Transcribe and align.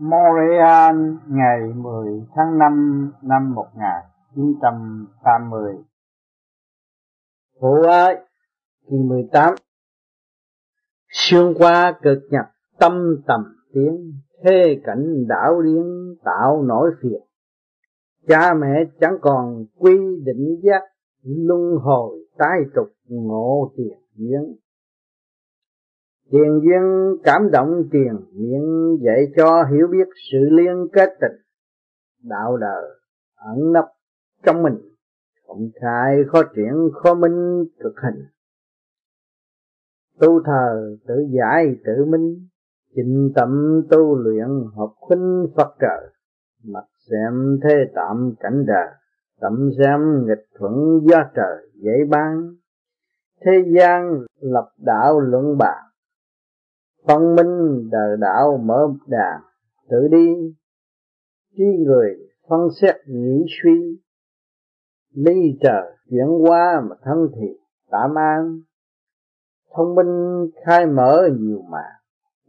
Montreal 0.00 0.96
ngày 1.28 1.60
10 1.74 2.26
tháng 2.34 2.58
5 2.58 3.12
năm 3.22 3.54
1980 3.54 5.74
Phụ 7.60 7.82
ơi, 7.82 8.16
kỳ 8.90 8.96
18 8.96 9.54
Xuyên 11.10 11.54
qua 11.54 11.98
cực 12.02 12.18
nhập 12.30 12.44
tâm 12.78 13.22
tầm 13.26 13.40
tiếng 13.74 14.12
thê 14.44 14.80
cảnh 14.84 15.26
đảo 15.28 15.62
điên 15.62 16.16
tạo 16.24 16.62
nổi 16.62 16.90
phiền. 17.02 17.20
Cha 18.28 18.54
mẹ 18.54 18.84
chẳng 19.00 19.18
còn 19.20 19.64
quy 19.78 19.96
định 20.24 20.60
giác 20.62 20.82
Luân 21.22 21.76
hồi 21.82 22.18
tái 22.36 22.60
tục 22.74 22.88
ngộ 23.08 23.72
tiền 23.76 23.98
duyên. 24.14 24.56
Tiền 26.30 26.60
duyên 26.62 27.16
cảm 27.24 27.50
động 27.52 27.82
tiền 27.92 28.12
miệng 28.32 28.98
dạy 29.04 29.32
cho 29.36 29.64
hiểu 29.64 29.86
biết 29.90 30.08
sự 30.32 30.38
liên 30.50 30.88
kết 30.92 31.08
tình, 31.20 31.40
đạo 32.22 32.56
đời 32.56 32.84
ẩn 33.36 33.72
nấp 33.72 33.84
trong 34.46 34.62
mình, 34.62 34.74
không 35.46 35.70
khai 35.80 36.16
khó 36.28 36.42
triển 36.56 36.90
khó 36.94 37.14
minh 37.14 37.64
cực 37.80 37.94
hình 38.02 38.24
tu 40.20 40.42
thờ 40.44 40.96
tự 41.06 41.14
giải 41.38 41.76
tự 41.84 42.04
minh 42.04 42.48
chỉnh 42.94 43.32
tâm 43.34 43.82
tu 43.90 44.16
luyện 44.16 44.48
học 44.76 44.94
khuynh 44.96 45.46
Phật 45.56 45.76
trời 45.80 46.10
mặt 46.64 46.84
xem 47.10 47.58
thế 47.62 47.74
tạm 47.94 48.34
cảnh 48.40 48.64
đời 48.66 48.88
tâm 49.40 49.70
xem 49.78 50.26
nghịch 50.26 50.46
thuận 50.58 51.00
do 51.02 51.18
trời 51.34 51.70
dạy 51.74 51.98
ban. 52.08 52.54
Thế 53.44 53.52
gian 53.76 54.24
lập 54.40 54.68
đạo 54.78 55.20
luận 55.20 55.58
bàn 55.58 55.84
phân 57.08 57.34
minh, 57.34 57.88
đời 57.90 58.16
đạo, 58.20 58.56
mở 58.64 58.88
đàn 59.06 59.40
tự 59.90 60.08
đi. 60.10 60.56
Chi 61.56 61.64
người 61.86 62.16
phân 62.48 62.60
xét 62.80 62.94
nghĩ 63.06 63.44
suy, 63.62 64.00
ly 65.14 65.58
trời 65.60 65.96
chuyển 66.10 66.28
qua 66.46 66.80
mà 66.90 66.96
thân 67.02 67.28
thì 67.34 67.46
tạm 67.90 68.18
an 68.18 68.60
thông 69.76 69.94
minh 69.94 70.46
khai 70.64 70.86
mở 70.86 71.28
nhiều 71.38 71.62
mà, 71.70 71.84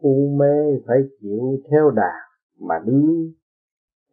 u 0.01 0.35
mê 0.39 0.81
phải 0.88 0.97
chịu 1.21 1.59
theo 1.71 1.91
đà 1.91 2.13
mà 2.59 2.75
đi. 2.85 3.33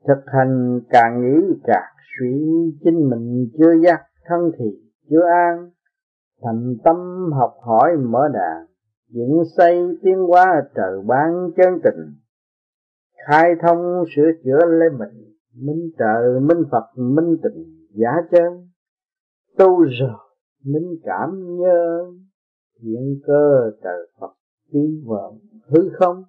Thực 0.09 0.25
hành 0.27 0.81
càng 0.91 1.21
nghĩ 1.21 1.55
càng 1.65 1.93
suy, 2.19 2.47
chính 2.85 3.11
mình 3.11 3.51
chưa 3.59 3.73
giác, 3.85 4.01
thân 4.25 4.51
thì 4.59 4.65
chưa 5.11 5.23
an. 5.23 5.71
Thành 6.43 6.77
tâm 6.85 6.97
học 7.33 7.55
hỏi 7.63 7.97
mở 7.97 8.29
đàn 8.33 8.67
dựng 9.09 9.43
xây 9.57 9.79
tiến 10.03 10.17
hóa 10.29 10.47
trời 10.75 11.01
ban 11.07 11.51
chân 11.57 11.81
tình, 11.85 12.15
khai 13.27 13.51
thông 13.63 14.05
sửa 14.17 14.31
chữa 14.45 14.67
lấy 14.67 14.89
mình 14.99 15.27
minh 15.57 15.91
trời 15.99 16.41
minh 16.41 16.65
phật, 16.71 16.87
minh 16.97 17.37
tình, 17.43 17.89
giả 17.91 18.11
chân. 18.31 18.71
Tu 19.59 19.83
rồi 19.83 20.19
minh 20.65 21.01
cảm 21.05 21.57
nhớ, 21.59 22.13
hiện 22.83 23.21
cơ 23.27 23.71
trời 23.83 24.11
phật 24.21 24.37
vi 24.73 25.03
vọng, 25.07 25.39
hư 25.69 25.91
không. 25.99 26.25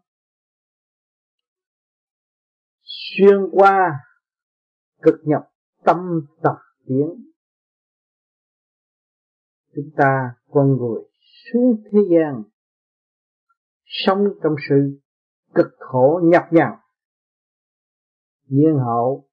Xuyên 2.81 3.49
qua, 3.51 3.99
cực 5.01 5.15
nhập, 5.23 5.49
tâm 5.83 5.97
tập 6.43 6.57
tiến. 6.85 7.31
Chúng 9.75 9.89
ta 9.97 10.35
con 10.51 10.77
người 10.77 11.01
xuống 11.45 11.83
thế 11.91 11.99
gian 12.09 12.43
sống 13.87 14.23
trong 14.43 14.55
sự 14.69 14.99
cực 15.55 15.67
khổ 15.79 16.21
nhọc 16.23 16.43
nhằn. 16.51 16.71
Nhiên 18.47 18.77
hậu, 18.85 19.29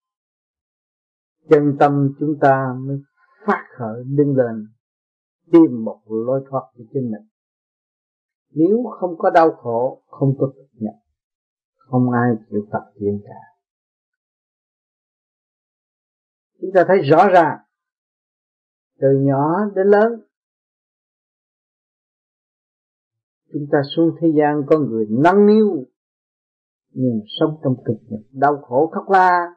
chân 1.50 1.76
tâm 1.78 2.14
chúng 2.20 2.38
ta 2.40 2.74
mới 2.78 2.96
phát 3.46 3.64
khởi 3.78 4.04
đứng 4.04 4.36
lên, 4.36 4.66
tìm 5.52 5.84
một 5.84 6.00
lối 6.06 6.44
thoát 6.50 6.62
cho 6.78 6.84
chính 6.92 7.10
mình. 7.10 7.28
Nếu 8.50 8.84
không 9.00 9.18
có 9.18 9.30
đau 9.30 9.52
khổ, 9.52 10.02
không 10.06 10.34
có 10.38 10.46
cực 10.56 10.70
nhập 10.72 10.94
không 11.94 12.10
ai 12.10 12.30
chịu 12.50 12.66
tập 12.72 12.92
thiện 13.00 13.20
cả. 13.24 13.40
Chúng 16.60 16.70
ta 16.74 16.84
thấy 16.88 16.98
rõ 16.98 17.28
ràng, 17.28 17.58
từ 19.00 19.08
nhỏ 19.20 19.64
đến 19.74 19.86
lớn 19.86 20.12
chúng 23.54 23.66
ta 23.72 23.78
xuống 23.96 24.10
thế 24.20 24.28
gian 24.38 24.62
có 24.66 24.78
người 24.78 25.06
nâng 25.10 25.46
niu 25.46 25.86
nhưng 26.90 27.20
sống 27.40 27.60
trong 27.64 27.76
cực 27.84 27.96
nhọc 28.08 28.20
đau 28.32 28.56
khổ 28.62 28.90
khóc 28.94 29.10
la 29.10 29.54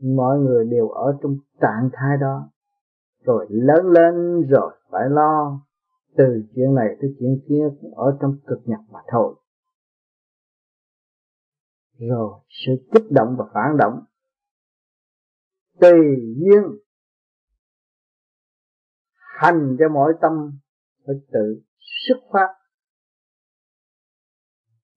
mọi 0.00 0.38
người 0.38 0.64
đều 0.64 0.88
ở 0.88 1.18
trong 1.22 1.36
trạng 1.60 1.90
thái 1.92 2.16
đó. 2.20 2.50
Rồi 3.24 3.46
lớn 3.50 3.86
lên 3.86 4.46
rồi 4.48 4.72
phải 4.90 5.02
lo. 5.10 5.60
Từ 6.16 6.24
chuyện 6.54 6.74
này 6.74 6.88
tới 7.00 7.14
chuyện 7.18 7.40
kia 7.48 7.64
cũng 7.80 7.94
ở 7.94 8.18
trong 8.20 8.36
cực 8.46 8.58
nhọc 8.64 8.80
mà 8.90 9.00
thôi. 9.12 9.34
Rồi 11.98 12.40
sự 12.48 12.72
kích 12.92 13.04
động 13.10 13.36
và 13.38 13.44
phản 13.54 13.76
động. 13.78 14.04
Tùy 15.80 15.98
duyên. 16.36 16.62
Hành 19.14 19.76
cho 19.78 19.88
mỗi 19.88 20.12
tâm 20.20 20.32
phải 21.06 21.14
tự 21.32 21.62
xuất 22.06 22.18
phát. 22.32 22.48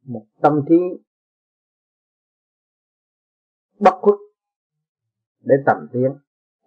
Một 0.06 0.26
tâm 0.42 0.62
trí 0.70 0.76
bất 3.80 3.96
khuất 4.02 4.16
để 5.44 5.56
tầm 5.66 5.88
tiến. 5.94 6.12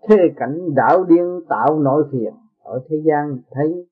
Thế 0.09 0.17
cảnh 0.37 0.75
đảo 0.75 1.05
điên 1.05 1.41
tạo 1.49 1.81
nội 1.81 2.09
phiền. 2.13 2.35
Ở 2.59 2.85
thế 2.89 2.97
gian 3.07 3.39
thấy 3.51 3.89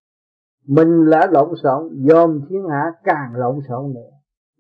mình 0.66 1.04
là 1.06 1.26
lộn 1.31 1.48
xộn, 1.62 2.06
dòm 2.09 2.41
thiên 2.48 2.69
hạ 2.71 2.92
càng 3.04 3.34
lộn 3.34 3.60
xộn 3.69 3.92
nữa. 3.92 4.10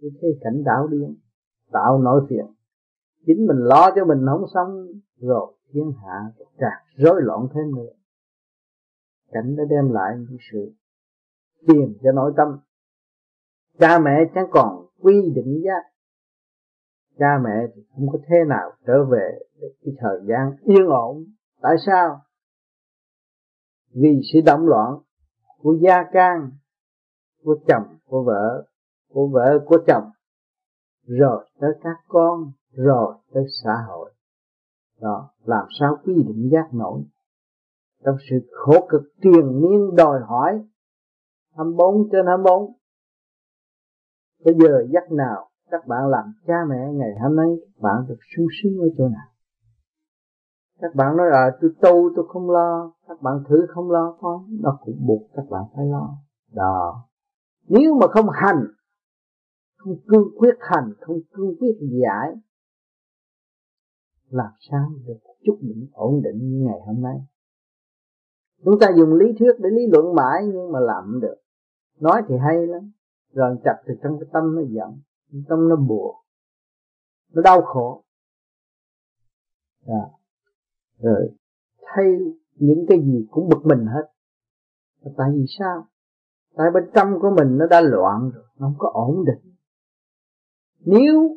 Cái 0.00 0.10
thế 0.22 0.28
cảnh 0.40 0.64
đảo 0.64 0.86
điên 0.86 1.16
tạo 1.72 1.98
nội 1.98 2.26
phiền. 2.28 2.46
Chính 3.26 3.46
mình 3.46 3.58
lo 3.58 3.90
cho 3.96 4.04
mình 4.04 4.26
không 4.26 4.44
sống 4.54 4.86
rồi 5.16 5.54
thiên 5.72 5.92
hạ 6.02 6.32
càng 6.58 6.82
rối 6.96 7.22
loạn 7.22 7.48
thêm 7.54 7.74
nữa. 7.74 7.92
Cảnh 9.32 9.56
đã 9.56 9.64
đem 9.70 9.92
lại 9.92 10.16
những 10.18 10.38
sự 10.52 10.72
tìm 11.66 11.98
cho 12.02 12.12
nội 12.12 12.32
tâm. 12.36 12.48
Cha 13.78 13.98
mẹ 13.98 14.24
chẳng 14.34 14.46
còn 14.50 14.86
quy 15.00 15.32
định 15.34 15.62
giá 15.64 15.92
cha 17.18 17.38
mẹ 17.44 17.66
thì 17.74 17.82
không 17.94 18.06
có 18.12 18.18
thế 18.28 18.36
nào 18.48 18.72
trở 18.86 19.04
về 19.04 19.38
cái 19.60 19.94
thời 19.98 20.20
gian 20.28 20.56
yên 20.64 20.86
ổn. 20.86 21.24
Tại 21.62 21.76
sao? 21.86 22.20
Vì 23.94 24.20
sự 24.32 24.40
động 24.46 24.66
loạn 24.66 24.98
của 25.58 25.74
gia 25.82 26.04
can, 26.12 26.50
của 27.44 27.56
chồng, 27.68 27.96
của 28.06 28.24
vợ 28.24 28.64
của 29.12 29.28
vợ, 29.28 29.58
của 29.66 29.78
chồng, 29.86 30.10
rồi 31.06 31.46
tới 31.60 31.70
các 31.82 31.96
con, 32.08 32.52
rồi 32.72 33.14
tới 33.32 33.44
xã 33.64 33.72
hội. 33.88 34.12
Đó, 35.00 35.30
làm 35.44 35.66
sao 35.80 35.96
quy 36.04 36.14
định 36.14 36.50
giác 36.52 36.74
nổi? 36.74 37.02
Trong 38.04 38.16
sự 38.30 38.36
khổ 38.52 38.86
cực, 38.88 39.02
triền 39.22 39.60
miên, 39.60 39.96
đòi 39.96 40.20
hỏi 40.20 40.62
24 41.56 42.08
trên 42.12 42.26
24 42.26 42.72
Bây 44.44 44.54
giờ 44.54 44.86
giấc 44.92 45.12
nào 45.12 45.48
các 45.72 45.86
bạn 45.86 46.08
làm 46.08 46.32
cha 46.46 46.54
mẹ 46.68 46.92
ngày 46.92 47.10
hôm 47.22 47.36
nay, 47.36 47.46
bạn 47.80 47.94
được 48.08 48.18
sung 48.36 48.46
sướng 48.62 48.78
ở 48.78 48.88
chỗ 48.98 49.08
nào? 49.08 49.28
Các 50.80 50.94
bạn 50.94 51.16
nói 51.16 51.26
là 51.30 51.50
tôi 51.60 51.70
tu, 51.82 52.10
tôi 52.16 52.24
không 52.28 52.50
lo. 52.50 52.92
Các 53.08 53.22
bạn 53.22 53.34
thử 53.48 53.66
không 53.68 53.90
lo 53.90 54.16
con 54.20 54.46
nó 54.60 54.78
cũng 54.84 55.06
buộc 55.06 55.22
các 55.34 55.42
bạn 55.50 55.62
phải 55.76 55.86
lo. 55.86 56.16
Đó. 56.52 57.08
Nếu 57.68 57.94
mà 58.00 58.06
không 58.10 58.26
hành, 58.32 58.66
không 59.76 59.94
cương 60.08 60.28
quyết 60.38 60.54
hành, 60.60 60.92
không 61.00 61.16
cương 61.32 61.54
quyết 61.60 61.76
giải, 61.80 62.36
làm 64.28 64.50
sao 64.70 64.90
được 65.06 65.18
chút 65.44 65.58
đỉnh 65.60 65.88
ổn 65.92 66.22
định 66.22 66.38
như 66.38 66.66
ngày 66.66 66.80
hôm 66.86 67.02
nay? 67.02 67.16
Chúng 68.64 68.78
ta 68.80 68.86
dùng 68.96 69.14
lý 69.14 69.26
thuyết 69.38 69.52
để 69.58 69.70
lý 69.72 69.82
luận 69.92 70.14
mãi 70.14 70.42
nhưng 70.52 70.72
mà 70.72 70.80
làm 70.80 71.04
không 71.04 71.20
được 71.20 71.36
nói 72.00 72.22
thì 72.28 72.34
hay 72.44 72.66
lắm. 72.66 72.92
Rồi 73.32 73.56
chặt 73.64 73.82
thì 73.86 73.94
trong 74.02 74.18
cái 74.20 74.28
tâm 74.32 74.56
nó 74.56 74.62
giận 74.68 75.00
tâm 75.48 75.68
nó 75.68 75.76
buồn. 75.76 76.16
Nó 77.32 77.42
đau 77.42 77.62
khổ. 77.62 78.04
À. 79.86 80.04
rồi, 80.98 81.30
thay 81.82 82.04
những 82.54 82.86
cái 82.88 82.98
gì 82.98 83.26
cũng 83.30 83.48
bực 83.48 83.60
mình 83.64 83.86
hết. 83.86 84.12
Tại 85.16 85.30
vì 85.34 85.44
sao? 85.58 85.86
Tại 86.56 86.70
bên 86.74 86.90
trong 86.94 87.20
của 87.20 87.30
mình 87.38 87.58
nó 87.58 87.66
đã 87.66 87.80
loạn 87.80 88.30
rồi, 88.34 88.44
nó 88.58 88.66
không 88.66 88.74
có 88.78 88.90
ổn 88.94 89.24
định. 89.24 89.54
Nếu 90.80 91.36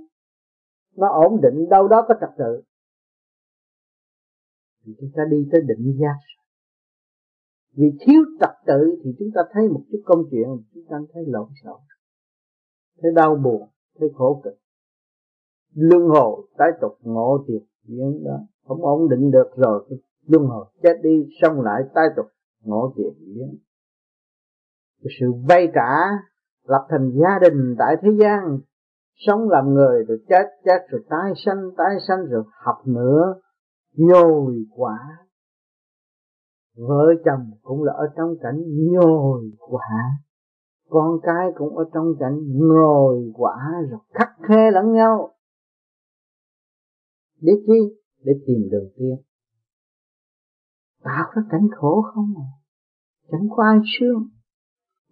nó 0.96 1.08
ổn 1.10 1.42
định, 1.42 1.70
đâu 1.70 1.88
đó 1.88 2.06
có 2.08 2.16
trật 2.22 2.30
tự. 2.38 2.62
Thì 4.86 4.94
chúng 5.00 5.10
ta 5.16 5.24
đi 5.30 5.50
tới 5.52 5.62
định 5.62 5.98
giác 6.00 6.18
vì 7.76 7.98
thiếu 8.00 8.22
trật 8.40 8.50
tự 8.66 9.00
thì 9.04 9.16
chúng 9.20 9.30
ta 9.36 9.42
thấy 9.52 9.70
một 9.70 9.82
chút 9.92 10.02
công 10.06 10.24
chuyện, 10.32 10.48
chúng 10.74 10.84
ta 10.90 10.98
thấy 11.14 11.24
lộn 11.28 11.50
xộn, 11.64 11.80
thấy 13.02 13.12
đau 13.16 13.36
buồn, 13.36 13.70
thấy 14.00 14.10
khổ 14.14 14.42
cực. 14.44 14.54
Luân 15.74 16.02
hồi, 16.08 16.48
tái 16.58 16.70
tục, 16.82 16.98
ngộ 17.02 17.46
thiệt 17.48 17.62
diễn 17.84 18.24
đó 18.24 18.40
không 18.68 18.82
ổn 18.82 19.10
định 19.10 19.32
được 19.32 19.50
rồi, 19.56 19.86
cái 19.90 20.00
luân 20.28 20.46
hồi 20.46 20.66
chết 20.84 20.94
đi, 21.04 21.30
xong 21.42 21.62
lại 21.62 21.82
tái 21.96 22.06
tục, 22.16 22.26
ngộ 22.64 22.94
thiệt 22.98 23.14
diễn 23.20 23.58
sự 25.20 25.34
vay 25.50 25.68
trả, 25.76 25.92
lập 26.64 26.88
thành 26.90 27.12
gia 27.12 27.40
đình 27.50 27.76
tại 27.80 27.96
thế 28.02 28.10
gian, 28.20 28.60
sống 29.16 29.50
làm 29.50 29.74
người 29.74 30.04
rồi 30.08 30.18
chết 30.30 30.46
chết 30.66 30.80
rồi 30.90 31.02
tái 31.10 31.34
sanh 31.46 31.72
tái 31.78 31.96
sanh 32.08 32.26
rồi 32.26 32.44
học 32.66 32.88
nữa, 32.88 33.36
nhồi 33.98 34.66
quả 34.76 34.98
vợ 36.76 37.14
chồng 37.26 37.52
cũng 37.62 37.84
là 37.84 37.94
ở 37.94 38.06
trong 38.18 38.36
cảnh 38.42 38.64
nhồi 38.92 39.52
quả, 39.60 40.20
con 40.90 41.20
cái 41.24 41.52
cũng 41.56 41.78
ở 41.78 41.86
trong 41.94 42.14
cảnh 42.20 42.40
ngồi 42.54 43.32
quả 43.34 43.56
rồi 43.90 44.00
khắc 44.14 44.30
khe 44.48 44.72
lẫn 44.72 44.92
nhau. 44.92 45.32
Để 47.42 47.54
chi? 47.68 47.98
Để 48.24 48.34
tìm 48.48 48.70
đường 48.72 48.90
tiên 48.98 49.26
tạo 51.06 51.32
ra 51.36 51.42
cảnh 51.52 51.68
khổ 51.76 52.02
không 52.02 52.34
à? 52.38 52.48
Chẳng 53.32 53.48
có 53.56 53.64
ai 53.64 53.80
sướng. 54.00 54.30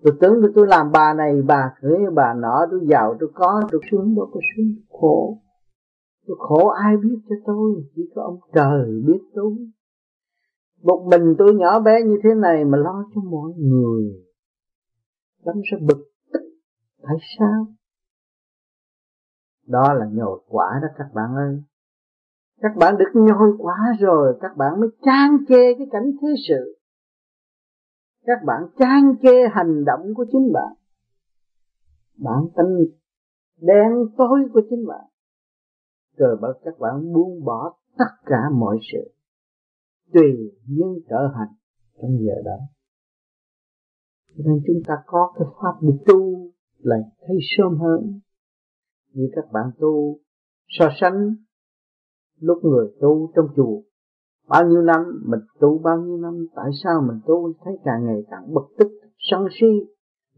Tôi 0.04 0.14
tưởng 0.22 0.34
là 0.42 0.48
tôi 0.56 0.68
làm 0.68 0.92
bà 0.92 1.14
này, 1.14 1.42
bà 1.48 1.74
cưới, 1.82 2.00
bà 2.16 2.34
nọ, 2.34 2.66
tôi 2.72 2.80
giàu, 2.90 3.16
tôi 3.20 3.30
có, 3.34 3.62
tôi 3.72 3.82
sướng, 3.92 4.16
đâu 4.16 4.30
có 4.34 4.40
sướng, 4.56 4.76
khổ. 4.90 5.38
Tôi 6.28 6.38
khổ 6.40 6.68
ai 6.68 6.98
biết 6.98 7.16
cho 7.30 7.36
tôi? 7.46 7.84
Chỉ 7.96 8.02
có 8.16 8.22
ông 8.22 8.40
trời 8.54 9.02
biết 9.08 9.20
tôi 9.34 9.54
một 10.84 11.08
mình 11.12 11.36
tôi 11.38 11.56
nhỏ 11.56 11.80
bé 11.80 12.04
như 12.04 12.18
thế 12.24 12.30
này 12.36 12.66
mà 12.66 12.78
lo 12.78 13.04
cho 13.16 13.22
mọi 13.22 13.52
người, 13.58 14.04
lắm 15.44 15.56
sẽ 15.72 15.78
bực 15.82 16.12
tức, 16.34 16.42
tại 17.02 17.16
sao? 17.40 17.68
Đó 19.68 19.94
là 19.94 20.06
nhồi 20.12 20.40
quả 20.48 20.80
đó 20.82 20.88
các 20.98 21.08
bạn 21.14 21.36
ơi. 21.36 21.64
Các 22.62 22.72
bạn 22.76 22.98
được 22.98 23.12
nhồi 23.14 23.54
quả 23.58 23.76
rồi, 24.00 24.38
các 24.42 24.58
bạn 24.58 24.80
mới 24.80 24.90
trang 25.06 25.38
chê 25.48 25.74
cái 25.78 25.88
cảnh 25.92 26.12
thế 26.22 26.28
sự. 26.48 26.80
Các 28.26 28.40
bạn 28.46 28.64
trang 28.80 29.16
chê 29.22 29.48
hành 29.52 29.86
động 29.86 30.14
của 30.16 30.26
chính 30.32 30.52
bạn. 30.54 30.74
Bản 32.18 32.44
tính 32.56 32.98
đen 33.62 33.92
tối 34.18 34.40
của 34.54 34.62
chính 34.70 34.88
bạn. 34.88 35.06
Rồi 36.18 36.38
bởi 36.42 36.54
các 36.64 36.80
bạn 36.80 37.14
buông 37.14 37.46
bỏ 37.46 37.78
tất 37.98 38.12
cả 38.26 38.50
mọi 38.52 38.78
sự 38.92 39.13
tùy 40.14 40.52
duyên 40.68 41.00
trở 41.10 41.28
hành 41.36 41.56
trong 42.02 42.18
giờ 42.20 42.42
đó. 42.46 42.58
Cho 44.38 44.44
nên 44.46 44.62
chúng 44.68 44.84
ta 44.88 44.94
có 45.06 45.34
cái 45.36 45.48
pháp 45.62 45.80
để 45.82 45.94
tu 46.08 46.52
là 46.80 46.96
thấy 47.28 47.38
sớm 47.58 47.78
hơn. 47.78 48.20
Như 49.14 49.30
các 49.36 49.52
bạn 49.52 49.72
tu 49.80 50.20
so 50.68 50.86
sánh 51.02 51.36
lúc 52.40 52.58
người 52.64 52.88
tu 53.02 53.32
trong 53.36 53.46
chùa. 53.56 53.82
Bao 54.48 54.68
nhiêu 54.70 54.82
năm, 54.82 55.02
mình 55.26 55.40
tu 55.60 55.80
bao 55.80 55.98
nhiêu 55.98 56.18
năm, 56.18 56.48
tại 56.56 56.70
sao 56.84 57.02
mình 57.08 57.20
tu 57.26 57.54
thấy 57.64 57.74
càng 57.84 58.06
ngày 58.06 58.24
càng 58.32 58.54
bực 58.54 58.76
tức, 58.78 58.88
sân 59.18 59.48
si, 59.60 59.68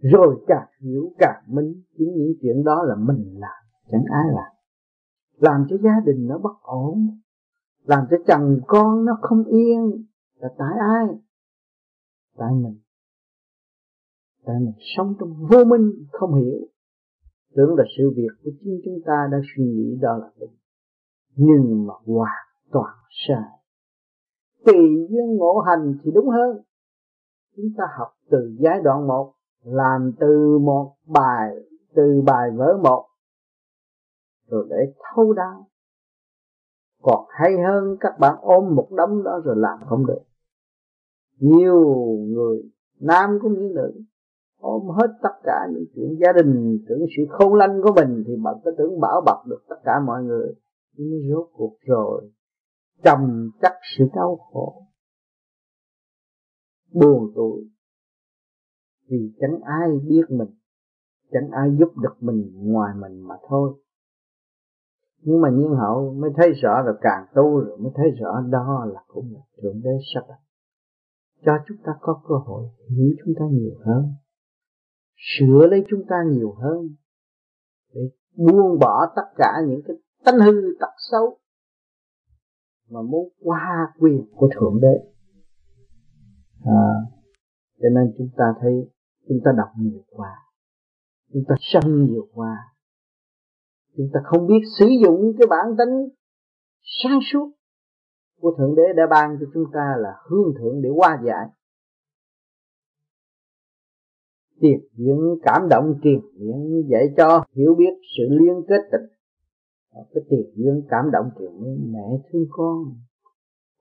rồi 0.01 0.43
càng 0.47 0.67
hiểu 0.81 1.11
càng 1.17 1.43
minh. 1.47 1.81
Chính 1.97 2.13
những 2.15 2.33
chuyện 2.41 2.63
đó 2.63 2.83
là 2.83 2.95
mình 2.95 3.39
làm, 3.39 3.63
chẳng 3.91 4.03
ai 4.11 4.25
làm. 4.35 4.51
Làm 5.37 5.65
cho 5.69 5.77
gia 5.83 5.99
đình 6.05 6.27
nó 6.27 6.37
bất 6.37 6.61
ổn 6.61 7.19
làm 7.85 8.05
cho 8.11 8.17
chồng 8.27 8.59
con 8.67 9.05
nó 9.05 9.17
không 9.21 9.43
yên 9.43 10.05
là 10.35 10.49
tại 10.57 10.73
ai? 10.79 11.07
Tại 12.37 12.51
mình. 12.53 12.79
Tại 14.45 14.55
mình 14.59 14.73
sống 14.97 15.15
trong 15.19 15.47
vô 15.49 15.65
minh, 15.65 15.91
không 16.11 16.35
hiểu. 16.35 16.67
Tưởng 17.55 17.75
là 17.77 17.83
sự 17.97 18.13
việc 18.15 18.29
của 18.43 18.51
chính 18.59 18.81
chúng 18.85 18.99
ta 19.05 19.27
đã 19.31 19.37
suy 19.55 19.63
nghĩ 19.63 19.97
đó 20.01 20.17
là 20.17 20.31
đúng. 20.39 20.55
Nhưng 21.35 21.87
mà 21.87 21.93
hoàn 22.05 22.45
toàn 22.71 22.95
sai. 23.27 23.59
Tùy 24.65 25.07
duyên 25.09 25.35
ngộ 25.37 25.59
hành 25.59 25.97
thì 26.03 26.11
đúng 26.11 26.29
hơn. 26.29 26.61
Chúng 27.55 27.69
ta 27.77 27.83
học 27.99 28.07
từ 28.29 28.55
giai 28.59 28.81
đoạn 28.83 29.07
một, 29.07 29.33
làm 29.63 30.11
từ 30.19 30.59
một 30.61 30.95
bài, 31.05 31.55
từ 31.95 32.21
bài 32.25 32.51
vở 32.55 32.77
một. 32.83 33.05
Rồi 34.49 34.67
để 34.69 34.93
thâu 34.99 35.33
đáo 35.33 35.67
còn 37.05 37.25
hay 37.29 37.51
hơn 37.67 37.97
các 37.99 38.19
bạn 38.19 38.35
ôm 38.41 38.75
một 38.75 38.87
đống 38.91 39.23
đó 39.23 39.41
rồi 39.43 39.55
làm 39.57 39.79
không 39.85 40.05
được. 40.05 40.21
Nhiều 41.39 41.79
người, 42.27 42.63
nam 42.99 43.29
cũng 43.41 43.53
như 43.53 43.71
nữ, 43.75 44.01
ôm 44.59 44.87
hết 44.87 45.07
tất 45.23 45.33
cả 45.43 45.67
những 45.73 45.85
chuyện 45.95 46.17
gia 46.19 46.33
đình, 46.33 46.79
tưởng 46.89 47.05
sự 47.17 47.23
khôn 47.29 47.53
lanh 47.53 47.81
của 47.83 47.91
mình 47.95 48.23
thì 48.27 48.33
bạn 48.43 48.55
có 48.65 48.71
tưởng 48.77 48.99
bảo 48.99 49.21
bọc 49.25 49.47
được 49.47 49.63
tất 49.69 49.75
cả 49.83 49.91
mọi 50.05 50.23
người. 50.23 50.53
Nhưng 50.93 51.31
rốt 51.31 51.49
cuộc 51.53 51.77
rồi 51.81 52.31
trầm 53.03 53.51
chắc 53.61 53.73
sự 53.97 54.05
đau 54.15 54.35
khổ, 54.35 54.83
buồn 56.93 57.31
tuổi. 57.35 57.63
Vì 59.09 59.33
chẳng 59.39 59.59
ai 59.63 59.89
biết 60.07 60.23
mình, 60.29 60.49
chẳng 61.31 61.49
ai 61.51 61.69
giúp 61.79 61.97
được 61.97 62.15
mình 62.19 62.51
ngoài 62.53 62.93
mình 63.01 63.27
mà 63.27 63.35
thôi 63.49 63.73
nhưng 65.25 65.41
mà 65.41 65.49
nhiên 65.49 65.69
hậu 65.69 66.13
mới 66.13 66.31
thấy 66.37 66.51
rõ 66.51 66.81
rồi 66.85 66.95
càng 67.01 67.25
tu 67.35 67.59
rồi 67.59 67.77
mới 67.77 67.91
thấy 67.95 68.11
rõ 68.19 68.41
đó 68.49 68.85
là 68.93 69.01
cũng 69.07 69.33
là 69.33 69.39
thượng 69.61 69.81
đế 69.83 69.89
sắp 70.13 70.25
đặt. 70.29 70.39
Cho 71.45 71.51
chúng 71.67 71.77
ta 71.85 71.91
có 72.01 72.21
cơ 72.27 72.35
hội 72.35 72.63
hiểu 72.89 73.09
chúng 73.25 73.33
ta 73.39 73.45
nhiều 73.51 73.73
hơn 73.85 74.13
sửa 75.17 75.67
lấy 75.67 75.83
chúng 75.89 76.01
ta 76.09 76.15
nhiều 76.27 76.53
hơn 76.53 76.95
để 77.93 78.01
buông 78.37 78.79
bỏ 78.79 79.13
tất 79.15 79.25
cả 79.37 79.53
những 79.67 79.81
cái 79.87 79.95
tánh 80.25 80.39
hư 80.39 80.61
tật 80.79 80.93
xấu 81.11 81.39
mà 82.89 83.01
muốn 83.01 83.29
qua 83.43 83.93
quyền 83.99 84.25
của 84.35 84.49
thượng 84.55 84.81
đế. 84.81 85.11
À, 86.65 86.87
cho 87.81 87.89
nên 87.95 88.13
chúng 88.17 88.29
ta 88.37 88.53
thấy 88.61 88.91
chúng 89.27 89.37
ta 89.45 89.51
đọc 89.57 89.69
nhiều 89.77 90.03
quá 90.09 90.35
chúng 91.33 91.43
ta 91.47 91.55
sân 91.59 92.05
nhiều 92.05 92.27
quá 92.33 92.57
chúng 93.97 94.09
ta 94.13 94.19
không 94.23 94.47
biết 94.47 94.61
sử 94.79 94.85
dụng 95.03 95.33
cái 95.39 95.47
bản 95.49 95.65
tính 95.77 96.09
sáng 96.81 97.19
suốt 97.31 97.51
của 98.41 98.55
thượng 98.57 98.75
đế 98.75 98.83
đã 98.95 99.03
ban 99.09 99.37
cho 99.39 99.45
chúng 99.53 99.63
ta 99.73 99.95
là 99.97 100.09
hương 100.29 100.53
thượng 100.59 100.81
để 100.81 100.89
qua 100.95 101.21
giải. 101.25 101.47
Tiền 104.59 104.79
những 104.93 105.35
cảm 105.43 105.69
động 105.69 105.99
tiền 106.03 106.21
miệng 106.37 106.89
dạy 106.91 107.13
cho 107.17 107.43
hiểu 107.55 107.75
biết 107.75 107.93
sự 108.17 108.23
liên 108.29 108.61
kết 108.67 108.81
tình. 108.91 109.01
Cái 109.93 110.23
tiền 110.29 110.51
duyên 110.55 110.81
cảm 110.89 111.11
động 111.11 111.29
kiểu 111.39 111.51
mẹ 111.91 112.23
thương 112.31 112.45
con 112.49 112.95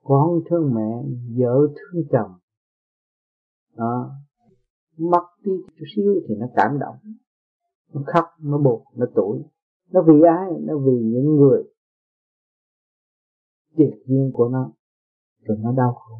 con 0.03 0.39
thương 0.49 0.73
mẹ, 0.75 1.03
vợ 1.37 1.67
thương 1.75 2.03
chồng. 2.11 2.31
Đó. 3.75 4.11
Mất 4.97 5.25
đi 5.43 5.51
chút 5.79 5.85
xíu 5.95 6.13
thì 6.27 6.35
nó 6.35 6.45
cảm 6.55 6.79
động, 6.79 6.95
nó 7.93 8.01
khóc, 8.05 8.25
nó 8.39 8.57
buồn, 8.57 8.83
nó 8.95 9.05
tuổi 9.15 9.43
nó 9.91 10.01
vì 10.07 10.21
ai? 10.27 10.49
Nó 10.61 10.77
vì 10.77 11.03
những 11.03 11.35
người 11.35 11.63
tuyệt 13.77 13.93
duyên 14.05 14.31
của 14.33 14.49
nó. 14.49 14.71
Rồi 15.41 15.57
nó 15.61 15.71
đau 15.71 15.93
khổ. 15.93 16.15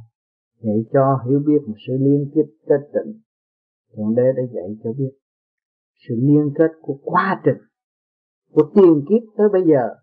Dạy 0.59 0.85
cho 0.93 1.19
hiểu 1.25 1.39
biết 1.45 1.67
một 1.67 1.75
sự 1.87 1.93
liên 1.99 2.31
kết 2.35 2.45
kết 2.67 2.89
tịnh. 2.93 3.21
Thượng 3.95 4.15
đế 4.15 4.23
đã 4.37 4.43
dạy 4.53 4.77
cho 4.83 4.93
biết, 4.93 5.11
sự 6.07 6.15
liên 6.15 6.53
kết 6.57 6.71
của 6.81 6.97
quá 7.03 7.41
trình, 7.45 7.57
của 8.51 8.71
tiền 8.75 9.05
kiếp 9.09 9.37
tới 9.37 9.47
bây 9.53 9.61
giờ, 9.61 9.95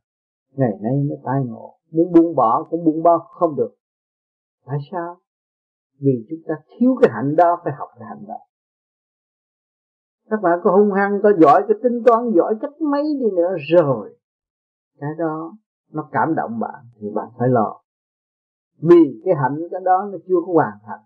ngày 0.51 0.79
nay 0.83 0.93
nó 1.05 1.17
tai 1.25 1.45
ngộ. 1.45 1.79
Muốn 1.91 2.13
buông 2.13 2.35
bỏ 2.37 2.67
cũng 2.71 2.85
buông 2.85 3.03
bỏ 3.03 3.19
không 3.19 3.57
được. 3.57 3.75
Tại 4.67 4.79
sao? 4.91 5.17
Vì 5.99 6.27
chúng 6.31 6.39
ta 6.47 6.55
thiếu 6.69 6.97
cái 7.01 7.11
hạnh 7.13 7.37
đó, 7.37 7.61
phải 7.65 7.73
học 7.79 7.89
cái 7.99 8.09
hạnh 8.09 8.25
đó 8.29 8.39
các 10.33 10.41
bạn 10.43 10.59
có 10.63 10.71
hung 10.71 10.93
hăng, 10.93 11.21
có 11.23 11.33
giỏi, 11.41 11.63
có 11.69 11.75
tính 11.83 12.03
toán 12.07 12.31
giỏi 12.37 12.55
cách 12.61 12.81
mấy 12.81 13.03
đi 13.03 13.27
nữa 13.37 13.57
rồi. 13.71 14.19
Cái 15.01 15.11
đó, 15.19 15.57
nó 15.93 16.09
cảm 16.13 16.35
động 16.35 16.59
bạn, 16.61 16.85
thì 17.01 17.07
bạn 17.15 17.29
phải 17.39 17.49
lo. 17.49 17.83
Vì 18.79 19.21
cái 19.25 19.35
hạnh, 19.43 19.59
cái 19.71 19.81
đó 19.85 20.09
nó 20.13 20.19
chưa 20.29 20.41
có 20.47 20.53
hoàn 20.53 20.79
thành 20.87 21.01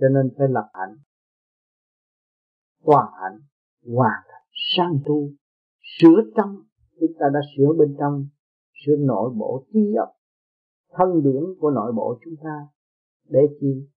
cho 0.00 0.08
nên 0.08 0.30
phải 0.38 0.48
lập 0.48 0.70
hạnh. 0.74 0.96
Toàn 2.84 3.12
hạnh 3.20 3.40
hoàn 3.96 4.20
thành 4.28 4.46
sang 4.76 4.98
tu, 5.06 5.28
sửa 5.98 6.22
trong 6.36 6.56
chúng 7.00 7.12
ta 7.18 7.26
đã 7.34 7.40
sửa 7.56 7.72
bên 7.78 7.96
trong, 7.98 8.26
sửa 8.86 8.96
nội 8.96 9.30
bộ 9.34 9.64
trí 9.72 9.94
óc, 9.94 10.08
thân 10.90 11.22
điển 11.22 11.42
của 11.60 11.70
nội 11.70 11.92
bộ 11.92 12.18
chúng 12.24 12.34
ta 12.44 12.66
để 13.28 13.40
chi 13.60 13.88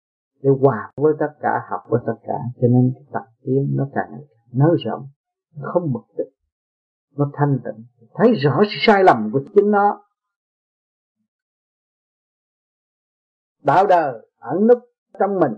để 0.42 0.50
hòa 0.62 0.92
với 0.96 1.14
tất 1.20 1.34
cả 1.40 1.50
học 1.70 1.82
với 1.90 2.02
tất 2.06 2.16
cả. 2.24 2.38
Cho 2.62 2.68
nên 2.68 2.92
cái 2.96 3.04
tập 3.14 3.24
tiến 3.42 3.74
nó 3.76 3.88
càng 3.94 4.22
nới 4.54 4.76
rộng 4.86 5.08
không 5.62 5.94
bực 5.94 6.06
tức 6.18 6.30
nó 7.18 7.32
thanh 7.34 7.60
tịnh. 7.64 7.86
Thấy 8.14 8.34
rõ 8.34 8.62
sự 8.64 8.78
sai 8.88 9.04
lầm 9.04 9.30
của 9.34 9.42
chính 9.56 9.72
nó. 9.72 10.02
Đạo 13.64 13.86
đời 13.88 14.28
ẩn 14.38 14.68
núp 14.68 14.80
trong 15.20 15.40
mình 15.40 15.54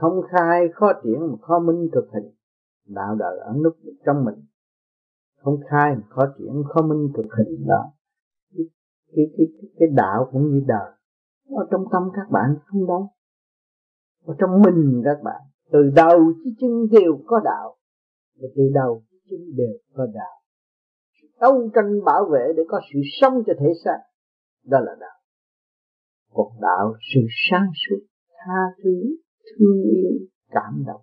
không 0.00 0.20
khai 0.30 0.68
khó 0.74 0.92
triển 1.04 1.20
mà 1.20 1.36
khó 1.42 1.58
minh 1.58 1.88
cực 1.92 2.04
hình. 2.12 2.34
Đạo 2.86 3.14
đời 3.14 3.38
ẩn 3.38 3.62
núp 3.62 3.76
trong 4.06 4.24
mình 4.24 4.44
không 5.42 5.60
khai 5.70 5.94
mà 5.94 6.02
khó 6.08 6.22
triển 6.38 6.62
khó 6.68 6.82
minh 6.82 7.08
cực 7.14 7.26
hình 7.38 7.66
đó. 7.66 7.92
Cái, 8.56 8.66
cái, 9.16 9.26
cái, 9.38 9.46
cái 9.78 9.88
đạo 9.96 10.28
cũng 10.32 10.42
như 10.42 10.64
đời 10.66 10.90
ở 11.48 11.66
trong 11.70 11.84
tâm 11.92 12.02
các 12.14 12.30
bạn 12.30 12.56
không 12.66 12.86
đâu 12.86 13.08
ở 14.24 14.34
trong 14.38 14.62
mình 14.62 15.02
các 15.04 15.22
bạn, 15.24 15.40
từ 15.72 15.78
đầu 15.96 16.18
chí 16.44 16.50
chân 16.60 16.70
đều 16.90 17.22
có 17.26 17.40
đạo, 17.44 17.76
và 18.40 18.48
từ 18.56 18.62
đầu 18.74 19.02
chí 19.10 19.16
chân 19.30 19.40
đều 19.56 19.78
có 19.94 20.06
đạo. 20.14 20.42
Đấu 21.40 21.70
tranh 21.74 22.04
bảo 22.04 22.24
vệ 22.32 22.52
để 22.56 22.62
có 22.68 22.80
sự 22.92 23.00
sống 23.20 23.34
cho 23.46 23.52
thể 23.58 23.72
xác, 23.84 23.98
đó 24.64 24.78
là 24.80 24.92
đạo. 25.00 25.18
Còn 26.32 26.46
đạo 26.60 26.94
sự 27.14 27.20
sáng 27.50 27.66
suốt, 27.74 28.06
tha 28.38 28.60
thứ, 28.84 29.16
thương 29.44 29.82
yêu, 29.82 30.28
cảm 30.50 30.84
động. 30.86 31.02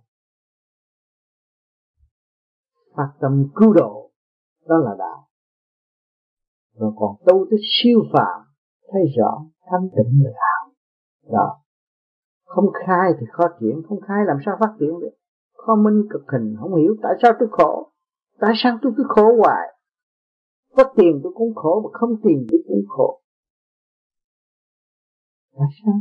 Phát 2.96 3.10
tâm 3.22 3.48
cứu 3.56 3.74
độ, 3.74 4.12
đó 4.68 4.78
là 4.78 4.96
đạo. 5.00 5.28
Rồi 6.76 6.92
còn 6.96 7.16
tu 7.26 7.46
tới 7.50 7.60
siêu 7.64 8.00
phàm, 8.14 8.42
thấy 8.92 9.02
rõ, 9.18 9.46
thanh 9.66 9.90
tịnh 9.90 10.24
là 10.24 10.32
đạo. 10.32 10.74
Đó 11.32 11.62
không 12.50 12.65
khai 12.86 13.12
thì 13.20 13.25
khó 13.32 13.44
triển 13.60 13.82
không 13.88 14.01
khai 14.01 14.25
làm 14.25 14.38
sao 14.46 14.58
phát 14.60 14.72
triển 14.79 15.00
được? 15.01 15.15
Khó 15.53 15.75
minh 15.75 16.08
cực 16.10 16.22
hình 16.32 16.56
không 16.60 16.75
hiểu 16.75 16.96
tại 17.03 17.13
sao 17.22 17.32
tôi 17.39 17.50
khổ. 17.51 17.91
Tại 18.39 18.53
sao 18.63 18.77
tôi 18.82 18.91
cứ 18.98 19.03
khổ 19.08 19.27
hoài? 19.41 19.68
Có 20.75 20.84
tiền 20.98 21.20
tôi 21.24 21.32
cũng 21.36 21.56
khổ 21.56 21.82
mà 21.84 21.89
không 22.00 22.10
tiền 22.24 22.48
tôi 22.51 22.60
cũng 22.68 22.84
khổ. 22.88 23.22
Tại 25.58 25.68
sao? 25.84 25.96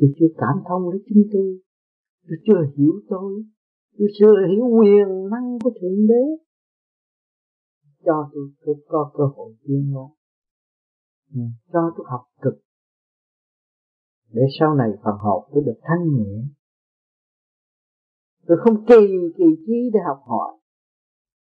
Tôi 0.00 0.10
chưa 0.18 0.30
cảm 0.36 0.56
thông 0.68 0.82
với 0.90 0.98
chính 1.06 1.22
tôi. 1.32 1.60
Tôi 2.28 2.38
chưa 2.46 2.60
hiểu 2.76 2.92
tôi. 3.08 3.44
Tôi 3.98 4.08
chưa 4.18 4.34
hiểu 4.50 4.64
quyền 4.78 5.28
năng 5.30 5.58
của 5.64 5.70
thượng 5.80 6.06
đế. 6.08 6.24
Cho 8.04 8.30
tôi, 8.32 8.50
tôi 8.64 8.74
có 8.88 9.10
cơ 9.14 9.24
hội 9.36 9.54
tiến 9.66 9.92
hóa 9.92 10.08
cho 11.72 11.92
tôi 11.96 12.06
học 12.10 12.22
cực 12.42 12.54
để 14.32 14.42
sau 14.60 14.74
này 14.74 14.90
phần 15.04 15.14
học 15.18 15.48
tôi 15.52 15.62
được 15.66 15.78
thanh 15.82 16.16
nhẹ. 16.16 16.42
Tôi 18.46 18.58
không 18.60 18.86
kỳ 18.86 19.00
kỳ 19.36 19.44
trí 19.66 19.90
để 19.92 20.00
học 20.06 20.22
hỏi. 20.26 20.58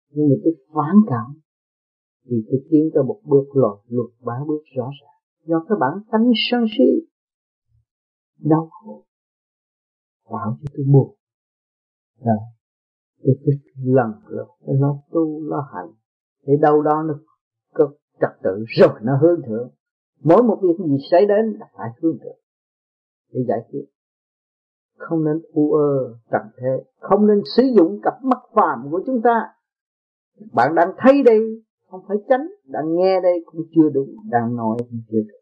Nhưng 0.09 0.29
mà 0.29 0.35
tôi 0.43 0.53
phản 0.73 0.95
cảm. 1.07 1.41
Thì 2.25 2.35
tôi 2.51 2.59
tiến 2.69 2.89
tới 2.93 3.03
một 3.03 3.21
bước 3.23 3.45
lột 3.53 3.79
luật 3.87 4.09
ba 4.25 4.33
bước 4.47 4.61
rõ 4.75 4.89
ràng. 5.01 5.19
Do 5.45 5.65
cái 5.69 5.77
bản 5.81 5.93
tánh 6.11 6.31
sân 6.51 6.65
si 6.77 7.09
đau 8.39 8.69
khổ 8.71 9.05
tạo 10.29 10.57
cho 10.61 10.67
tôi 10.77 10.85
buồn. 10.93 11.15
À, 12.21 12.33
tôi 13.23 13.35
cứ 13.45 13.51
lần 13.83 14.11
lượt 14.27 14.47
lo 14.65 14.99
tu 15.11 15.43
lo 15.43 15.69
hành 15.73 15.91
để 16.47 16.53
đâu 16.61 16.81
đó 16.81 17.03
nó 17.07 17.13
có 17.73 17.91
trật 18.21 18.29
tự 18.43 18.63
rồi 18.67 18.99
nó 19.01 19.17
hướng 19.21 19.41
thượng. 19.47 19.71
Mỗi 20.23 20.43
một 20.43 20.59
việc 20.61 20.85
gì 20.85 20.97
xảy 21.11 21.25
đến 21.25 21.45
là 21.59 21.65
phải 21.77 21.89
hướng 22.01 22.17
thượng 22.23 22.39
để 23.31 23.41
giải 23.47 23.59
quyết. 23.71 23.85
Không 24.97 25.25
nên 25.25 25.41
u 25.53 25.73
ơ 25.73 26.15
trần 26.31 26.41
thế, 26.57 26.83
không 26.99 27.27
nên 27.27 27.41
sử 27.55 27.63
dụng 27.77 27.99
cặp 28.03 28.13
mắt 28.23 28.39
phàm 28.53 28.91
của 28.91 29.01
chúng 29.05 29.21
ta. 29.23 29.41
Bạn 30.53 30.75
đang 30.75 30.93
thấy 30.97 31.23
đây, 31.23 31.39
không 31.87 32.01
phải 32.07 32.17
tránh 32.29 32.47
đang 32.65 32.95
nghe 32.95 33.21
đây 33.21 33.43
cũng 33.45 33.61
chưa 33.75 33.89
đúng, 33.93 34.15
đang 34.29 34.55
nói 34.55 34.77
cũng 34.79 35.01
chưa 35.11 35.19
đúng. 35.19 35.39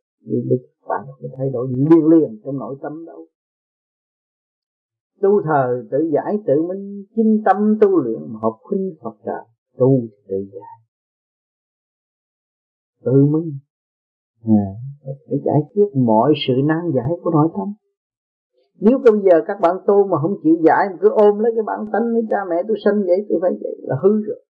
Lúc 0.49 0.59
bạn 0.87 1.05
phải 1.19 1.29
thay 1.37 1.49
đổi 1.53 1.67
liên 1.75 2.07
liền 2.07 2.41
trong 2.45 2.57
nội 2.57 2.75
tâm 2.81 3.05
đâu. 3.05 3.27
Tu 5.21 5.41
thời 5.41 5.83
tự 5.91 5.97
giải 6.13 6.37
tự 6.47 6.53
minh, 6.69 7.05
chính 7.15 7.41
tâm 7.45 7.77
tu 7.81 7.97
luyện, 7.97 8.19
mà 8.27 8.39
học 8.41 8.57
khuynh 8.61 8.95
Phật 9.01 9.15
đạo, 9.25 9.45
tu 9.77 10.01
tự 10.27 10.35
giải. 10.53 10.77
Tự 13.05 13.25
minh 13.31 13.59
à, 14.43 14.65
để 15.29 15.37
giải 15.45 15.61
quyết 15.73 15.89
mọi 15.95 16.33
sự 16.47 16.53
nan 16.65 16.91
giải 16.95 17.11
của 17.23 17.31
nội 17.31 17.49
tâm. 17.57 17.73
Nếu 18.79 18.97
bây 19.05 19.13
giờ 19.25 19.35
các 19.47 19.57
bạn 19.61 19.75
tu 19.87 20.07
mà 20.07 20.17
không 20.21 20.35
chịu 20.43 20.55
giải 20.67 20.83
mà 20.91 20.97
cứ 21.01 21.09
ôm 21.09 21.39
lấy 21.39 21.51
cái 21.55 21.63
bản 21.67 21.79
tánh 21.93 22.05
với 22.13 22.23
cha 22.29 22.37
mẹ 22.49 22.55
tôi 22.67 22.77
sinh 22.85 23.05
vậy 23.07 23.25
tôi 23.29 23.39
phải 23.41 23.51
vậy 23.61 23.75
là 23.81 23.95
hư 24.03 24.09
rồi. 24.27 24.43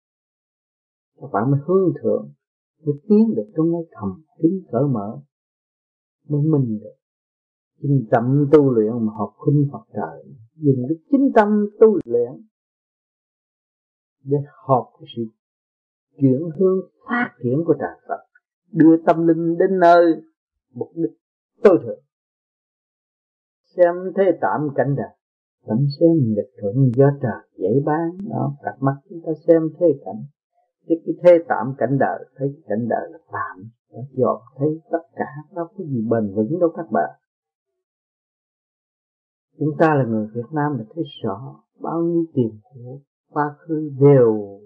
Các 1.20 1.28
bạn 1.32 1.50
mới 1.50 1.60
hương 1.66 1.92
thượng 2.02 2.30
mới 2.84 2.94
tiến 3.08 3.34
được 3.36 3.48
trong 3.56 3.66
cái 3.72 3.82
thầm 3.92 4.22
kín 4.42 4.52
cỡ 4.72 4.78
mở 4.94 5.20
mới 6.28 6.42
minh 6.42 6.78
được. 6.80 6.96
Chính 7.82 8.06
tâm 8.10 8.48
tu 8.52 8.70
luyện 8.70 8.92
mà 8.92 9.12
học 9.18 9.32
khinh 9.46 9.68
Phật 9.72 9.84
trời 9.92 10.34
dùng 10.56 10.76
cái 10.88 10.96
chính 11.10 11.32
tâm 11.34 11.66
tu 11.80 11.98
luyện 12.04 12.32
để 14.24 14.38
học 14.66 14.90
cái 15.00 15.06
sự 15.16 15.22
chuyển 16.20 16.40
hướng 16.58 16.78
phát 17.08 17.30
triển 17.42 17.64
của 17.66 17.74
trời 17.80 17.96
Phật 18.08 18.22
đưa 18.72 18.96
tâm 19.06 19.26
linh 19.26 19.58
đến 19.58 19.78
nơi 19.78 20.22
mục 20.74 20.88
đích 20.94 21.16
tối 21.62 21.78
thượng. 21.82 22.00
Xem 23.76 23.94
thế 24.16 24.38
tạm 24.40 24.68
cảnh 24.76 24.94
đời 24.96 25.16
tận 25.66 25.78
xem 26.00 26.34
nhật 26.36 26.46
thuận 26.60 26.74
do 26.96 27.10
trời 27.22 27.42
dễ 27.58 27.80
bán 27.84 28.28
đó 28.28 28.56
cặp 28.62 28.82
mắt 28.82 28.96
chúng 29.08 29.20
ta 29.26 29.32
xem 29.46 29.62
thế 29.80 29.86
cảnh. 30.04 30.24
Cái, 30.88 30.98
cái 31.06 31.14
thế 31.22 31.44
tạm 31.48 31.74
cảnh 31.78 31.98
đời 32.00 32.24
thấy 32.36 32.48
cái 32.54 32.62
cảnh 32.68 32.88
đời 32.88 33.10
là 33.10 33.18
tạm 33.32 33.70
dọn 34.12 34.42
thấy 34.56 34.80
tất 34.90 35.02
cả 35.16 35.28
nó 35.54 35.64
có 35.64 35.84
gì 35.84 36.06
bền 36.10 36.34
vững 36.34 36.60
đâu 36.60 36.70
các 36.76 36.86
bạn. 36.90 37.10
Chúng 39.58 39.76
ta 39.78 39.94
là 39.94 40.04
người 40.04 40.26
Việt 40.34 40.52
Nam 40.52 40.78
là 40.78 40.84
thấy 40.94 41.04
rõ 41.22 41.60
bao 41.80 42.02
nhiêu 42.02 42.24
tiền 42.34 42.58
của 42.62 42.98
quá 43.30 43.54
khứ 43.58 43.90
đều 44.00 44.60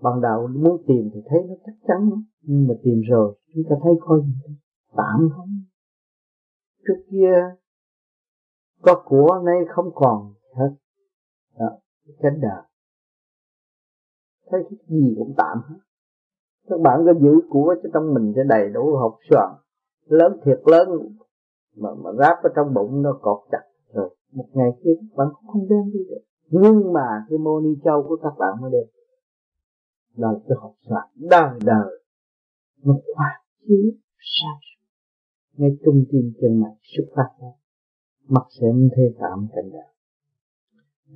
ban 0.00 0.20
đầu 0.20 0.46
muốn 0.46 0.82
tìm 0.86 1.10
thì 1.14 1.20
thấy 1.26 1.38
nó 1.48 1.54
chắc 1.66 1.74
chắn 1.88 2.10
lắm. 2.10 2.24
Nhưng 2.42 2.68
mà 2.68 2.74
tìm 2.82 3.00
rồi, 3.10 3.38
chúng 3.54 3.64
ta 3.70 3.76
thấy 3.82 3.92
coi 4.00 4.20
gì 4.20 4.56
tạm 4.96 5.28
không? 5.36 5.48
Trước 6.86 7.02
kia, 7.10 7.56
có 8.82 9.02
của 9.04 9.42
nay 9.44 9.56
không 9.68 9.90
còn 9.94 10.34
hết. 10.54 10.70
Đó 11.58 11.66
cánh 12.22 12.40
đời 12.40 12.62
thấy 14.50 14.60
cái 14.70 14.78
gì 14.88 15.14
cũng 15.18 15.34
tạm 15.36 15.58
hết. 15.68 15.76
Các 16.68 16.80
bạn 16.80 17.02
có 17.06 17.14
giữ 17.20 17.40
của 17.50 17.74
cho 17.82 17.88
trong 17.94 18.14
mình 18.14 18.32
cho 18.36 18.42
đầy 18.48 18.68
đủ 18.68 18.96
học 18.96 19.18
soạn. 19.30 19.50
Lớn 20.06 20.40
thiệt 20.44 20.60
lớn, 20.66 20.88
mà 21.76 21.88
mà 22.04 22.10
ráp 22.18 22.38
ở 22.42 22.50
trong 22.56 22.74
bụng 22.74 23.02
nó 23.02 23.18
cột 23.22 23.38
chặt 23.50 23.62
rồi. 23.92 24.16
Một 24.32 24.46
ngày 24.52 24.70
kia 24.84 24.90
các 25.00 25.16
bạn 25.16 25.28
cũng 25.34 25.52
không 25.52 25.68
đem 25.68 25.92
đi 25.92 26.00
được. 26.08 26.22
Nhưng 26.50 26.92
mà 26.92 27.24
cái 27.28 27.38
mô 27.38 27.60
ni 27.60 27.70
châu 27.84 28.04
của 28.08 28.16
các 28.22 28.32
bạn 28.38 28.60
mới 28.60 28.70
đem 28.70 28.95
là 30.16 30.28
cho 30.48 30.54
học 30.60 30.74
xoàn 30.88 31.08
đời 31.14 31.58
đời. 31.64 32.02
Nó 32.84 32.94
khoa 33.14 33.42
chiếu 33.68 33.90
sáng 34.18 34.60
ngay 35.52 35.70
trung 35.84 36.04
tim 36.10 36.32
chân 36.40 36.60
mạch 36.60 36.76
xuất 36.82 37.04
phát 37.16 37.28
đó, 37.40 37.52
mắt 38.28 38.46
xem 38.60 38.88
thê 38.96 39.02
tạm 39.20 39.46
cảnh 39.54 39.70
đạo 39.72 39.96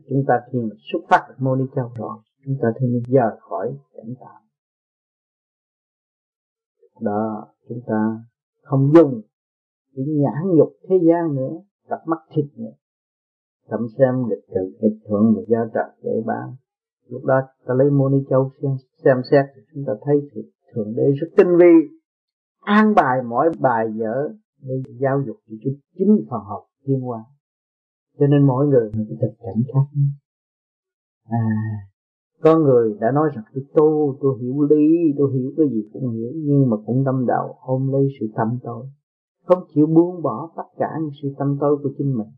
chúng 0.09 0.25
ta 0.26 0.35
khi 0.52 0.59
mà 0.59 0.76
xuất 0.92 1.00
phát 1.11 1.26
được 1.28 1.35
mô 1.38 1.57
ni 1.57 1.64
châu 1.75 1.90
rồi, 1.97 2.19
chúng 2.45 2.57
ta 2.62 2.69
thì 2.80 2.87
giờ 3.09 3.21
rời 3.21 3.38
khỏi 3.40 3.76
cảnh 3.95 4.14
tạm. 4.21 4.42
Đó, 7.00 7.47
chúng 7.69 7.80
ta 7.87 8.25
không 8.62 8.92
dùng 8.95 9.21
cái 9.97 10.04
nhãn 10.09 10.57
nhục 10.57 10.73
thế 10.88 10.97
gian 11.09 11.35
nữa, 11.35 11.61
cặp 11.88 11.99
mắt 12.07 12.19
thịt 12.30 12.45
nữa. 12.57 12.73
Thậm 13.69 13.80
xem 13.99 14.28
nghịch 14.28 14.45
trừ 14.54 14.78
nghịch 14.80 14.99
thuận 15.04 15.23
mà 15.35 15.40
giao 15.49 15.69
trời 15.75 15.90
dễ 16.02 16.23
bán 16.26 16.57
lúc 17.11 17.25
đó 17.25 17.40
ta 17.67 17.75
lấy 17.75 17.90
môn 17.90 18.25
châu 18.31 18.50
xem, 18.62 18.71
xem 19.05 19.17
xét 19.31 19.45
thì 19.55 19.62
chúng 19.75 19.85
ta 19.87 19.93
thấy 20.05 20.17
thì 20.35 20.40
thượng 20.75 20.95
đế 20.97 21.12
rất 21.21 21.26
tinh 21.37 21.57
vi 21.59 21.99
an 22.61 22.95
bài 22.95 23.23
mỗi 23.29 23.50
bài 23.61 23.87
dở 23.95 24.29
để 24.62 24.75
giáo 25.00 25.23
dục 25.26 25.37
cho 25.49 25.71
chính 25.99 26.26
phần 26.31 26.40
học 26.45 26.62
thiên 26.87 27.00
hoa 27.00 27.25
cho 28.19 28.26
nên 28.26 28.47
mỗi 28.47 28.67
người 28.67 28.90
một 28.93 29.05
cái 29.09 29.19
tình 29.21 29.37
cảnh 29.38 29.62
khác 29.75 30.00
à 31.25 31.38
có 32.43 32.59
người 32.59 32.97
đã 33.00 33.11
nói 33.11 33.31
rằng 33.35 33.45
tôi 33.55 33.64
tu 33.75 34.17
tôi 34.21 34.38
hiểu 34.40 34.62
lý 34.71 35.14
tôi 35.19 35.31
hiểu 35.35 35.52
cái 35.57 35.67
gì 35.71 35.88
cũng 35.93 36.11
hiểu 36.11 36.31
nhưng 36.35 36.71
mà 36.71 36.76
cũng 36.87 37.05
đâm 37.05 37.26
đầu 37.26 37.57
ôm 37.61 37.93
lấy 37.93 38.09
sự 38.21 38.26
tâm 38.37 38.59
tôi 38.62 38.87
không 39.50 39.64
chịu 39.75 39.87
buông 39.87 40.23
bỏ 40.23 40.50
tất 40.57 40.62
cả 40.76 40.99
những 41.00 41.11
sự 41.23 41.35
tâm 41.38 41.57
tôi 41.61 41.76
của 41.83 41.90
chính 41.99 42.19
mình. 42.19 42.29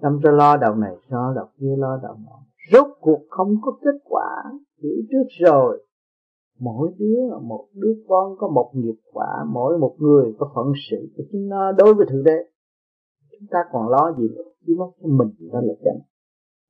Tâm 0.00 0.20
tôi 0.22 0.32
lo 0.32 0.56
đầu 0.56 0.74
này 0.74 0.96
lo 1.08 1.32
đầu 1.36 1.46
kia 1.60 1.74
lo 1.78 2.00
đầu 2.02 2.16
nọ 2.24 2.38
rốt 2.72 2.86
cuộc 3.00 3.20
không 3.28 3.54
có 3.62 3.78
kết 3.84 3.98
quả 4.04 4.42
hiểu 4.82 5.02
trước 5.10 5.46
rồi. 5.46 5.86
Mỗi 6.58 6.92
đứa, 6.98 7.38
một 7.42 7.68
đứa 7.74 7.94
con 8.08 8.36
có 8.38 8.48
một 8.48 8.70
nghiệp 8.74 9.00
quả, 9.12 9.44
mỗi 9.52 9.78
một 9.78 9.96
người 9.98 10.34
có 10.38 10.50
phận 10.54 10.72
sự 10.90 11.08
của 11.16 11.22
chúng 11.32 11.48
nó 11.48 11.72
đối 11.72 11.94
với 11.94 12.06
thượng 12.10 12.24
đế. 12.24 12.38
Chúng 13.30 13.48
ta 13.50 13.58
còn 13.72 13.88
lo 13.88 14.14
gì 14.18 14.28
nữa? 14.28 14.42
Chỉ 14.66 14.72
lo 14.78 14.92
cho 15.02 15.08
mình 15.08 15.28
đó 15.52 15.60
là 15.60 15.74
chẳng 15.84 16.00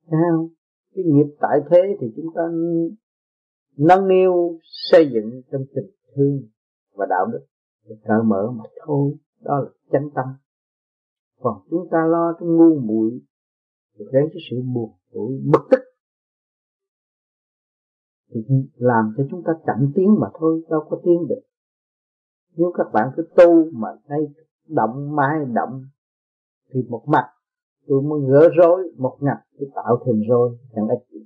thấy 0.09 0.19
không? 0.31 0.47
Cái 0.95 1.05
nghiệp 1.07 1.35
tại 1.39 1.59
thế 1.69 1.97
thì 1.99 2.07
chúng 2.15 2.33
ta 2.35 2.41
nâng 3.77 4.07
niu, 4.07 4.59
xây 4.63 5.09
dựng 5.13 5.41
trong 5.51 5.61
tình 5.75 5.91
thương 6.15 6.41
và 6.95 7.05
đạo 7.09 7.25
đức 7.31 7.45
để 7.89 7.95
cởi 8.07 8.23
mở 8.25 8.51
mà 8.51 8.63
thôi. 8.85 9.13
Đó 9.41 9.59
là 9.59 9.69
chánh 9.91 10.09
tâm. 10.15 10.25
Còn 11.39 11.61
chúng 11.69 11.87
ta 11.91 11.97
lo 12.09 12.33
trong 12.39 12.55
ngu 12.57 12.79
muội 12.79 13.11
thì 13.97 14.05
gây 14.11 14.23
cái 14.33 14.41
sự 14.49 14.61
buồn 14.73 14.91
tuổi, 15.13 15.41
bực 15.53 15.67
tức 15.71 15.79
thì 18.49 18.55
làm 18.75 19.13
cho 19.17 19.23
chúng 19.31 19.43
ta 19.43 19.53
chậm 19.65 19.91
tiến 19.95 20.15
mà 20.19 20.27
thôi, 20.39 20.61
đâu 20.69 20.87
có 20.89 21.01
tiến 21.03 21.27
được. 21.27 21.41
Nếu 22.55 22.71
các 22.77 22.87
bạn 22.93 23.11
cứ 23.17 23.23
tu 23.35 23.71
mà 23.73 23.89
nay 24.09 24.19
động 24.67 25.15
mai 25.15 25.45
động, 25.53 25.83
thì 26.73 26.79
một 26.89 27.03
mặt 27.07 27.25
tôi 27.87 28.01
muốn 28.01 28.27
gỡ 28.29 28.49
rối, 28.57 28.91
một 28.97 29.17
ngặt 29.21 29.37
tôi 29.59 29.69
tạo 29.75 30.03
thêm 30.05 30.21
rối, 30.29 30.57
chẳng 30.75 30.87
ích 30.87 31.07
gì. 31.11 31.25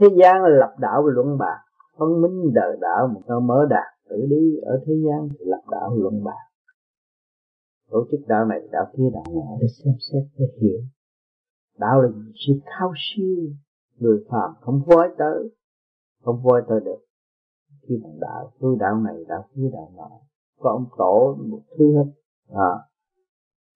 Thế 0.00 0.06
gian 0.20 0.42
là 0.42 0.48
lập 0.48 0.74
đạo 0.80 1.06
luận 1.06 1.38
bạc 1.38 1.60
phân 1.98 2.22
minh 2.22 2.52
đời 2.54 2.76
đạo 2.80 3.08
một 3.14 3.20
cơ 3.26 3.40
mở 3.40 3.66
đạt 3.70 3.94
tự 4.08 4.26
đi 4.30 4.56
ở 4.62 4.80
thế 4.86 4.94
gian 5.06 5.28
thì 5.30 5.44
lập 5.44 5.62
đạo 5.70 5.96
luận 5.96 6.24
bạc 6.24 6.44
tổ 7.94 8.06
chức 8.10 8.20
đạo 8.28 8.44
này 8.44 8.60
đạo 8.72 8.84
kia 8.96 9.10
đạo 9.14 9.24
nọ 9.34 9.56
để 9.60 9.66
xem 9.68 9.94
xét, 10.12 10.22
để 10.38 10.46
hiểu. 10.60 10.78
Đạo 11.78 12.02
là 12.02 12.08
sự 12.46 12.52
cao 12.64 12.92
siêu 12.96 13.50
người 13.98 14.24
phàm 14.30 14.54
không 14.60 14.82
voi 14.86 15.08
tới 15.18 15.50
không 16.24 16.42
voi 16.42 16.62
tới 16.68 16.80
được. 16.84 16.98
Khi 17.82 18.00
bằng 18.02 18.20
đạo 18.20 18.52
tôi 18.60 18.76
đạo 18.80 19.00
này 19.00 19.24
đạo 19.28 19.48
kia 19.54 19.70
đạo 19.72 19.92
nọ 19.96 20.10
có 20.58 20.70
ông 20.70 20.86
tổ 20.98 21.36
một 21.48 21.62
thứ 21.78 21.96
hết 21.96 22.10
à, 22.48 22.72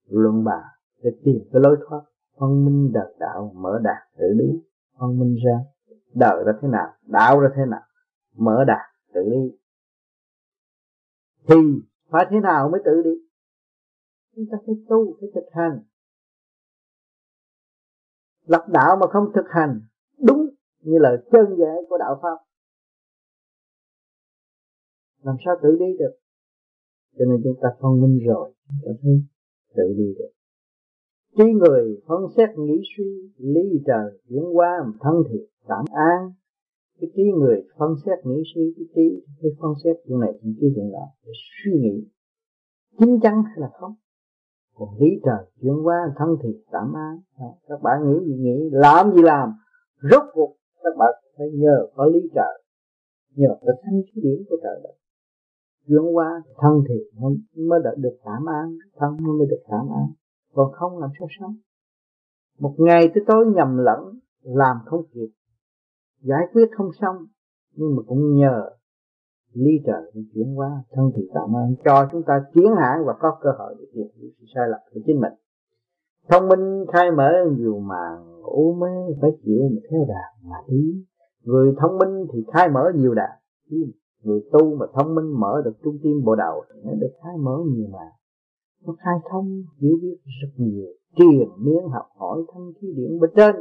luận 0.09 0.45
bà 0.45 0.63
để 1.03 1.11
tìm 1.25 1.39
cái 1.53 1.63
lối 1.63 1.77
thoát 1.89 2.03
phân 2.39 2.65
minh 2.65 2.93
đạt 2.93 3.09
đạo 3.19 3.53
mở 3.55 3.81
đạt 3.83 4.03
tự 4.19 4.27
đi 4.39 4.63
phân 4.99 5.19
minh 5.19 5.37
ra 5.45 5.59
đời 6.15 6.45
ra 6.45 6.53
thế 6.63 6.69
nào 6.69 6.89
đạo 7.07 7.41
ra 7.41 7.49
thế 7.57 7.63
nào 7.71 7.83
mở 8.37 8.65
đạt 8.67 8.87
tự 9.15 9.21
đi 9.31 9.59
thì 11.49 11.57
phải 12.11 12.27
thế 12.31 12.41
nào 12.41 12.69
mới 12.69 12.81
tự 12.85 13.03
đi? 13.03 13.11
Chúng 14.37 14.45
ta 14.53 14.59
phải 14.67 14.75
tu 14.89 15.17
phải 15.21 15.29
thực 15.35 15.45
hành. 15.53 15.83
Lập 18.45 18.67
đạo 18.69 18.97
mà 19.01 19.07
không 19.13 19.33
thực 19.35 19.45
hành 19.51 19.81
như 20.89 20.99
là 20.99 21.11
chân 21.33 21.47
dễ 21.59 21.73
của 21.89 21.99
đạo 21.99 22.19
pháp. 22.23 22.39
Làm 25.23 25.37
sao 25.45 25.55
tự 25.63 25.71
đi 25.81 25.91
được? 25.99 26.15
Cho 27.19 27.25
nên 27.25 27.41
chúng 27.45 27.57
ta 27.63 27.69
phân 27.81 28.01
minh 28.03 28.19
rồi, 28.27 28.53
chúng 28.69 28.79
ta 28.85 28.93
thấy 29.03 29.23
tự 29.77 29.95
đi 29.97 30.15
được. 30.19 30.31
Trí 31.37 31.53
người 31.53 32.01
phân 32.07 32.21
xét 32.37 32.49
nghĩ 32.59 32.83
suy, 32.97 33.33
lý 33.39 33.83
trời 33.87 34.21
chuyển 34.29 34.45
qua 34.57 34.71
thân 35.01 35.15
thiện, 35.31 35.47
cảm 35.69 35.85
an, 35.93 36.33
cái 37.01 37.11
trí 37.17 37.23
người 37.39 37.63
phân 37.79 37.91
xét 38.07 38.19
nghĩ 38.27 38.43
suy, 38.55 38.75
cái 38.77 38.87
trí, 38.95 39.27
cái 39.43 39.51
phân 39.61 39.71
xét 39.85 39.97
chuyện 40.07 40.21
này 40.21 40.33
chuyện 40.43 40.55
kia 40.61 40.69
chuyện 40.75 40.93
đó 40.93 41.07
để 41.27 41.33
suy 41.65 41.73
nghĩ. 41.81 42.09
Chính 42.99 43.21
chắn 43.23 43.35
hay 43.47 43.57
là 43.57 43.71
không? 43.73 43.95
Còn 44.75 44.89
lý 45.01 45.09
trời 45.25 45.45
chuyển 45.61 45.87
qua 45.87 45.99
thân 46.19 46.29
thiện 46.43 46.63
tạm 46.73 46.93
an. 46.97 47.19
Các 47.69 47.83
bạn 47.83 47.99
nghĩ 48.07 48.27
gì? 48.27 48.35
Nghĩ 48.43 48.69
làm 48.73 49.13
gì 49.13 49.23
làm? 49.23 49.53
Rốt 50.11 50.23
cuộc 50.33 50.58
các 50.83 50.95
bạn 50.99 51.15
phải 51.39 51.47
nhờ 51.55 51.87
có 51.95 52.05
lý 52.07 52.21
trợ 52.35 52.63
nhờ 53.37 53.49
có 53.61 53.73
thanh 53.83 54.01
khí 54.07 54.21
điển 54.25 54.45
của 54.49 54.57
trời 54.63 54.81
đất. 54.85 54.95
Chuyển 55.87 56.17
qua 56.17 56.43
thân 56.61 56.73
thì 56.89 56.95
nó 57.21 57.29
mới 57.69 57.81
được 57.97 58.17
cảm 58.25 58.47
an 58.47 58.77
thân 58.97 59.17
nó 59.21 59.33
mới 59.39 59.47
được 59.51 59.63
cảm 59.69 59.87
an 60.01 60.07
còn 60.55 60.73
không 60.73 60.99
làm 60.99 61.11
sao 61.19 61.29
sống? 61.41 61.57
Một 62.59 62.75
ngày 62.79 63.09
tới 63.15 63.25
tối 63.27 63.47
nhầm 63.55 63.79
lẫn, 63.79 64.01
làm 64.43 64.77
không 64.87 65.03
kịp. 65.15 65.29
Giải 66.21 66.43
quyết 66.53 66.69
không 66.77 66.91
xong, 67.01 67.17
nhưng 67.75 67.97
mà 67.97 68.03
cũng 68.07 68.35
nhờ 68.37 68.71
ly 69.53 69.73
trời 69.87 70.25
chuyển 70.35 70.59
qua 70.59 70.71
thân 70.91 71.11
thì 71.17 71.23
cảm 71.35 71.57
ơn 71.57 71.75
cho 71.85 72.09
chúng 72.13 72.23
ta 72.27 72.45
tiến 72.55 72.67
hãng 72.77 73.05
và 73.07 73.13
có 73.21 73.39
cơ 73.41 73.51
hội 73.59 73.75
để 73.79 73.85
tìm 73.95 74.07
hiểu 74.17 74.31
sự 74.39 74.45
sai 74.55 74.69
lầm 74.69 74.81
của 74.95 75.01
chính 75.07 75.21
mình. 75.21 75.33
Thông 76.29 76.49
minh 76.49 76.85
khai 76.93 77.11
mở 77.11 77.31
nhiều 77.59 77.79
màn 77.79 78.38
u 78.51 78.75
mê 78.75 79.15
phải 79.21 79.31
chịu 79.45 79.63
mà 79.75 79.81
theo 79.91 80.05
đà 80.09 80.49
mà 80.51 80.57
đi 80.69 81.05
người 81.45 81.75
thông 81.81 81.99
minh 81.99 82.27
thì 82.33 82.45
khai 82.53 82.69
mở 82.69 82.83
nhiều 82.95 83.15
đà 83.15 83.39
người 84.25 84.41
tu 84.53 84.77
mà 84.77 84.87
thông 84.95 85.15
minh 85.15 85.41
mở 85.41 85.63
được 85.65 85.77
trung 85.85 85.99
tim 86.03 86.25
bộ 86.25 86.35
đầu 86.35 86.65
nó 86.85 86.93
được 87.01 87.13
khai 87.23 87.37
mở 87.39 87.59
nhiều 87.67 87.87
mà. 87.93 88.07
Nó 88.87 88.95
khai 88.99 89.15
thông 89.31 89.63
hiểu 89.81 89.97
biết 90.03 90.17
rất 90.43 90.49
nhiều. 90.57 90.87
Triền 91.17 91.49
miên 91.59 91.89
học 91.93 92.07
hỏi 92.17 92.43
thanh 92.53 92.73
khí 92.81 92.93
điển 92.97 93.21
bên 93.21 93.31
trên. 93.37 93.55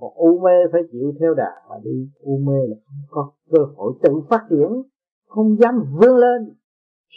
Còn 0.00 0.10
u 0.14 0.38
mê 0.38 0.52
phải 0.72 0.82
chịu 0.92 1.12
theo 1.20 1.34
đà 1.34 1.52
mà 1.68 1.76
đi. 1.84 2.08
U 2.20 2.38
mê 2.38 2.66
là 2.68 2.76
không 2.84 3.02
có 3.10 3.32
cơ 3.50 3.58
hội 3.76 3.92
tự 4.02 4.10
phát 4.30 4.46
triển. 4.50 4.82
Không 5.26 5.56
dám 5.60 5.74
vươn 6.00 6.16
lên. 6.16 6.54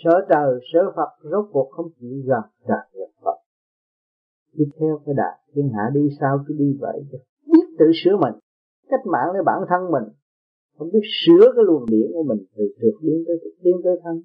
Sợ 0.03 0.25
trời 0.29 0.59
sợ 0.73 0.91
phật 0.95 1.29
rốt 1.31 1.45
cuộc 1.51 1.69
không 1.71 1.85
chịu 1.99 2.21
gần 2.25 2.43
đạt 2.67 2.87
được 2.93 3.11
phật 3.23 3.32
đi 4.53 4.65
theo 4.79 4.99
cái 5.05 5.15
đạt 5.15 5.39
thiên 5.53 5.69
hạ 5.69 5.83
đi 5.93 6.09
sao 6.19 6.43
cứ 6.47 6.53
đi 6.57 6.77
vậy. 6.79 7.05
Biết 7.45 7.65
tự 7.79 7.85
sửa 8.03 8.17
mình, 8.17 8.33
cách 8.89 9.05
mạng 9.05 9.27
lấy 9.33 9.43
bản 9.45 9.59
thân 9.69 9.91
mình. 9.91 10.03
Không 10.77 10.89
biết 10.93 11.05
sửa 11.25 11.51
cái 11.55 11.63
luồng 11.67 11.85
điển 11.89 12.11
của 12.13 12.23
mình 12.23 12.45
từ 12.55 12.63
trượt 12.81 12.95
đến 13.01 13.23
tới 13.27 13.37
đến 13.63 13.75
tới 13.83 13.99
thân. 14.03 14.23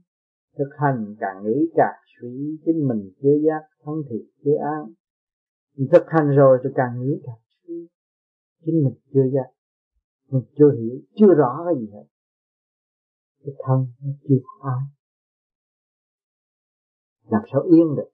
Thực 0.59 0.71
hành 0.77 1.17
càng 1.21 1.45
nghĩ 1.45 1.71
càng 1.75 1.99
suy, 2.21 2.59
chính 2.65 2.89
mình 2.89 3.11
chưa 3.23 3.37
giác, 3.47 3.63
thân 3.85 3.95
thì 4.11 4.17
chưa 4.45 4.57
an. 4.77 4.93
Thực 5.93 6.05
hành 6.07 6.29
rồi 6.37 6.59
thì 6.65 6.71
càng 6.75 7.01
nghĩ 7.01 7.21
càng 7.25 7.41
suy, 7.67 7.89
chính 8.65 8.85
mình 8.85 8.95
chưa 9.15 9.27
giác. 9.35 9.51
Mình 10.31 10.43
chưa 10.59 10.73
hiểu, 10.79 10.99
chưa 11.15 11.35
rõ 11.35 11.65
cái 11.67 11.75
gì 11.81 11.91
hết. 11.93 12.05
Cái 13.45 13.55
thân 13.65 13.87
nó 14.03 14.11
chưa 14.29 14.37
khai 14.63 14.99
làm 17.31 17.43
sao 17.53 17.63
yên 17.63 17.97
được? 17.97 18.11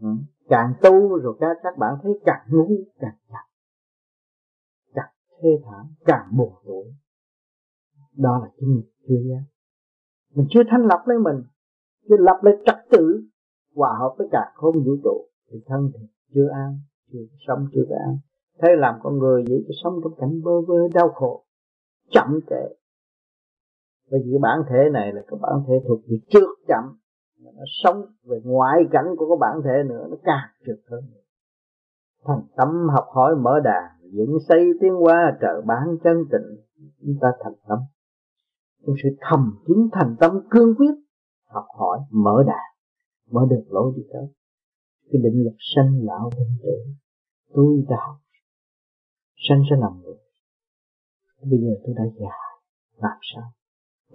Ừ. 0.00 0.08
càng 0.48 0.72
tu 0.82 1.18
rồi 1.18 1.36
các 1.40 1.56
các 1.62 1.78
bạn 1.78 1.94
thấy 2.02 2.12
càng 2.24 2.46
ngu, 2.50 2.68
càng 3.00 3.16
chặt. 3.28 3.44
Càng 4.94 5.12
thê 5.42 5.48
thảm, 5.64 5.86
càng 6.04 6.28
buồn 6.36 6.52
tuổi 6.64 6.84
đó 8.18 8.38
là 8.42 8.50
cái 8.56 8.68
nghiệp 8.68 8.88
chưa 9.08 9.22
giác. 9.28 9.42
Mình 10.34 10.46
chưa 10.50 10.62
thanh 10.70 10.86
lập 10.86 11.02
lấy 11.06 11.18
mình, 11.18 11.42
chưa 12.08 12.16
lập 12.18 12.40
lấy 12.42 12.54
trật 12.66 12.76
tự, 12.90 13.22
hòa 13.74 13.90
hợp 13.98 14.14
với 14.18 14.28
cả 14.32 14.52
không 14.54 14.74
vũ 14.84 14.96
trụ, 15.04 15.28
thì 15.50 15.58
thân 15.66 15.90
thì 15.94 16.06
chưa 16.34 16.48
an, 16.52 16.78
chưa 17.12 17.18
sống 17.46 17.66
chưa 17.72 17.84
an. 18.06 18.18
Thế 18.62 18.68
làm 18.78 18.94
con 19.02 19.18
người 19.18 19.44
vậy 19.48 19.64
cho 19.68 19.72
sống 19.82 20.00
trong 20.02 20.14
cảnh 20.20 20.42
bơ 20.44 20.60
vơ, 20.60 20.88
đau 20.94 21.08
khổ, 21.08 21.44
chậm 22.10 22.40
trễ. 22.50 22.74
Bởi 24.10 24.20
vì 24.24 24.30
cái 24.32 24.38
bản 24.38 24.58
thể 24.68 24.90
này 24.92 25.12
là 25.12 25.22
cái 25.28 25.38
bản 25.42 25.64
thể 25.68 25.74
thuộc 25.88 26.00
về 26.08 26.16
trước 26.30 26.48
chậm 26.68 26.98
nó 27.38 27.62
sống 27.82 28.02
về 28.24 28.40
ngoại 28.44 28.80
cảnh 28.90 29.06
của 29.16 29.28
cái 29.28 29.36
bản 29.40 29.60
thể 29.64 29.88
nữa, 29.88 30.06
nó 30.10 30.16
càng 30.24 30.48
trực 30.66 30.78
hơn. 30.90 31.00
Thành 32.24 32.42
tâm 32.56 32.88
học 32.94 33.06
hỏi 33.14 33.36
mở 33.36 33.60
đà 33.64 33.98
dựng 34.12 34.38
xây 34.48 34.64
tiến 34.80 34.92
qua 35.04 35.36
trợ 35.40 35.60
bán 35.66 35.96
chân 36.04 36.16
tịnh, 36.32 36.64
chúng 37.00 37.16
ta 37.20 37.28
thành 37.44 37.54
tâm. 37.68 37.78
Trong 38.86 38.94
sự 39.02 39.08
thầm 39.20 39.58
kín 39.66 39.76
thành 39.92 40.16
tâm, 40.20 40.40
cương 40.50 40.74
quyết 40.74 40.94
học 41.46 41.66
hỏi 41.78 41.98
mở 42.10 42.44
đà 42.46 42.60
mở 43.30 43.46
được 43.50 43.64
lối 43.68 43.92
đi 43.96 44.02
tới. 44.12 44.26
Cái 45.10 45.20
định 45.22 45.42
luật 45.42 45.56
sanh 45.76 46.00
lão 46.02 46.30
bệnh 46.30 46.58
tử, 46.62 46.72
tôi 47.54 47.84
đã 47.88 47.96
học. 48.06 48.16
Sanh 49.48 49.62
sẽ 49.70 49.76
làm 49.80 50.00
người. 50.02 50.16
Bây 51.42 51.60
giờ 51.60 51.74
tôi 51.84 51.94
đã 51.98 52.04
già, 52.20 52.36
làm 52.96 53.18
sao? 53.34 53.52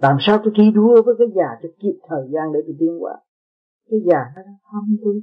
Làm 0.02 0.16
sao 0.20 0.38
tôi 0.44 0.52
thi 0.56 0.70
đua 0.74 1.02
với 1.02 1.14
cái 1.18 1.28
già 1.34 1.48
cho 1.62 1.68
kịp 1.78 1.98
thời 2.08 2.28
gian 2.32 2.52
để 2.52 2.60
tôi 2.66 2.76
tiến 2.78 3.02
qua 3.02 3.14
cái 3.90 4.00
già 4.06 4.20
nó 4.36 4.42
đang 4.42 4.56
hâm 4.72 4.96
tôi, 5.04 5.22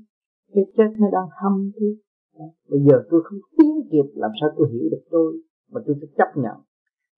cái 0.53 0.63
chết 0.77 0.89
nó 0.99 1.07
đang 1.11 1.27
hâm 1.41 1.71
tôi. 1.79 1.95
Bây 2.69 2.79
giờ 2.79 3.03
tôi 3.09 3.21
không 3.23 3.39
tiến 3.57 3.73
kịp, 3.91 4.07
làm 4.15 4.31
sao 4.41 4.49
tôi 4.57 4.67
hiểu 4.71 4.89
được 4.91 5.03
tôi? 5.11 5.33
Mà 5.71 5.81
tôi 5.85 5.95
phải 5.99 6.09
chấp 6.17 6.41
nhận. 6.41 6.57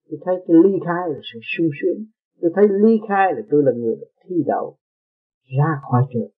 Tôi 0.10 0.20
thấy 0.26 0.36
cái 0.48 0.58
ly 0.64 0.80
khai 0.86 1.10
là 1.10 1.20
sự 1.34 1.40
sung 1.58 1.70
sướng. 1.82 2.06
Tôi 2.42 2.52
thấy 2.56 2.66
ly 2.70 3.00
khai 3.08 3.34
là 3.34 3.42
tôi 3.52 3.64
là 3.64 3.72
người 3.72 3.96
được 3.96 4.12
thi 4.26 4.36
đậu 4.46 4.78
ra 5.58 5.80
khỏi 5.82 6.04
trường. 6.14 6.32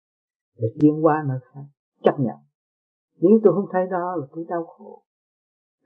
Để 0.57 0.67
tiến 0.79 1.05
qua 1.05 1.25
nơi 1.27 1.39
khác 1.53 1.65
chấp 2.03 2.19
nhận. 2.19 2.35
Nếu 3.21 3.39
tôi 3.43 3.53
không 3.53 3.69
thấy 3.71 3.87
đó 3.91 4.15
là 4.15 4.25
tôi 4.31 4.45
đau 4.49 4.65
khổ. 4.65 5.01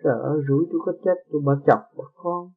Trời 0.03 0.19
ơi, 0.23 0.41
rủi 0.47 0.65
tôi 0.71 0.81
có 0.85 0.91
chết, 1.03 1.15
tôi 1.31 1.41
bỏ 1.45 1.55
chọc 1.67 1.79
bỏ 1.97 2.03
con, 2.15 2.51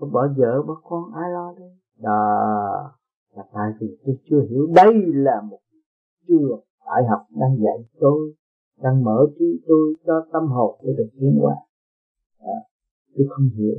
tôi 0.00 0.10
bỏ 0.12 0.28
vợ, 0.36 0.62
bỏ 0.62 0.80
con, 0.84 1.12
ai 1.14 1.30
lo 1.30 1.54
đây? 1.58 1.70
Đó. 2.02 2.94
Là 3.34 3.42
tại 3.52 3.70
vì 3.80 3.98
tôi 4.06 4.16
chưa 4.30 4.40
hiểu 4.50 4.66
đây 4.74 4.94
là 5.14 5.40
một 5.50 5.58
trường 6.28 6.60
đại 6.86 7.02
học 7.10 7.20
đang 7.30 7.56
dạy 7.64 7.84
tôi 8.00 8.34
đang 8.82 9.04
mở 9.04 9.26
trí 9.38 9.60
tôi 9.68 9.94
cho 10.06 10.26
tâm 10.32 10.46
hồn 10.46 10.80
tôi 10.82 10.94
được 10.98 11.08
tiến 11.20 11.38
hóa. 11.40 11.54
À, 12.38 12.58
tôi 13.16 13.26
không 13.30 13.48
hiểu. 13.56 13.74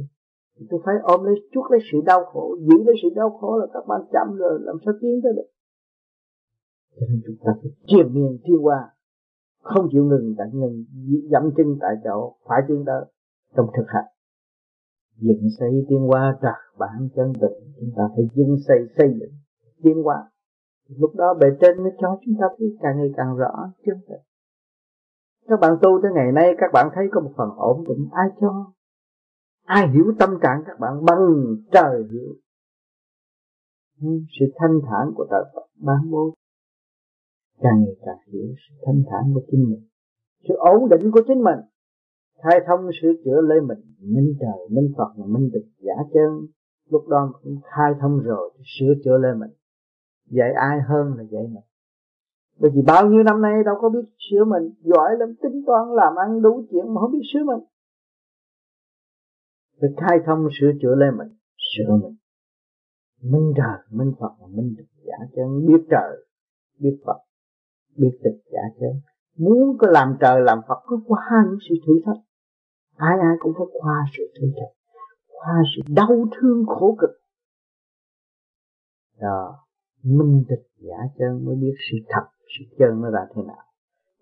Thì 0.59 0.65
tôi 0.69 0.79
phải 0.85 0.95
ôm 1.03 1.23
lấy 1.23 1.35
chút 1.51 1.63
lấy 1.69 1.79
sự 1.91 1.97
đau 2.05 2.25
khổ 2.25 2.57
giữ 2.59 2.83
lấy 2.85 2.95
sự 3.03 3.09
đau 3.15 3.29
khổ 3.29 3.57
là 3.57 3.67
các 3.73 3.83
bạn 3.87 4.01
chậm 4.11 4.37
rồi 4.37 4.59
làm 4.61 4.75
sao 4.85 4.93
tiến 5.01 5.19
tới 5.23 5.33
được. 5.35 5.49
Cho 6.99 7.05
nên 7.09 7.21
chúng 7.25 7.35
ta 7.45 7.51
phải 7.61 7.71
triền 7.87 8.13
miên 8.13 8.37
thiên 8.43 8.65
qua 8.65 8.89
không 9.61 9.87
chịu 9.91 10.03
ngừng 10.03 10.35
tại 10.37 10.47
ngừng 10.53 10.85
dẫm 11.31 11.51
chân 11.57 11.77
tại 11.81 11.95
chỗ 12.03 12.35
phải 12.47 12.61
tiến 12.67 12.83
tới 12.85 13.05
trong 13.55 13.67
thực 13.77 13.85
hành 13.87 14.05
dựng 15.19 15.49
xây 15.59 15.85
tiến 15.89 15.99
hóa 15.99 16.37
trật 16.41 16.79
bản 16.79 17.09
chân 17.15 17.33
tịnh 17.33 17.73
chúng 17.79 17.89
ta 17.97 18.03
phải 18.15 18.25
dựng 18.35 18.55
xây 18.67 18.77
xây 18.97 19.07
dựng 19.19 19.33
tiến 19.83 20.03
hóa 20.03 20.29
lúc 20.97 21.11
đó 21.15 21.33
bề 21.39 21.47
trên 21.61 21.77
nó 21.83 21.89
cho 22.01 22.17
chúng 22.25 22.35
ta 22.39 22.47
thấy 22.57 22.67
càng 22.81 22.97
ngày 22.97 23.11
càng 23.17 23.35
rõ 23.37 23.51
chân 23.85 23.97
tịnh 24.07 24.29
các 25.49 25.59
bạn 25.61 25.73
tu 25.81 25.99
tới 26.01 26.11
ngày 26.15 26.31
nay, 26.31 26.55
các 26.57 26.69
bạn 26.73 26.89
thấy 26.95 27.05
có 27.11 27.21
một 27.21 27.31
phần 27.37 27.49
ổn 27.57 27.83
định. 27.87 28.07
Ai 28.11 28.27
cho? 28.41 28.71
Ai 29.65 29.87
hiểu 29.93 30.05
tâm 30.19 30.29
trạng 30.41 30.63
các 30.67 30.79
bạn 30.79 31.05
bằng 31.05 31.19
trời 31.71 32.03
hiểu? 32.11 32.33
Sự 34.39 34.45
thanh 34.55 34.79
thản 34.89 35.13
của 35.15 35.27
trời 35.31 35.43
Phật 35.55 35.67
ban 35.75 36.11
bố 36.11 36.33
càng 37.61 37.79
ngày 37.79 37.95
càng 38.05 38.17
hiểu 38.33 38.47
sự 38.47 38.75
thanh 38.85 39.03
thản 39.11 39.33
của 39.33 39.41
chính 39.51 39.63
mình. 39.69 39.87
Sự 40.47 40.53
ổn 40.57 40.89
định 40.89 41.11
của 41.11 41.21
chính 41.27 41.43
mình 41.43 41.59
khai 42.43 42.59
thông 42.67 42.89
sửa 43.01 43.13
chữa 43.25 43.41
lấy 43.41 43.61
mình, 43.61 43.79
minh 43.99 44.33
trời, 44.39 44.67
minh 44.69 44.93
Phật 44.97 45.09
và 45.17 45.25
minh 45.25 45.49
tịch 45.53 45.65
giả 45.79 45.93
chân, 46.13 46.47
lúc 46.89 47.07
đó 47.07 47.33
cũng 47.43 47.57
khai 47.63 47.91
thông 48.01 48.19
rồi 48.19 48.51
sửa 48.79 48.93
chữa 49.03 49.17
lấy 49.17 49.35
mình. 49.35 49.51
Dạy 50.25 50.51
ai 50.53 50.81
hơn 50.81 51.13
là 51.17 51.23
dạy 51.23 51.43
mình. 51.43 51.63
Bởi 52.59 52.71
vì 52.75 52.81
bao 52.87 53.09
nhiêu 53.09 53.23
năm 53.23 53.41
nay 53.41 53.63
đâu 53.65 53.75
có 53.81 53.89
biết 53.89 54.05
sửa 54.29 54.45
mình, 54.45 54.73
giỏi 54.79 55.11
lắm, 55.19 55.29
tính 55.41 55.63
toán, 55.67 55.87
làm 55.95 56.15
ăn, 56.15 56.41
đủ 56.41 56.63
chuyện 56.71 56.93
mà 56.93 57.01
không 57.01 57.11
biết 57.11 57.25
sửa 57.33 57.43
mình. 57.43 57.63
Phải 59.81 59.89
khai 59.97 60.17
thông 60.25 60.47
sửa 60.59 60.71
chữa 60.81 60.95
lấy 60.95 61.11
mình, 61.11 61.27
sửa 61.57 61.95
mình. 61.95 62.15
Minh 63.21 63.53
trời, 63.57 63.77
minh 63.91 64.13
Phật 64.19 64.31
và 64.41 64.47
minh 64.47 64.75
tịch 64.77 64.87
giả 65.05 65.17
chân, 65.35 65.65
biết 65.67 65.87
trời, 65.91 66.25
biết 66.79 66.97
Phật, 67.05 67.17
biết 67.97 68.19
tịch 68.23 68.41
giả 68.51 68.61
chân. 68.79 68.89
Muốn 69.37 69.77
có 69.77 69.87
làm 69.87 70.17
trời, 70.19 70.41
làm 70.41 70.59
Phật, 70.67 70.79
cứ 70.87 70.99
qua 71.07 71.45
những 71.49 71.59
sự 71.69 71.75
thử 71.87 71.93
thách 72.05 72.17
ai 72.99 73.15
ai 73.19 73.35
cũng 73.39 73.53
phải 73.57 73.67
qua 73.79 73.95
sự 74.17 74.23
thương 74.35 74.51
thách 74.57 74.79
qua 75.39 75.63
sự 75.75 75.93
đau 75.95 76.27
thương 76.41 76.65
khổ 76.67 76.95
cực. 76.99 77.09
Đó, 79.21 79.55
minh 80.03 80.43
tịch 80.49 80.67
giả 80.77 80.97
chân 81.17 81.45
mới 81.45 81.55
biết 81.55 81.73
sự 81.91 81.97
thật, 82.09 82.25
sự 82.53 82.75
chân 82.79 83.01
nó 83.01 83.09
ra 83.09 83.19
thế 83.35 83.41
nào. 83.47 83.63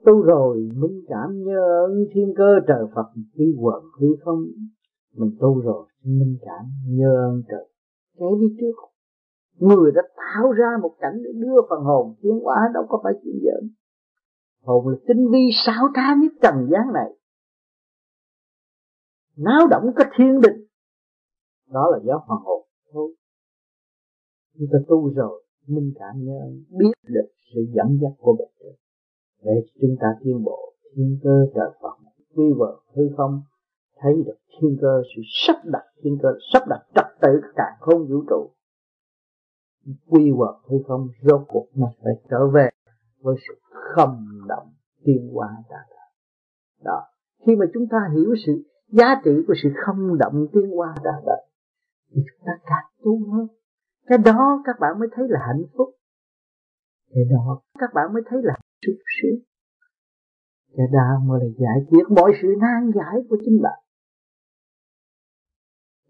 Tu 0.05 0.21
rồi 0.21 0.57
minh 0.75 1.01
cảm 1.07 1.43
nhớ 1.43 1.59
ơn 1.85 2.05
thiên 2.13 2.33
cơ 2.37 2.59
trời 2.67 2.85
Phật 2.95 3.07
quy 3.37 3.55
quần 3.59 3.83
hư 3.99 4.07
không? 4.25 4.39
Mình 5.15 5.31
tu 5.39 5.61
rồi 5.61 5.87
minh 6.03 6.37
cảm 6.41 6.65
nhớ 6.85 7.15
ơn 7.29 7.43
trời. 7.49 7.69
Kể 8.19 8.25
đi 8.39 8.47
trước. 8.59 8.75
Người 9.59 9.91
đã 9.95 10.01
tạo 10.17 10.51
ra 10.51 10.69
một 10.81 10.95
cảnh 10.99 11.13
để 11.23 11.31
đưa 11.35 11.61
phần 11.69 11.83
hồn 11.83 12.15
tiến 12.21 12.39
hóa, 12.43 12.69
đâu 12.73 12.83
có 12.89 12.99
phải 13.03 13.13
chuyện 13.23 13.35
giỡn. 13.43 13.69
Hồn 14.63 14.87
là 14.87 14.97
tinh 15.07 15.31
vi 15.31 15.49
sao 15.65 15.87
trá 15.95 16.15
nhất 16.21 16.31
trần 16.41 16.55
gian 16.71 16.93
này 16.93 17.11
náo 19.37 19.67
động 19.71 19.83
cái 19.95 20.07
thiên 20.17 20.41
đình 20.41 20.67
đó 21.71 21.89
là 21.91 21.99
giáo 22.07 22.23
hoàng 22.27 22.41
hồn. 22.43 22.67
Thôi 22.93 23.13
chúng 24.59 24.67
ta 24.71 24.79
tu 24.87 25.13
rồi 25.13 25.43
minh 25.67 25.93
cảm 25.99 26.15
nhớ, 26.25 26.39
biết 26.69 26.93
được 27.03 27.27
sự 27.53 27.61
dẫn 27.73 27.99
dắt 28.01 28.11
của 28.17 28.35
bậc 28.39 28.47
trời 28.59 28.73
để 29.43 29.51
chúng 29.81 29.95
ta 29.99 30.07
tiến 30.23 30.43
bộ, 30.43 30.73
thiên 30.95 31.19
cơ 31.23 31.45
trời 31.55 31.69
Phật, 31.81 31.97
quy 32.35 32.45
vợ, 32.57 32.81
hư 32.95 33.03
không, 33.17 33.41
thấy 33.97 34.13
được 34.25 34.37
thiên 34.59 34.77
cơ, 34.81 35.01
sự 35.15 35.21
sắp 35.47 35.55
đặt 35.65 35.83
thiên 36.03 36.17
cơ, 36.21 36.29
sắp 36.53 36.63
đặt 36.69 36.79
trật 36.95 37.05
tự 37.21 37.41
cả 37.55 37.77
không 37.79 38.07
vũ 38.07 38.23
trụ. 38.29 38.49
Quy 40.07 40.31
hoạch 40.31 40.55
hư 40.69 40.77
không, 40.87 41.07
rốt 41.21 41.41
cuộc 41.47 41.67
nó 41.75 41.87
phải 42.03 42.13
trở 42.29 42.47
về 42.47 42.69
với 43.21 43.35
sự 43.47 43.53
không 43.69 44.25
động 44.47 44.73
tiên 45.03 45.29
hóa 45.33 45.49
đã 45.69 45.85
đó, 46.83 47.03
khi 47.45 47.55
mà 47.55 47.65
chúng 47.73 47.87
ta 47.91 47.97
hiểu 48.15 48.35
sự 48.45 48.63
giá 48.87 49.21
trị 49.25 49.31
của 49.47 49.53
sự 49.63 49.69
không 49.85 50.17
động 50.17 50.47
tiến 50.53 50.79
qua 50.79 50.95
ra 51.03 51.11
đời. 51.25 51.45
Thì 52.09 52.21
chúng 52.27 52.45
ta 52.45 52.51
càng 52.65 52.85
tu 53.03 53.31
hơn. 53.31 53.47
Cái 54.07 54.17
đó 54.17 54.61
các 54.65 54.75
bạn 54.79 54.99
mới 54.99 55.09
thấy 55.15 55.25
là 55.29 55.39
hạnh 55.47 55.63
phúc. 55.77 55.89
Cái 57.13 57.23
đó 57.31 57.61
các 57.79 57.89
bạn 57.93 58.13
mới 58.13 58.23
thấy 58.29 58.41
là 58.43 58.53
sung 58.85 58.95
sướng 59.21 59.47
cái 60.77 60.87
đó 60.91 61.19
mới 61.25 61.39
là 61.43 61.49
giải 61.57 61.85
quyết 61.89 62.03
mọi 62.09 62.31
sự 62.41 62.47
nan 62.61 62.91
giải 62.95 63.15
của 63.29 63.37
chính 63.45 63.61
bạn. 63.61 63.79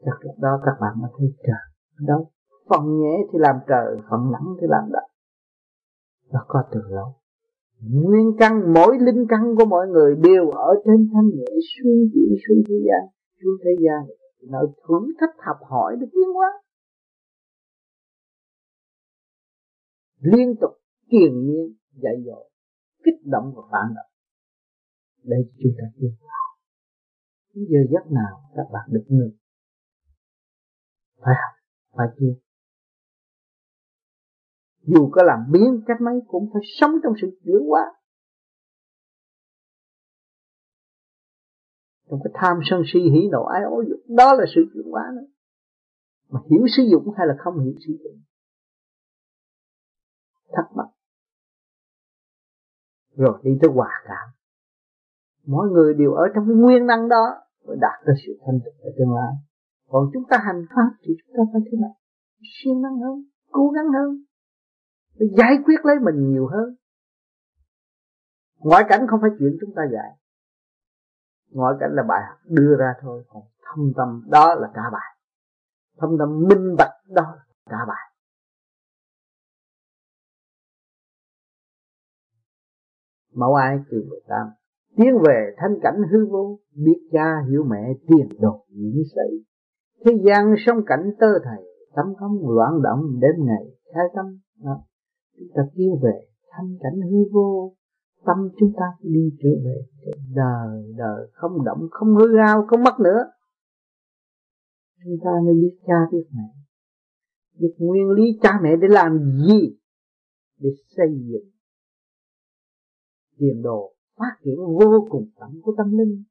Chắc 0.05 0.17
lúc 0.21 0.35
đó 0.39 0.61
các 0.65 0.77
bạn 0.81 1.01
mới 1.01 1.11
thấy 1.17 1.33
trời 1.43 2.05
đâu. 2.07 2.31
Phần 2.69 2.99
nhẹ 2.99 3.17
thì 3.31 3.39
làm 3.39 3.55
trời, 3.67 3.97
phần 4.09 4.31
nặng 4.31 4.55
thì 4.61 4.67
làm 4.69 4.91
đất. 4.91 5.03
Nó 6.31 6.45
có 6.47 6.63
từ 6.71 6.81
lâu 6.89 7.15
nguyên 7.81 8.35
căn, 8.39 8.73
mỗi 8.73 8.97
linh 8.99 9.25
căn 9.29 9.55
của 9.57 9.65
mọi 9.65 9.87
người 9.87 10.15
đều 10.23 10.49
ở 10.49 10.69
trên 10.85 11.09
thanh 11.13 11.27
nhẹ 11.35 11.45
xuyên 11.45 12.09
chuyển 12.13 12.31
xuyên 12.47 12.63
thế 12.67 12.75
gian, 12.87 13.03
xuyên 13.39 13.53
thế 13.63 13.71
gian. 13.85 14.17
Nó 14.41 14.59
thử 14.87 15.13
thách 15.19 15.35
học 15.45 15.57
hỏi 15.69 15.95
được 15.99 16.07
tiến 16.11 16.33
hóa. 16.33 16.47
Liên 20.19 20.55
tục 20.61 20.71
kiền 21.09 21.45
nhiên, 21.45 21.75
dạy 22.03 22.13
dỗ, 22.25 22.49
kích 23.03 23.25
động 23.25 23.53
và 23.55 23.61
phản 23.71 23.95
động. 23.95 24.11
Để 25.23 25.37
chúng 25.63 25.73
ta 25.77 25.83
tiến 25.99 26.11
hóa. 26.21 26.39
Giờ 27.53 27.79
giấc 27.91 28.11
nào 28.11 28.41
các 28.55 28.67
bạn 28.73 28.89
được 28.91 29.05
ngừng. 29.07 29.31
Phải 31.17 31.33
học, 31.33 31.53
phải 31.97 32.07
kiên 32.19 32.46
dù 34.87 35.09
có 35.11 35.23
làm 35.23 35.39
biến 35.51 35.81
cách 35.87 36.01
mấy, 36.01 36.15
cũng 36.27 36.49
phải 36.53 36.61
sống 36.79 36.91
trong 37.03 37.13
sự 37.21 37.27
chuyển 37.43 37.67
hóa. 37.69 37.81
Trong 42.09 42.19
cái 42.23 42.31
tham 42.33 42.59
sân 42.69 42.81
si 42.93 42.99
hỉ 42.99 43.29
nộ 43.31 43.43
ái 43.43 43.61
ố 43.63 43.83
dục, 43.89 43.99
đó 44.17 44.33
là 44.33 44.45
sự 44.55 44.61
chuyển 44.73 44.91
hóa 44.91 45.03
đó 45.15 45.21
mà 46.29 46.39
hiểu 46.49 46.67
sử 46.77 46.83
dụng 46.91 47.13
hay 47.17 47.27
là 47.27 47.35
không 47.39 47.59
hiểu 47.59 47.73
sử 47.87 47.93
dụng? 48.03 48.21
Thắc 50.51 50.65
mắc. 50.75 50.87
Rồi 53.15 53.39
đi 53.43 53.51
tới 53.61 53.71
hòa 53.73 53.89
cảm. 54.05 54.27
Mỗi 55.45 55.69
người 55.69 55.93
đều 55.93 56.13
ở 56.13 56.23
trong 56.35 56.43
cái 56.47 56.55
nguyên 56.55 56.85
năng 56.85 57.09
đó 57.09 57.25
và 57.63 57.75
đạt 57.81 58.05
tới 58.05 58.15
sự 58.25 58.39
thanh 58.45 58.59
tịnh 58.65 58.83
ở 58.83 58.89
tương 58.97 59.15
lai. 59.15 59.33
Còn 59.89 60.09
chúng 60.13 60.23
ta 60.29 60.37
hành 60.45 60.65
pháp 60.69 60.89
thì 61.01 61.13
chúng 61.19 61.35
ta 61.37 61.43
phải 61.53 61.61
thế 61.71 61.77
nào? 61.81 61.95
Siêng 62.41 62.81
năng 62.81 62.99
hơn, 62.99 63.23
cố 63.51 63.69
gắng 63.75 63.87
hơn 63.93 64.23
để 65.19 65.27
giải 65.37 65.57
quyết 65.65 65.85
lấy 65.85 65.95
mình 65.99 66.29
nhiều 66.29 66.47
hơn. 66.47 66.75
Ngoại 68.57 68.83
cảnh 68.89 69.07
không 69.09 69.19
phải 69.21 69.29
chuyện 69.39 69.57
chúng 69.61 69.69
ta 69.75 69.81
dạy. 69.93 70.17
Ngoại 71.51 71.73
cảnh 71.79 71.89
là 71.93 72.03
bài 72.07 72.21
học 72.29 72.37
đưa 72.45 72.75
ra 72.79 72.93
thôi. 73.01 73.23
Còn 73.27 73.43
thâm 73.61 73.93
tâm 73.97 74.23
đó 74.31 74.55
là 74.55 74.71
cả 74.73 74.81
bài. 74.93 75.17
Thâm 75.97 76.09
tâm 76.19 76.29
minh 76.49 76.75
bạch 76.77 76.93
đó 77.07 77.23
là 77.37 77.43
cả 77.65 77.77
bài. 77.87 78.11
Mẫu 83.33 83.55
ai 83.55 83.79
kỳ 83.89 83.97
18 84.09 84.47
tiến 84.97 85.13
về 85.27 85.55
thanh 85.57 85.79
cảnh 85.81 85.95
hư 86.11 86.25
vô, 86.31 86.59
biết 86.85 87.09
cha, 87.11 87.43
hiểu 87.49 87.63
mẹ, 87.63 87.93
tiền 88.07 88.29
đồ 88.39 88.65
diễn 88.69 89.03
xây 89.15 89.43
thế 90.05 90.11
gian 90.25 90.53
sông 90.57 90.77
cảnh 90.85 91.11
tơ 91.19 91.27
thầy 91.43 91.65
tâm 91.95 92.05
không 92.19 92.49
loạn 92.49 92.81
động 92.81 93.19
đêm 93.19 93.45
ngày 93.45 93.65
khai 93.93 94.05
tâm. 94.15 94.39
Đó 94.63 94.81
chúng 95.37 95.47
ta 95.55 95.61
tiến 95.75 95.89
về 96.03 96.27
thanh 96.49 96.77
cảnh 96.81 97.01
hư 97.11 97.17
vô 97.31 97.73
tâm 98.25 98.37
chúng 98.59 98.73
ta 98.77 98.85
đi 99.01 99.29
trở 99.43 99.49
về 99.65 99.85
đời 100.35 100.93
đời 100.97 101.27
không 101.33 101.65
động 101.65 101.87
không 101.91 102.15
hư 102.15 102.37
hao 102.37 102.65
không 102.67 102.83
mất 102.83 102.99
nữa. 102.99 103.31
Chúng 105.03 105.17
ta 105.23 105.31
mới 105.45 105.53
biết 105.53 105.77
cha 105.87 105.95
biết 106.11 106.27
mẹ 106.31 106.57
biết 107.59 107.75
nguyên 107.77 108.09
lý 108.09 108.23
cha 108.41 108.59
mẹ 108.63 108.69
để 108.81 108.87
làm 108.89 109.19
gì 109.47 109.77
để 110.59 110.69
xây 110.97 111.07
dựng. 111.29 111.51
Tiền 113.37 113.61
đồ 113.61 113.93
phát 114.15 114.33
triển 114.43 114.55
vô 114.57 115.07
cùng 115.09 115.29
tận 115.39 115.49
của 115.63 115.73
tâm 115.77 115.97
linh. 115.97 116.23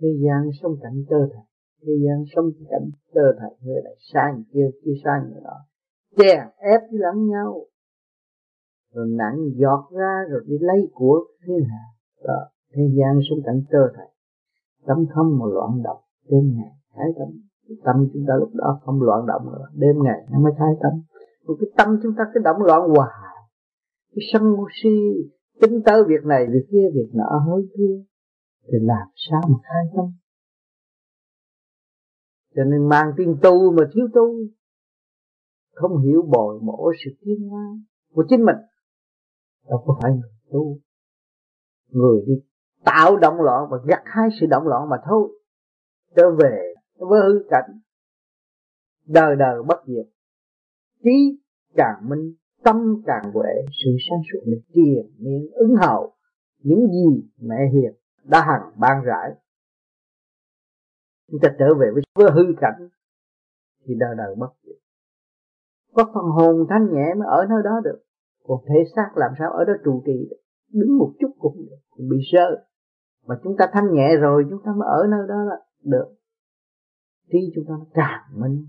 Thế 0.00 0.08
gian 0.24 0.50
sống 0.62 0.76
cảnh 0.82 1.04
tơ 1.10 1.16
thể, 1.34 1.42
thế 1.80 1.92
gian 2.04 2.24
sống 2.36 2.50
cảnh 2.70 2.90
tơ 3.14 3.32
thể 3.40 3.56
người 3.60 3.80
lại 3.84 3.96
sang 4.12 4.44
kia 4.52 4.70
kia 4.84 4.92
sang 5.04 5.30
người 5.30 5.40
đó 5.44 5.56
chè 6.16 6.46
ép 6.58 6.80
lẫn 6.90 7.28
nhau. 7.28 7.66
Rồi 8.94 9.06
nặng 9.10 9.36
giọt 9.54 9.88
ra, 9.92 10.24
rồi 10.30 10.40
đi 10.46 10.56
lấy 10.60 10.90
của 10.92 11.24
thiên 11.46 11.64
hạ 11.70 11.84
đó, 12.24 12.38
thế 12.74 12.82
gian 12.98 13.20
sống 13.30 13.38
cảnh 13.44 13.62
tơ 13.70 13.78
thầy. 13.96 14.06
Tâm 14.86 15.06
không 15.14 15.38
mà 15.38 15.46
loạn 15.54 15.82
động, 15.82 16.00
đêm 16.30 16.54
ngày 16.56 16.72
thái 16.94 17.06
tâm. 17.18 17.28
Tâm 17.84 18.08
chúng 18.12 18.24
ta 18.28 18.34
lúc 18.38 18.50
đó 18.54 18.80
không 18.84 19.02
loạn 19.02 19.26
động 19.26 19.42
nữa 19.52 19.66
đêm 19.74 19.96
ngày 20.02 20.26
nó 20.30 20.38
mới 20.40 20.52
thái 20.58 20.72
tâm. 20.82 20.92
Một 21.46 21.54
cái 21.60 21.70
tâm 21.76 21.98
chúng 22.02 22.12
ta, 22.18 22.24
cái 22.34 22.42
động 22.44 22.62
loạn 22.62 22.90
hoài. 22.96 23.10
Cái 24.14 24.22
sân 24.32 24.56
si, 24.82 24.98
tính 25.60 25.82
tới 25.84 26.04
việc 26.08 26.24
này, 26.24 26.46
việc 26.46 26.66
kia, 26.70 26.88
việc 26.94 27.10
nọ 27.14 27.38
hơn 27.46 27.66
kia 27.76 28.04
thì 28.72 28.78
làm 28.82 29.08
sao 29.14 29.40
mà 29.48 29.58
khai 29.62 29.84
tâm? 29.96 30.04
Cho 32.56 32.64
nên 32.64 32.88
mang 32.88 33.12
tiếng 33.16 33.36
tu 33.42 33.72
mà 33.72 33.82
thiếu 33.94 34.08
tu 34.14 34.34
không 35.74 36.02
hiểu 36.02 36.22
bồi 36.32 36.60
bổ 36.62 36.92
sự 37.04 37.10
tiến 37.20 37.48
hóa 37.48 37.64
của 38.12 38.24
chính 38.28 38.44
mình. 38.44 38.56
Đâu 39.68 39.82
có 39.86 39.98
phải 40.02 40.12
người 40.12 40.30
tu. 40.52 40.78
Người 41.90 42.24
đi 42.26 42.34
tạo 42.84 43.16
động 43.16 43.40
loạn 43.40 43.68
và 43.70 43.78
gặt 43.86 44.02
hai 44.04 44.28
sự 44.40 44.46
động 44.46 44.66
loạn 44.66 44.88
mà 44.88 44.96
thôi. 45.04 45.28
Trở 46.16 46.30
về 46.42 46.74
với 46.98 47.20
hư 47.22 47.46
cảnh. 47.50 47.80
Đời 49.06 49.36
đời 49.38 49.62
bất 49.62 49.78
diệt. 49.86 50.06
Trí 51.04 51.40
càng 51.76 52.08
minh, 52.08 52.34
tâm 52.64 53.02
càng 53.06 53.32
huệ, 53.32 53.50
sự 53.84 53.90
sáng 54.08 54.20
suốt 54.32 54.38
được 54.46 54.60
triền 54.74 55.14
miên 55.18 55.50
ứng 55.52 55.74
hậu. 55.76 56.14
Những 56.58 56.86
gì 56.86 57.28
mẹ 57.40 57.56
hiền 57.72 57.94
đã 58.24 58.40
hằng 58.40 58.72
ban 58.80 59.04
rãi. 59.04 59.30
Chúng 61.30 61.40
ta 61.42 61.48
trở 61.58 61.74
về 61.80 61.86
với 61.94 62.02
với 62.14 62.30
hư 62.34 62.54
cảnh 62.60 62.88
thì 63.86 63.94
đời 63.98 64.14
đời 64.16 64.34
bất 64.38 64.50
diệt 64.62 64.76
có 65.94 66.04
phần 66.14 66.24
hồn 66.24 66.66
thanh 66.70 66.86
nhẹ 66.94 67.14
mới 67.18 67.28
ở 67.28 67.46
nơi 67.48 67.62
đó 67.64 67.80
được. 67.84 67.98
Còn 68.46 68.58
thể 68.68 68.80
xác 68.96 69.08
làm 69.16 69.30
sao 69.38 69.50
ở 69.50 69.64
đó 69.64 69.72
trụ 69.84 70.02
trì 70.06 70.28
được? 70.30 70.36
Đứng 70.72 70.98
một 70.98 71.12
chút 71.20 71.30
cũng 71.38 71.56
được, 71.56 71.76
cũng 71.90 72.08
bị 72.08 72.16
sơ. 72.32 72.64
Mà 73.26 73.34
chúng 73.42 73.56
ta 73.58 73.66
thanh 73.72 73.94
nhẹ 73.94 74.16
rồi, 74.16 74.44
chúng 74.50 74.60
ta 74.64 74.70
mới 74.78 74.88
ở 74.88 75.06
nơi 75.10 75.20
đó 75.28 75.34
là 75.48 75.56
được. 75.84 76.14
Trí 77.32 77.38
chúng 77.54 77.64
ta 77.68 77.74
càng 77.94 78.40
minh, 78.40 78.66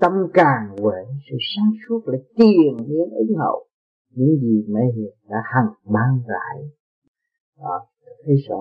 tâm 0.00 0.12
càng 0.34 0.76
huệ, 0.82 1.00
sự 1.30 1.36
sáng 1.56 1.70
suốt 1.88 2.00
là 2.06 2.18
tiền 2.36 2.76
hiến 2.78 3.08
ứng 3.10 3.36
hậu. 3.38 3.66
Những 4.10 4.40
gì 4.40 4.66
mẹ 4.68 4.80
hiền 4.96 5.14
đã 5.28 5.36
hằng 5.44 5.72
ban 5.84 6.22
rải 6.28 6.70
đó, 7.60 7.86
thấy 8.24 8.34
sợ 8.48 8.54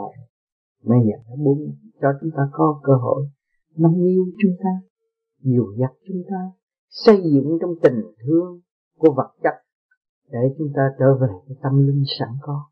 mẹ 0.84 0.96
hiền 1.06 1.20
đã 1.30 1.36
muốn 1.38 1.58
cho 2.02 2.08
chúng 2.22 2.32
ta 2.38 2.44
có 2.52 2.80
cơ 2.84 2.94
hội 2.94 3.26
nâng 3.78 4.06
niu 4.06 4.26
chúng 4.42 4.52
ta, 4.64 4.70
dìu 5.40 5.66
dắt 5.80 5.92
chúng 6.08 6.24
ta 6.30 6.63
xây 6.94 7.18
dựng 7.18 7.58
trong 7.62 7.72
tình 7.84 8.02
thương 8.22 8.62
của 8.98 9.14
vật 9.18 9.34
chất 9.44 9.54
để 10.30 10.40
chúng 10.58 10.68
ta 10.76 10.82
trở 11.00 11.06
về 11.22 11.28
cái 11.48 11.58
tâm 11.64 11.88
linh 11.88 12.04
sẵn 12.20 12.30
có. 12.42 12.70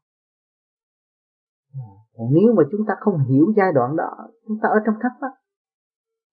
Còn 2.14 2.28
nếu 2.34 2.54
mà 2.58 2.64
chúng 2.72 2.82
ta 2.88 2.94
không 3.00 3.20
hiểu 3.30 3.54
giai 3.58 3.72
đoạn 3.74 3.96
đó, 3.96 4.12
chúng 4.48 4.58
ta 4.62 4.70
ở 4.70 4.80
trong 4.86 4.96
thắc 5.02 5.12
mắc 5.22 5.32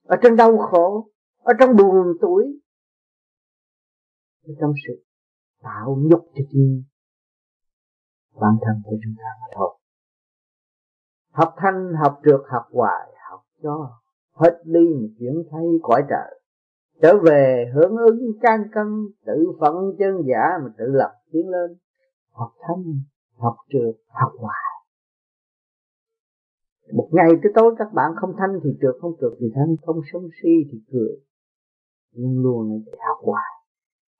ở 0.08 0.16
trong 0.22 0.36
đau 0.36 0.58
khổ, 0.58 1.10
ở 1.38 1.52
trong 1.60 1.76
buồn 1.76 2.06
tuổi, 2.20 2.44
ở 4.46 4.54
trong 4.60 4.72
sự 4.86 5.04
tạo 5.62 5.96
nhục 6.00 6.20
cho 6.34 6.42
chính 6.50 6.82
bản 8.40 8.56
thân 8.62 8.82
của 8.84 8.96
chúng 9.04 9.14
ta 9.18 9.24
mà 9.40 9.46
thôi. 9.54 9.78
Học 11.30 11.54
thanh, 11.56 11.92
học 12.02 12.20
trượt, 12.24 12.40
học 12.52 12.62
hoài, 12.72 13.12
học 13.30 13.40
cho 13.62 14.00
hết 14.32 14.60
ly 14.64 14.94
mà 14.94 15.08
chuyển 15.18 15.34
thay 15.50 15.66
cõi 15.82 16.02
trời 16.10 16.37
trở 17.02 17.18
về 17.18 17.70
hưởng 17.74 17.96
ứng 17.96 18.32
can 18.40 18.60
cân, 18.72 18.86
tự 19.26 19.52
phận 19.60 19.74
chân 19.98 20.22
giả 20.26 20.58
mà 20.62 20.70
tự 20.78 20.84
lập 20.86 21.12
tiến 21.32 21.48
lên. 21.48 21.76
Học 22.32 22.52
thanh, 22.60 22.84
học 23.36 23.56
trượt, 23.68 23.94
học 24.08 24.32
hoài. 24.38 24.64
Một 26.92 27.08
ngày 27.12 27.28
tới 27.42 27.52
tối 27.54 27.74
các 27.78 27.92
bạn 27.94 28.12
không 28.16 28.34
thanh 28.38 28.60
thì 28.64 28.70
trượt, 28.80 28.94
không 29.00 29.12
trượt 29.20 29.32
thì 29.40 29.46
thanh, 29.54 29.76
không 29.86 30.00
sống 30.12 30.28
si 30.42 30.50
thì 30.72 30.78
cười. 30.92 31.20
Luôn 32.14 32.42
luôn 32.42 32.82
để 32.86 32.92
học 33.08 33.18
hoài. 33.22 33.52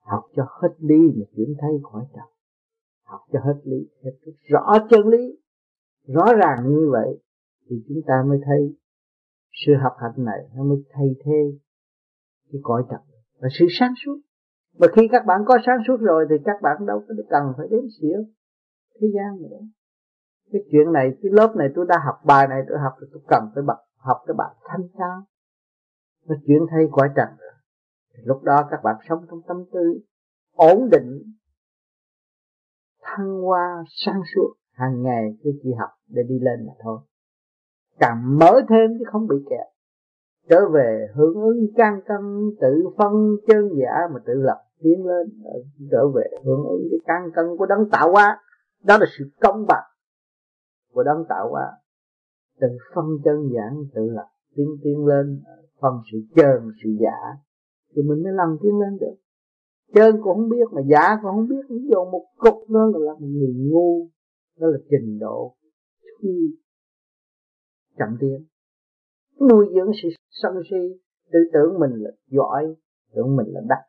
Học 0.00 0.24
cho 0.36 0.46
hết 0.62 0.74
lý 0.78 0.98
mà 1.16 1.24
chuyển 1.36 1.54
thấy 1.60 1.70
khỏi 1.92 2.04
trần. 2.14 2.24
Học 3.04 3.20
cho 3.32 3.40
hết 3.40 3.60
lý, 3.64 3.88
hết 4.04 4.12
rõ 4.48 4.78
chân 4.90 5.08
lý, 5.08 5.38
rõ 6.06 6.24
ràng 6.34 6.58
như 6.68 6.88
vậy 6.92 7.20
thì 7.70 7.76
chúng 7.88 8.02
ta 8.06 8.24
mới 8.28 8.38
thấy 8.44 8.76
sự 9.66 9.74
học 9.82 9.92
hành 9.98 10.24
này 10.24 10.48
nó 10.54 10.64
mới 10.64 10.78
thay 10.92 11.06
thế 11.24 11.58
cái 12.52 12.61
cõi 12.62 12.82
trần. 12.90 13.00
Và 13.40 13.48
sự 13.58 13.66
sáng 13.78 13.92
suốt. 14.04 14.20
Và 14.78 14.87
khi 14.96 15.08
các 15.12 15.26
bạn 15.26 15.40
có 15.46 15.58
sáng 15.66 15.78
suốt 15.87 15.96
rồi 16.00 16.26
thì 16.30 16.37
các 16.44 16.56
bạn 16.62 16.87
đâu 16.87 17.02
có 17.08 17.14
cần 17.30 17.42
phải 17.56 17.66
đến 17.70 17.80
xỉa 18.00 18.16
thế 19.00 19.08
gian 19.14 19.42
nữa. 19.42 19.61
Cái 20.52 20.62
chuyện 20.72 20.92
này, 20.92 21.11
cái 21.22 21.30
lớp 21.32 21.56
này 21.56 21.68
tôi 21.74 21.87
đã 21.88 21.96
học, 22.06 22.14
bài 22.24 22.48
này 22.48 22.62
tôi 22.68 22.78
học 22.78 22.92
rồi 23.00 23.08
tôi 23.12 23.22
cần 23.28 23.42
phải 23.54 23.62
bật, 23.66 23.78
học 23.96 24.16
cái 24.26 24.34
bạn 24.38 24.56
thanh 24.64 24.88
cao. 24.98 25.22
Nó 26.26 26.34
chuyển 26.46 26.62
thay 26.70 26.84
cõi 26.90 27.08
trần 27.16 27.28
rồi. 27.40 27.52
Lúc 28.24 28.42
đó 28.42 28.68
các 28.70 28.80
bạn 28.84 28.96
sống 29.08 29.26
trong 29.30 29.40
tâm 29.48 29.56
tư 29.72 30.00
ổn 30.52 30.88
định, 30.90 31.22
thăng 33.02 33.42
hoa, 33.42 33.84
sáng 33.88 34.20
suốt. 34.34 34.54
Hàng 34.72 35.02
ngày 35.02 35.37
cứ 35.42 35.50
chỉ 35.62 35.70
học 35.78 35.90
để 36.08 36.22
đi 36.28 36.38
lên 36.40 36.66
mà 36.66 36.72
thôi. 36.82 37.00
Càng 37.98 38.38
mở 38.38 38.61
thêm 38.68 38.98
chứ 38.98 39.04
không 39.12 39.26
bị 39.26 39.37
kẹt 39.50 39.66
trở 40.50 40.68
về 40.74 41.06
hưởng 41.14 41.34
ứng 41.34 41.66
can 41.76 42.00
cân 42.06 42.50
tự 42.61 42.88
phân 42.98 43.12
chân 43.46 43.68
giả 43.80 43.94
mà 44.14 44.20
tự 44.26 44.32
lập 44.34 44.58
tiến 44.82 45.06
lên. 45.06 45.42
Trở 45.90 46.08
về 46.14 46.24
hưởng 46.44 46.64
ứng 46.64 46.88
cái 46.90 47.00
can 47.06 47.30
cân 47.34 47.56
của 47.58 47.66
đấng 47.66 47.90
tạo 47.92 48.12
hóa. 48.12 48.40
Đó 48.84 48.98
là 49.00 49.06
sự 49.18 49.24
công 49.40 49.66
bằng 49.68 49.84
của 50.92 51.02
đấng 51.02 51.24
tạo 51.28 51.50
hóa. 51.50 51.66
Tự 52.61 52.68
phân 52.94 53.04
chân 53.24 53.50
giản 53.54 53.84
tự 53.94 54.11
lập 54.11 54.28
tiến 54.56 54.76
tiến 54.82 55.06
lên. 55.06 55.42
Phân 55.80 55.92
sự 56.12 56.18
chơn 56.37 56.70
sự 56.84 56.90
giả. 57.00 57.40
Thì 57.96 58.02
mình 58.02 58.22
mới 58.22 58.32
lần 58.32 58.56
tiến 58.62 58.80
lên 58.80 58.98
được. 59.00 59.14
Chơn 59.94 60.16
cũng 60.22 60.37
không 60.37 60.48
biết 60.48 60.64
mà 60.72 60.82
giả 60.90 61.16
cũng 61.22 61.30
không 61.30 61.48
biết. 61.48 61.62
Ví 61.70 61.88
dụ 61.90 62.04
một 62.12 62.24
cục 62.37 62.70
đó 62.70 62.80
là, 62.92 62.98
là 62.98 63.12
một 63.12 63.26
người 63.26 63.54
ngu. 63.56 64.08
Đó 64.61 64.66
là 64.66 64.78
trình 64.90 65.18
độ 65.18 65.54
khi 66.22 66.56
chậm 67.98 68.16
tiến. 68.20 68.44
Nuôi 69.40 69.66
dưỡng 69.74 69.90
sự 70.02 70.08
sân 70.30 70.52
si 70.70 71.00
tự 71.32 71.38
tưởng 71.52 71.78
mình 71.80 71.90
là 72.02 72.10
giỏi, 72.26 72.76
tưởng 73.14 73.36
mình 73.36 73.46
là 73.48 73.60
đắc, 73.68 73.82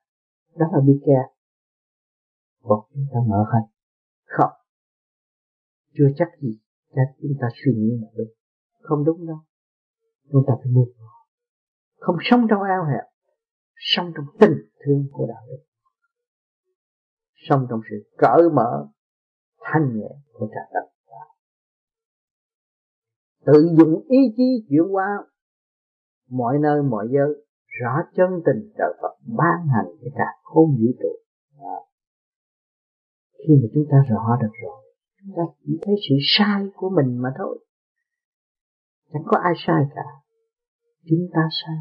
đó 0.56 0.66
là 0.74 0.80
bị 0.88 0.94
kẹt 1.06 1.40
một 2.64 2.88
chúng 2.94 3.06
ta 3.14 3.20
mở 3.28 3.46
hay 3.54 3.62
không. 4.26 4.52
Chưa 5.94 6.08
chắc 6.16 6.28
gì, 6.42 6.60
chắc 6.96 7.16
chúng 7.22 7.32
ta 7.42 7.48
suy 7.54 7.72
nghĩ 7.76 8.00
là 8.02 8.08
đúng. 8.18 8.34
Không 8.82 9.06
đúng 9.06 9.28
đâu. 9.28 9.38
Chúng 10.32 10.44
ta 10.48 10.54
phải 10.64 10.72
buông 10.74 10.90
không 12.00 12.16
sống 12.22 12.48
trong 12.50 12.62
ao 12.62 12.86
hẹp, 12.86 13.04
sống 13.76 14.12
trong 14.16 14.26
tình 14.40 14.58
thương 14.86 15.08
của 15.12 15.28
đạo 15.28 15.44
đức. 15.50 15.64
Sống 17.36 17.68
trong 17.70 17.80
sự 17.90 18.10
cởi 18.18 18.50
mở, 18.54 18.88
thanh 19.60 19.98
nhẹ 19.98 20.10
của 20.34 20.48
trả 20.52 20.62
đất 20.74 20.90
tự 23.46 23.76
dùng 23.78 24.06
ý 24.08 24.18
chí 24.38 24.66
chuyển 24.70 24.92
hóa 24.92 25.06
mọi 26.30 26.58
nơi, 26.62 26.84
mọi 26.84 27.08
giới, 27.12 27.46
rõ 27.82 27.98
chân 28.16 28.30
tình 28.46 28.72
trời 28.78 28.94
Phật, 29.02 29.18
ban 29.38 29.68
hành 29.68 29.86
cái 30.02 30.10
cả 30.16 30.28
khôn 30.44 30.70
vũ 30.70 30.92
trụ. 31.00 31.20
Khi 33.38 33.54
mà 33.62 33.68
chúng 33.74 33.86
ta 33.92 33.98
rõ 34.10 34.38
được 34.42 34.54
rồi, 34.64 34.94
chúng 35.20 35.34
ta 35.38 35.44
chỉ 35.66 35.80
thấy 35.82 35.96
sự 36.10 36.16
sai 36.22 36.68
của 36.76 36.90
mình 36.90 37.18
mà 37.22 37.30
thôi. 37.38 37.66
Chẳng 39.14 39.24
có 39.26 39.38
ai 39.38 39.54
sai 39.58 39.84
cả. 39.96 40.06
Chúng 41.10 41.28
ta 41.34 41.42
sai. 41.64 41.78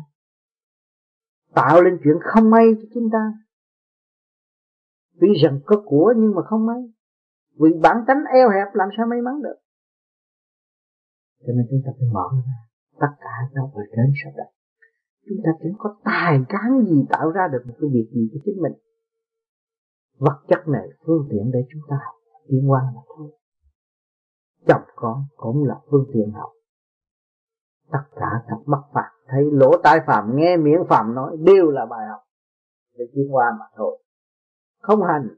Tạo 1.55 1.83
lên 1.83 1.99
chuyện 2.05 2.17
không 2.21 2.51
may 2.51 2.65
cho 2.83 2.89
chúng 2.95 3.09
ta. 3.13 3.33
Tuy 5.21 5.29
rằng 5.45 5.61
có 5.67 5.83
của 5.85 6.15
nhưng 6.17 6.35
mà 6.35 6.43
không 6.43 6.67
may. 6.67 6.83
Vì 7.61 7.71
bản 7.83 7.97
tánh 8.07 8.25
eo 8.35 8.51
hẹp 8.51 8.75
làm 8.75 8.89
sao 8.97 9.07
may 9.07 9.21
mắn 9.21 9.43
được? 9.43 9.57
Cho 11.41 11.53
nên 11.57 11.67
chúng 11.71 11.81
ta 11.85 11.91
phải 11.99 12.09
mở 12.13 12.29
ra 12.47 12.59
tất 13.01 13.13
cả 13.21 13.35
nó 13.55 13.71
phải 13.75 13.85
trên 13.97 14.13
sao 14.23 14.33
đất 14.37 14.51
chúng 15.29 15.39
ta 15.45 15.51
chẳng 15.63 15.73
có 15.79 15.97
tài 16.05 16.39
cán 16.49 16.85
gì 16.87 17.07
tạo 17.11 17.31
ra 17.31 17.49
được 17.53 17.63
một 17.67 17.75
cái 17.81 17.91
việc 17.93 18.09
gì 18.13 18.29
cho 18.33 18.39
chính 18.45 18.63
mình. 18.63 18.73
Vật 20.19 20.39
chất 20.49 20.69
này, 20.69 20.89
phương 21.07 21.27
tiện 21.31 21.51
để 21.53 21.61
chúng 21.73 21.83
ta 21.89 21.97
học 22.05 22.15
tiến 22.49 22.71
qua 22.71 22.81
mà 22.95 23.01
thôi. 23.17 23.31
Chồng 24.67 24.83
con 24.97 25.25
cũng 25.37 25.65
là 25.65 25.75
phương 25.91 26.07
tiện 26.13 26.33
học. 26.33 26.51
Tất 27.93 28.05
cả 28.17 28.31
các 28.49 28.59
mắt 28.67 28.83
phạm 28.93 29.13
thấy 29.29 29.45
lỗ 29.53 29.71
tai 29.83 30.01
phạm 30.07 30.37
nghe 30.37 30.57
miệng 30.57 30.85
phạm 30.89 31.15
nói 31.15 31.37
đều 31.41 31.71
là 31.71 31.87
bài 31.87 32.07
học. 32.11 32.21
Để 32.99 33.05
tiến 33.15 33.35
qua 33.35 33.47
mà 33.59 33.65
thôi. 33.77 34.03
Không 34.81 35.03
hành, 35.03 35.29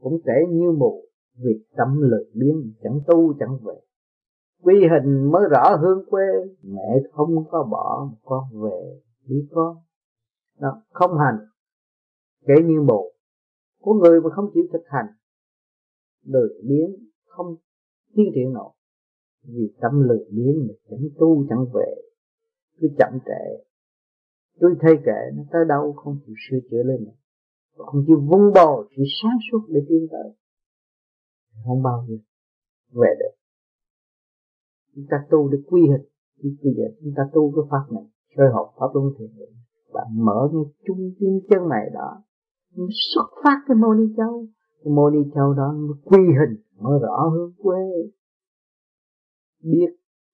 cũng 0.00 0.18
sẽ 0.26 0.32
như 0.50 0.70
mù 0.78 1.04
việc 1.36 1.64
tâm 1.76 2.00
lười 2.00 2.24
biến 2.34 2.72
chẳng 2.82 3.00
tu 3.06 3.34
chẳng 3.40 3.58
về 3.64 3.74
quy 4.62 4.74
hình 4.90 5.30
mới 5.32 5.42
rõ 5.50 5.76
hương 5.76 6.04
quê. 6.10 6.26
Mẹ 6.62 7.02
không 7.12 7.44
có 7.50 7.68
bỏ 7.70 8.10
con 8.24 8.44
về 8.62 9.00
đi 9.26 9.48
con 9.50 9.76
đó, 10.60 10.82
không 10.90 11.18
hành. 11.18 11.38
Kể 12.46 12.54
như 12.64 12.82
bộ 12.88 13.12
của 13.80 13.94
người 13.94 14.20
mà 14.20 14.30
không 14.30 14.50
chịu 14.54 14.64
thực 14.72 14.82
hành 14.86 15.06
lười 16.24 16.48
biến 16.68 17.08
không 17.26 17.56
tiến 18.14 18.26
triển 18.34 18.52
nổi. 18.52 18.72
Vì 19.42 19.74
tâm 19.80 20.02
lười 20.08 20.24
biến 20.30 20.66
mà 20.68 20.74
chẳng 20.90 21.08
tu 21.18 21.46
chẳng 21.48 21.64
về. 21.74 21.94
Cứ 22.80 22.88
chậm 22.98 23.18
trễ. 23.26 23.64
Tôi 24.60 24.74
thay 24.80 24.92
kệ 25.06 25.36
nó 25.36 25.42
tới 25.52 25.64
đâu 25.68 25.92
không 25.92 26.18
chịu 26.26 26.34
sửa 26.48 26.58
chữa 26.70 26.82
lên 26.82 27.04
nữa 27.04 27.18
không 27.78 28.04
chịu 28.06 28.20
vun 28.20 28.52
bồi 28.54 28.88
sự 28.96 29.02
sáng 29.22 29.38
suốt 29.50 29.66
để 29.68 29.80
tiến 29.88 30.06
tới. 30.10 30.32
Không 31.64 31.82
bao 31.82 32.06
giờ 32.08 32.14
về 32.92 33.08
được 33.18 33.37
chúng 34.98 35.06
ta 35.10 35.16
tu 35.30 35.48
để 35.48 35.58
quy 35.66 35.80
hình. 35.80 36.04
Bây 36.42 36.72
giờ 36.76 36.84
chúng 37.00 37.12
ta 37.16 37.22
tu 37.34 37.52
cái 37.56 37.64
pháp 37.70 37.94
này 37.94 38.04
chơi 38.36 38.48
học 38.52 38.74
pháp 38.78 38.86
luân 38.94 39.06
thiền 39.18 39.30
định. 39.38 39.54
Bạn 39.92 40.06
mở 40.26 40.48
cái 40.52 40.62
trung 40.86 41.14
tim 41.18 41.34
chân 41.50 41.68
này 41.68 41.90
đó 41.94 42.22
xuất 43.12 43.28
phát 43.44 43.58
cái 43.68 43.76
mô 43.76 43.94
ni 43.94 44.04
châu. 44.16 44.46
Cái 44.84 44.92
mô 44.92 45.10
ni 45.10 45.18
châu 45.34 45.54
đó 45.54 45.74
quy 46.04 46.18
hình, 46.18 46.54
mở 46.80 46.98
rõ 47.02 47.28
hướng 47.28 47.52
quê. 47.62 47.84
Biết 49.62 49.90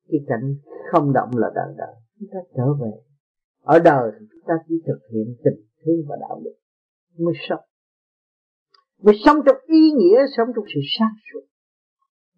cái 0.08 0.20
cảnh 0.28 0.54
không 0.92 1.12
động 1.12 1.30
là 1.36 1.50
đời 1.54 1.74
đời, 1.76 1.94
chúng 2.18 2.28
ta 2.32 2.38
trở 2.56 2.66
về. 2.80 2.92
Ở 3.62 3.78
đời 3.78 4.12
thì 4.20 4.26
chúng 4.32 4.42
ta 4.46 4.54
chỉ 4.68 4.74
thực 4.86 4.98
hiện 5.12 5.36
tình 5.44 5.64
thương 5.84 6.00
và 6.08 6.16
đạo 6.20 6.40
đức 6.44 6.54
mới 7.18 7.34
sống. 7.48 7.64
Mới 9.02 9.14
sống 9.24 9.36
trong 9.46 9.56
ý 9.66 9.90
nghĩa, 9.96 10.18
sống 10.36 10.48
trong 10.56 10.64
sự 10.74 10.80
sáng 10.98 11.14
suốt 11.32 11.40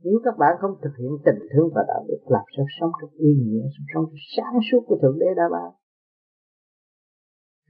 nếu 0.06 0.18
các 0.24 0.34
bạn 0.38 0.52
không 0.60 0.74
thực 0.82 0.94
hiện 1.00 1.12
tình 1.26 1.40
thương 1.50 1.68
và 1.74 1.82
đạo 1.88 2.02
đức 2.08 2.20
làm 2.34 2.46
sao 2.56 2.66
sống 2.80 2.92
trong 3.00 3.10
ý 3.10 3.30
nghĩa, 3.42 3.64
sống 3.74 3.86
trong 3.92 4.04
sáng 4.36 4.54
suốt 4.70 4.80
của 4.86 4.98
thượng 5.02 5.18
đế 5.18 5.26
đã 5.36 5.46
bao 5.52 5.70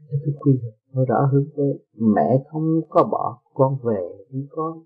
tôi 0.09 0.35
quy 0.41 0.53
tôi 0.95 1.05
rõ 1.09 1.29
hướng 1.33 1.47
với 1.57 1.67
mẹ 1.93 2.45
không 2.49 2.81
có 2.89 3.09
bỏ 3.13 3.43
con 3.55 3.79
về 3.85 4.01
với 4.33 4.47
con. 4.51 4.85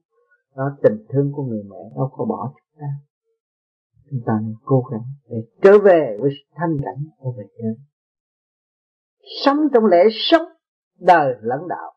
Đó, 0.56 0.64
tình 0.82 1.06
thương 1.08 1.32
của 1.32 1.42
người 1.42 1.62
mẹ 1.62 1.76
đâu 1.96 2.08
có 2.12 2.24
bỏ 2.24 2.52
chúng 2.54 2.80
ta. 2.80 2.86
Chúng 4.10 4.20
ta 4.26 4.32
nên 4.42 4.54
cố 4.64 4.82
gắng 4.90 5.04
để 5.28 5.36
trở 5.62 5.78
về 5.78 6.18
với 6.20 6.30
thanh 6.54 6.76
cảnh 6.84 7.04
của 7.18 7.32
mình 7.32 7.46
nhân 7.58 7.74
sống 9.44 9.56
trong 9.74 9.84
lễ 9.84 10.04
sống 10.30 10.46
đời 11.00 11.34
lẫn 11.40 11.68
đạo. 11.68 11.92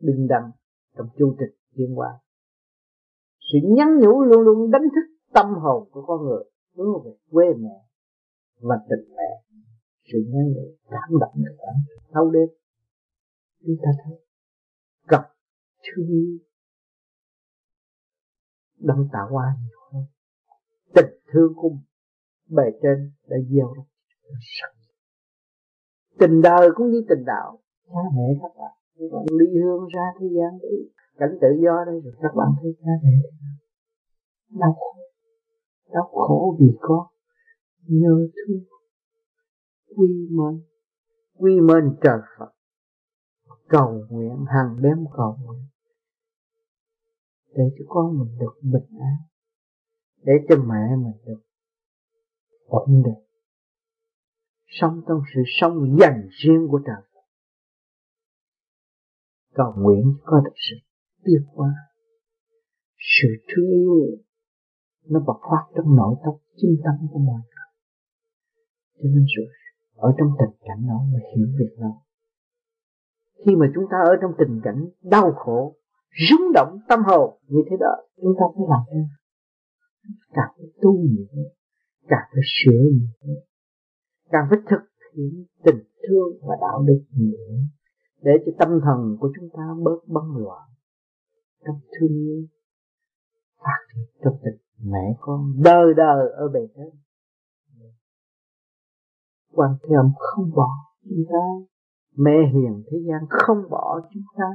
Bình 0.00 0.26
đẳng 0.28 0.50
trong 0.96 1.06
chu 1.18 1.36
trình 1.38 1.58
tiến 1.76 1.94
hóa 1.94 2.18
sự 3.52 3.58
nhắn 3.62 3.88
nhủ 4.00 4.22
luôn 4.22 4.40
luôn 4.42 4.70
đánh 4.70 4.82
thức 4.94 5.16
tâm 5.34 5.46
hồn 5.54 5.88
của 5.92 6.04
con 6.06 6.22
người 6.22 6.44
hướng 6.76 7.04
về 7.04 7.10
quê 7.30 7.46
mẹ 7.58 7.76
và 8.60 8.76
tình 8.90 9.14
mẹ. 9.16 9.60
Sự 10.12 10.18
nhắn 10.26 10.52
nhủ 10.54 10.76
cảm 10.90 11.18
động 11.20 11.32
người 11.34 11.56
ta 11.58 11.72
thâu 12.12 12.30
đêm, 12.30 12.48
chúng 13.66 13.76
ta 13.82 13.90
thấy 14.04 14.14
gặp 15.08 15.32
thương 15.82 16.06
yêu 16.08 16.38
đang 18.78 19.08
tạo 19.12 19.28
qua 19.30 19.44
nhiều 19.60 19.78
hơn. 19.92 20.04
Tình 20.94 21.20
thương 21.32 21.52
của 21.56 21.70
bề 22.48 22.64
trên 22.82 23.12
đã 23.28 23.36
gieo 23.50 23.74
ra 23.74 23.82
tình 26.18 26.40
đời 26.42 26.68
cũng 26.74 26.90
như 26.90 27.04
tình 27.08 27.24
đạo. 27.24 27.58
Cha 27.86 28.00
mẹ 28.16 28.26
các 28.42 28.52
bạn 28.58 28.72
ly 29.38 29.46
hương 29.62 29.86
ra 29.94 30.02
thế 30.20 30.26
gian 30.36 30.58
đi 30.62 30.76
cảnh 31.18 31.38
tự 31.40 31.48
do 31.64 31.84
đây 31.86 32.00
rồi, 32.04 32.14
các 32.22 32.32
bạn 32.36 32.48
thấy 32.62 32.72
cha 32.80 32.90
mẹ 33.04 33.10
đau 34.50 34.72
khổ. 34.72 35.00
Đau 35.92 36.04
khổ 36.12 36.56
vì 36.60 36.66
có 36.80 37.10
nhớ 37.86 38.28
thương. 38.34 38.64
Quy 39.96 40.28
mến 40.30 40.62
quy 41.34 41.60
mến 41.60 41.96
trời 42.02 42.18
Phật. 42.38 42.52
Cầu 43.68 44.06
nguyện 44.10 44.44
hàng 44.48 44.82
đêm 44.82 45.04
cầu 45.16 45.36
nguyện. 45.42 45.66
Để 47.54 47.64
cho 47.78 47.84
con 47.88 48.18
mình 48.18 48.38
được 48.38 48.60
bình 48.62 48.98
an. 49.00 49.16
Để 50.22 50.32
cho 50.48 50.56
mẹ 50.56 50.96
mình 50.96 51.24
được 51.26 51.40
ổn 52.66 53.02
định. 53.04 53.24
Sống 54.66 55.00
trong 55.08 55.20
sự 55.34 55.40
sống 55.60 55.96
dành 56.00 56.28
riêng 56.30 56.68
của 56.70 56.80
trời 56.86 57.02
Phật. 57.14 57.20
Cầu 59.54 59.74
nguyện 59.76 60.14
có 60.24 60.40
được 60.44 60.54
sự 60.70 60.87
tiêu 61.24 61.40
hóa 61.54 61.70
sự 62.98 63.28
thương 63.48 63.70
yêu 63.70 64.18
nó 65.08 65.20
bộc 65.26 65.40
phát 65.50 65.64
trong 65.76 65.96
nội 65.96 66.14
tâm, 66.24 66.34
chính 66.56 66.76
tâm 66.84 66.94
của 67.12 67.18
mọi 67.18 67.40
người. 67.40 67.68
Cho 68.98 69.08
nên 69.14 69.24
rồi 69.36 69.46
ở 69.96 70.14
trong 70.18 70.28
tình 70.38 70.56
cảnh 70.60 70.86
đó 70.88 70.98
mà 71.12 71.18
hiểu 71.36 71.46
việc 71.58 71.76
đó. 71.80 72.02
Khi 73.46 73.56
mà 73.56 73.66
chúng 73.74 73.84
ta 73.90 73.96
ở 74.10 74.16
trong 74.22 74.32
tình 74.38 74.60
cảnh 74.64 74.88
đau 75.02 75.32
khổ 75.32 75.76
rung 76.30 76.52
động 76.54 76.78
tâm 76.88 77.00
hồn, 77.06 77.40
như 77.48 77.60
thế 77.70 77.76
đó, 77.80 77.94
chúng 78.16 78.34
ta 78.38 78.44
phải 78.54 78.66
làm 78.68 78.82
ra 78.92 79.04
càng 80.32 80.54
phải 80.56 80.66
tu 80.82 80.92
nhiều 80.92 81.44
càng 82.08 82.28
phải 82.32 82.42
sửa 82.44 82.82
nhiều 82.92 83.36
càng 84.30 84.46
phải 84.50 84.58
thực 84.70 84.84
hiện 85.14 85.44
tình 85.64 85.82
thương 86.08 86.48
và 86.48 86.56
đạo 86.60 86.84
đức 86.86 87.04
nhiều 87.10 87.38
để 88.22 88.32
cho 88.46 88.52
tâm 88.58 88.68
thần 88.84 89.16
của 89.20 89.32
chúng 89.36 89.48
ta 89.56 89.62
bớt 89.84 89.98
bấn 90.06 90.24
loạn 90.44 90.68
trong 91.64 91.80
thương 91.92 92.08
yêu. 92.08 92.46
Phát 93.58 93.80
triển 93.88 94.04
trong 94.24 94.38
tình 94.44 94.58
mẹ 94.92 95.16
con 95.20 95.62
đời 95.64 95.94
đời 95.96 96.30
ở 96.32 96.48
bề 96.48 96.60
trên 96.76 96.90
quan 99.52 99.70
thế 99.82 99.94
âm 100.02 100.12
không 100.18 100.50
bỏ 100.56 100.70
chúng 101.02 101.24
ta. 101.32 101.44
Mẹ 102.16 102.36
hiền 102.52 102.82
thế 102.90 102.98
gian 103.08 103.20
không 103.28 103.58
bỏ 103.70 104.00
chúng 104.14 104.22
ta. 104.38 104.50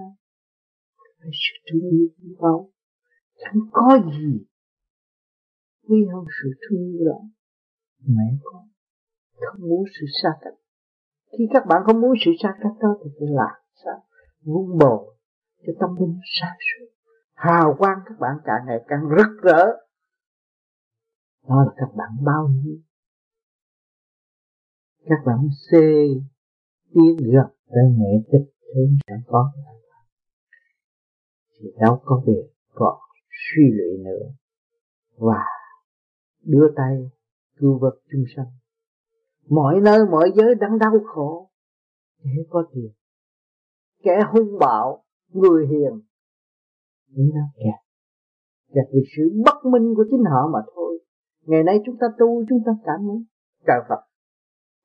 Phải 1.20 1.32
sự 1.32 1.72
thương 1.72 1.90
yêu 1.92 2.08
quý 2.18 2.36
báu 2.40 2.70
chẳng 3.38 3.60
có 3.72 4.00
gì 4.06 4.46
quý 5.88 6.06
hơn 6.14 6.26
sự 6.42 6.50
thương 6.62 6.80
yêu 6.80 7.06
đó. 7.06 7.20
Mẹ 8.08 8.38
con 8.44 8.64
không 9.36 9.62
muốn 9.70 9.84
sự 10.00 10.06
xa 10.22 10.30
cách 10.42 10.54
khi 11.38 11.44
các 11.54 11.64
bạn 11.70 11.82
không 11.86 12.02
muốn 12.02 12.12
sự 12.26 12.32
xa 12.44 12.50
cách 12.64 12.74
đó 12.82 12.90
thì 13.04 13.10
phải 13.20 13.28
làm 13.32 13.56
sao? 13.86 14.04
Vun 14.42 14.78
bồi 14.78 15.16
cho 15.68 15.74
tâm 15.80 15.90
linh 16.00 16.20
sáng 16.42 16.58
suốt 16.60 16.86
hào 17.34 17.76
quang 17.80 18.00
các 18.06 18.20
bạn 18.20 18.36
càng 18.46 18.62
ngày 18.68 18.80
càng 18.88 19.02
rực 19.18 19.44
rỡ. 19.44 19.66
Đó 21.48 21.64
là 21.66 21.72
các 21.78 21.96
bạn 21.96 22.10
bao 22.26 22.48
nhiêu? 22.48 22.78
Các 25.06 25.20
bạn 25.26 25.50
xê 25.72 26.08
tiến 26.94 27.18
gần 27.18 27.48
tới 27.68 27.84
nghệ 27.98 28.30
tích 28.32 28.54
thương 28.74 28.98
sẽ 29.08 29.14
có. 29.28 29.52
Thì 31.60 31.68
đâu 31.80 32.02
có 32.06 32.24
việc 32.28 32.54
còn 32.74 33.00
suy 33.30 33.64
lụy 33.72 34.04
nữa. 34.04 34.26
Và 35.18 35.44
đưa 36.44 36.68
tay 36.76 37.12
cứu 37.58 37.80
vật 37.80 37.96
chung 38.12 38.24
sanh. 38.36 38.52
Mọi 39.50 39.80
nơi, 39.82 40.06
mọi 40.12 40.32
giới 40.36 40.56
đang 40.56 40.80
đau 40.80 40.94
khổ. 41.06 41.50
Để 42.24 42.32
có 42.50 42.64
tiền 42.74 42.92
kẻ 44.04 44.20
hung 44.32 44.60
bạo 44.60 45.03
người 45.34 45.68
hiền. 45.68 46.02
Những 47.10 47.30
nó 47.36 47.42
kẹt 47.56 47.84
kẹt 48.74 48.86
vì 48.94 49.02
sự 49.18 49.24
bất 49.46 49.66
minh 49.72 49.96
của 49.96 50.06
chính 50.12 50.24
họ 50.32 50.50
mà 50.54 50.60
thôi. 50.76 51.00
Ngày 51.46 51.64
nay 51.64 51.80
chúng 51.86 51.98
ta 51.98 52.08
tu, 52.20 52.44
chúng 52.50 52.60
ta 52.66 52.72
cảm 52.86 53.00
ơn 53.10 53.24
trời 53.68 53.80
Phật. 53.90 54.02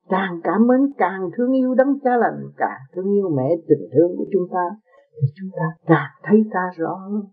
Càng 0.09 0.41
cảm 0.43 0.67
mến, 0.67 0.93
càng 0.97 1.29
thương 1.37 1.51
yêu 1.51 1.75
đấng 1.75 1.99
cha 2.03 2.11
lành, 2.17 2.39
càng 2.57 2.81
thương 2.93 3.13
yêu 3.13 3.29
mẹ 3.37 3.49
tình 3.67 3.89
thương 3.93 4.17
của 4.17 4.25
chúng 4.33 4.47
ta, 4.53 4.65
thì 5.21 5.27
chúng 5.35 5.49
ta 5.55 5.65
càng 5.85 6.11
thấy 6.23 6.43
ta 6.53 6.59
rõ 6.77 6.95
hơn. 6.95 7.23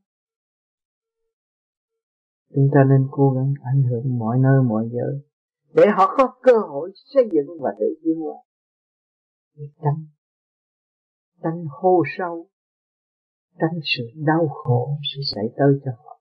Chúng 2.54 2.68
ta 2.74 2.84
nên 2.84 3.08
cố 3.10 3.30
gắng 3.30 3.52
ảnh 3.64 3.82
hưởng 3.82 4.18
mọi 4.18 4.38
nơi, 4.38 4.62
mọi 4.62 4.88
giờ, 4.92 5.18
để 5.74 5.84
họ 5.96 6.14
có 6.18 6.34
cơ 6.42 6.52
hội 6.58 6.92
xây 6.94 7.24
dựng 7.32 7.46
và 7.60 7.70
tự 7.78 7.86
tiến 8.02 8.20
hóa. 8.20 8.34
Tránh 9.56 10.04
tránh 11.42 11.64
hô 11.70 12.02
sâu 12.18 12.48
tránh 13.60 13.80
sự 13.96 14.04
đau 14.14 14.48
khổ 14.48 14.88
sẽ 15.14 15.20
xảy 15.34 15.44
tới 15.56 15.80
cho 15.84 15.90
họ. 16.04 16.20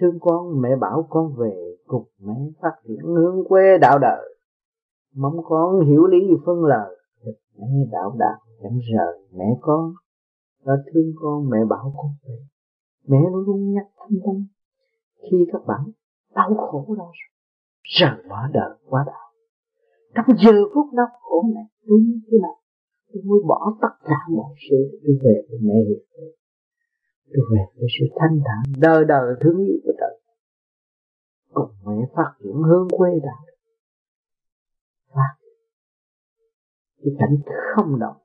Thương 0.00 0.18
con, 0.20 0.60
mẹ 0.62 0.68
bảo 0.80 1.06
con 1.10 1.32
về 1.36 1.76
cùng 1.86 2.06
mẹ, 2.18 2.34
phát 2.62 2.72
triển 2.88 3.00
hướng 3.02 3.44
quê 3.48 3.78
đạo 3.80 3.98
đời. 3.98 4.38
Mong 5.14 5.36
con 5.44 5.86
hiểu 5.86 6.06
lý 6.06 6.18
phân 6.46 6.64
lời 6.64 6.98
mẹ 7.58 7.66
đạo 7.92 8.14
đạt 8.18 8.38
chẳng 8.62 8.78
rời 8.78 9.28
mẹ 9.32 9.44
con. 9.60 9.92
Đó 10.64 10.74
thương 10.92 11.12
con, 11.20 11.50
mẹ 11.50 11.58
bảo 11.68 11.92
con 11.96 12.10
về. 12.24 12.38
Mẹ 13.06 13.18
luôn 13.32 13.44
luôn 13.46 13.72
nhắc 13.72 13.86
thâm 13.96 14.18
tâm, 14.26 14.46
khi 15.22 15.36
các 15.52 15.62
bạn 15.66 15.80
đau 16.34 16.54
khổ 16.54 16.94
đó, 16.98 17.12
rời 17.82 18.22
bỏ 18.28 18.48
đời 18.52 18.70
quá 18.88 19.04
đạo. 19.06 19.32
Trong 20.14 20.36
giờ 20.38 20.52
phút 20.74 20.86
đau 20.92 21.06
khổ 21.20 21.44
này, 21.54 21.64
đúng 21.86 22.20
thế 22.30 22.38
nào? 22.42 22.57
Tôi 23.12 23.22
mới 23.26 23.38
bỏ 23.48 23.78
tất 23.82 23.94
cả 24.04 24.18
mọi 24.36 24.54
sự. 24.70 25.00
Tôi 25.02 25.14
về 25.24 25.34
với 25.48 25.58
mẹ. 25.62 25.74
Hiền 25.88 26.02
tôi 27.32 27.44
về 27.52 27.64
với 27.76 27.88
sự 27.98 28.04
thanh 28.20 28.38
thản. 28.46 28.72
Đời 28.78 29.04
đời 29.08 29.34
thương 29.40 29.58
yêu 29.58 29.76
của 29.84 29.92
trời. 30.00 30.20
Cùng 31.52 31.70
mẹ 31.86 32.06
phát 32.14 32.30
triển 32.38 32.56
hương 32.68 32.88
quê 32.90 33.10
đạo 33.22 33.44
và 35.14 35.28
cái 37.02 37.12
cảnh 37.18 37.36
không 37.74 37.98
động 38.00 38.16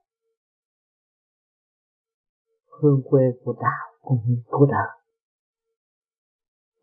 hương 2.81 3.01
quê 3.09 3.23
của 3.43 3.53
đạo 3.61 3.93
cũng 4.01 4.17
như 4.25 4.35
của 4.45 4.65
đời. 4.65 4.89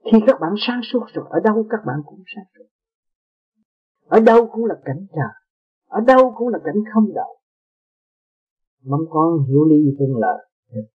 Khi 0.04 0.18
các 0.26 0.40
bạn 0.40 0.52
sáng 0.58 0.80
suốt 0.92 1.04
rồi, 1.14 1.24
ở 1.30 1.40
đâu 1.44 1.66
các 1.70 1.80
bạn 1.86 1.96
cũng 2.06 2.22
sáng 2.34 2.44
suốt. 2.54 2.64
Ở 4.06 4.20
đâu 4.20 4.48
cũng 4.52 4.64
là 4.64 4.74
cảnh 4.84 5.06
trời. 5.12 5.34
Ở 5.86 6.00
đâu 6.06 6.34
cũng 6.36 6.48
là 6.48 6.58
cảnh 6.64 6.82
không 6.94 7.14
động 7.14 7.39
mong 8.84 9.00
con 9.10 9.44
hiểu 9.48 9.64
lý 9.64 9.76
phương 9.98 10.16
lợi 10.16 10.46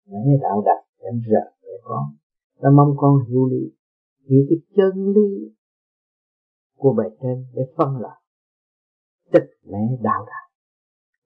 mẹ 0.06 0.38
đạo 0.42 0.64
đặt 0.66 0.84
em 0.98 1.20
rợn 1.20 1.54
để 1.64 1.80
con. 1.84 2.04
Ta 2.62 2.70
mong 2.70 2.94
con 2.98 3.14
hiểu 3.30 3.46
lý, 3.46 3.72
hiểu 4.30 4.46
cái 4.50 4.58
chân 4.76 5.14
lý 5.16 5.54
của 6.78 6.94
bề 6.94 7.04
trên 7.22 7.46
để 7.54 7.64
phân 7.78 7.98
loại 7.98 8.22
tịch 9.32 9.50
mẹ 9.66 9.98
đạo 10.02 10.26
đặt 10.26 10.50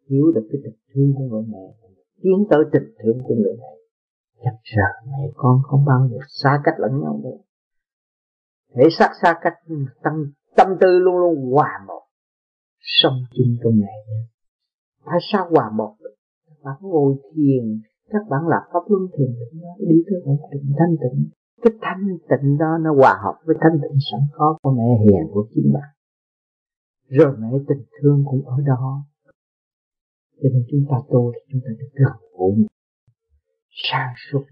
hiểu 0.10 0.32
được 0.36 0.47
cái 0.51 0.62
tình 0.64 0.80
thương 0.93 1.14
của 1.18 1.24
người 1.24 1.43
mẹ, 1.47 1.74
tiến 2.22 2.47
tới 2.49 2.60
tình 2.74 2.93
thương 3.03 3.18
của 3.24 3.36
người 3.36 3.58
mẹ. 3.60 3.74
Chắc 4.43 4.55
sợ 4.64 5.08
mẹ 5.08 5.32
con 5.36 5.62
không 5.64 5.86
bao 5.86 6.10
giờ 6.12 6.18
xa 6.28 6.62
cách 6.64 6.76
lẫn 6.78 7.01
nhau 7.01 7.20
nữa 7.24 7.38
thể 8.76 8.84
xác 8.99 9.10
xa 9.22 9.36
cách 9.41 9.53
tâm 10.03 10.14
tâm 10.55 10.68
tư 10.82 10.99
luôn 10.99 11.18
luôn 11.18 11.51
hòa 11.51 11.70
một. 11.88 12.01
Sống 12.80 13.18
chung 13.32 13.55
trong 13.64 13.74
ngày 13.80 14.28
phải 15.05 15.20
sao 15.32 15.47
hòa 15.49 15.70
một 15.78 15.95
được? 15.99 16.16
Bạn 16.68 16.78
ngồi 16.82 17.15
thiền, 17.32 17.65
các 18.13 18.24
bạn 18.30 18.41
làm 18.53 18.63
pháp 18.74 18.84
luân 18.89 19.03
thiền 19.13 19.32
định 19.39 19.61
đó 19.63 19.74
đi 19.89 19.97
tới 20.07 20.20
ổn 20.32 20.39
định 20.51 20.68
thanh 20.80 20.95
tịnh. 21.01 21.20
Cái 21.63 21.74
thanh 21.82 22.03
tịnh 22.30 22.57
đó 22.57 22.72
nó 22.84 22.89
hòa 22.99 23.13
hợp 23.24 23.36
với 23.45 23.55
thanh 23.61 23.78
tịnh 23.82 23.97
sẵn 24.11 24.22
có 24.38 24.57
của 24.61 24.72
mẹ 24.72 24.89
hiền 25.03 25.24
của 25.34 25.47
chính 25.53 25.74
bạn. 25.74 25.89
Rồi 27.07 27.32
mẹ 27.39 27.49
tình 27.68 27.84
thương 27.95 28.24
cũng 28.30 28.45
ở 28.45 28.57
đó. 28.65 29.03
Cho 30.39 30.49
nên 30.53 30.63
chúng 30.72 30.84
ta 30.89 30.97
tu 31.09 31.32
thì 31.34 31.39
chúng 31.51 31.61
ta 31.65 31.72
được 31.80 31.91
gần 31.93 32.15
gũi 32.38 32.68
sang 33.70 34.13
suốt. 34.26 34.43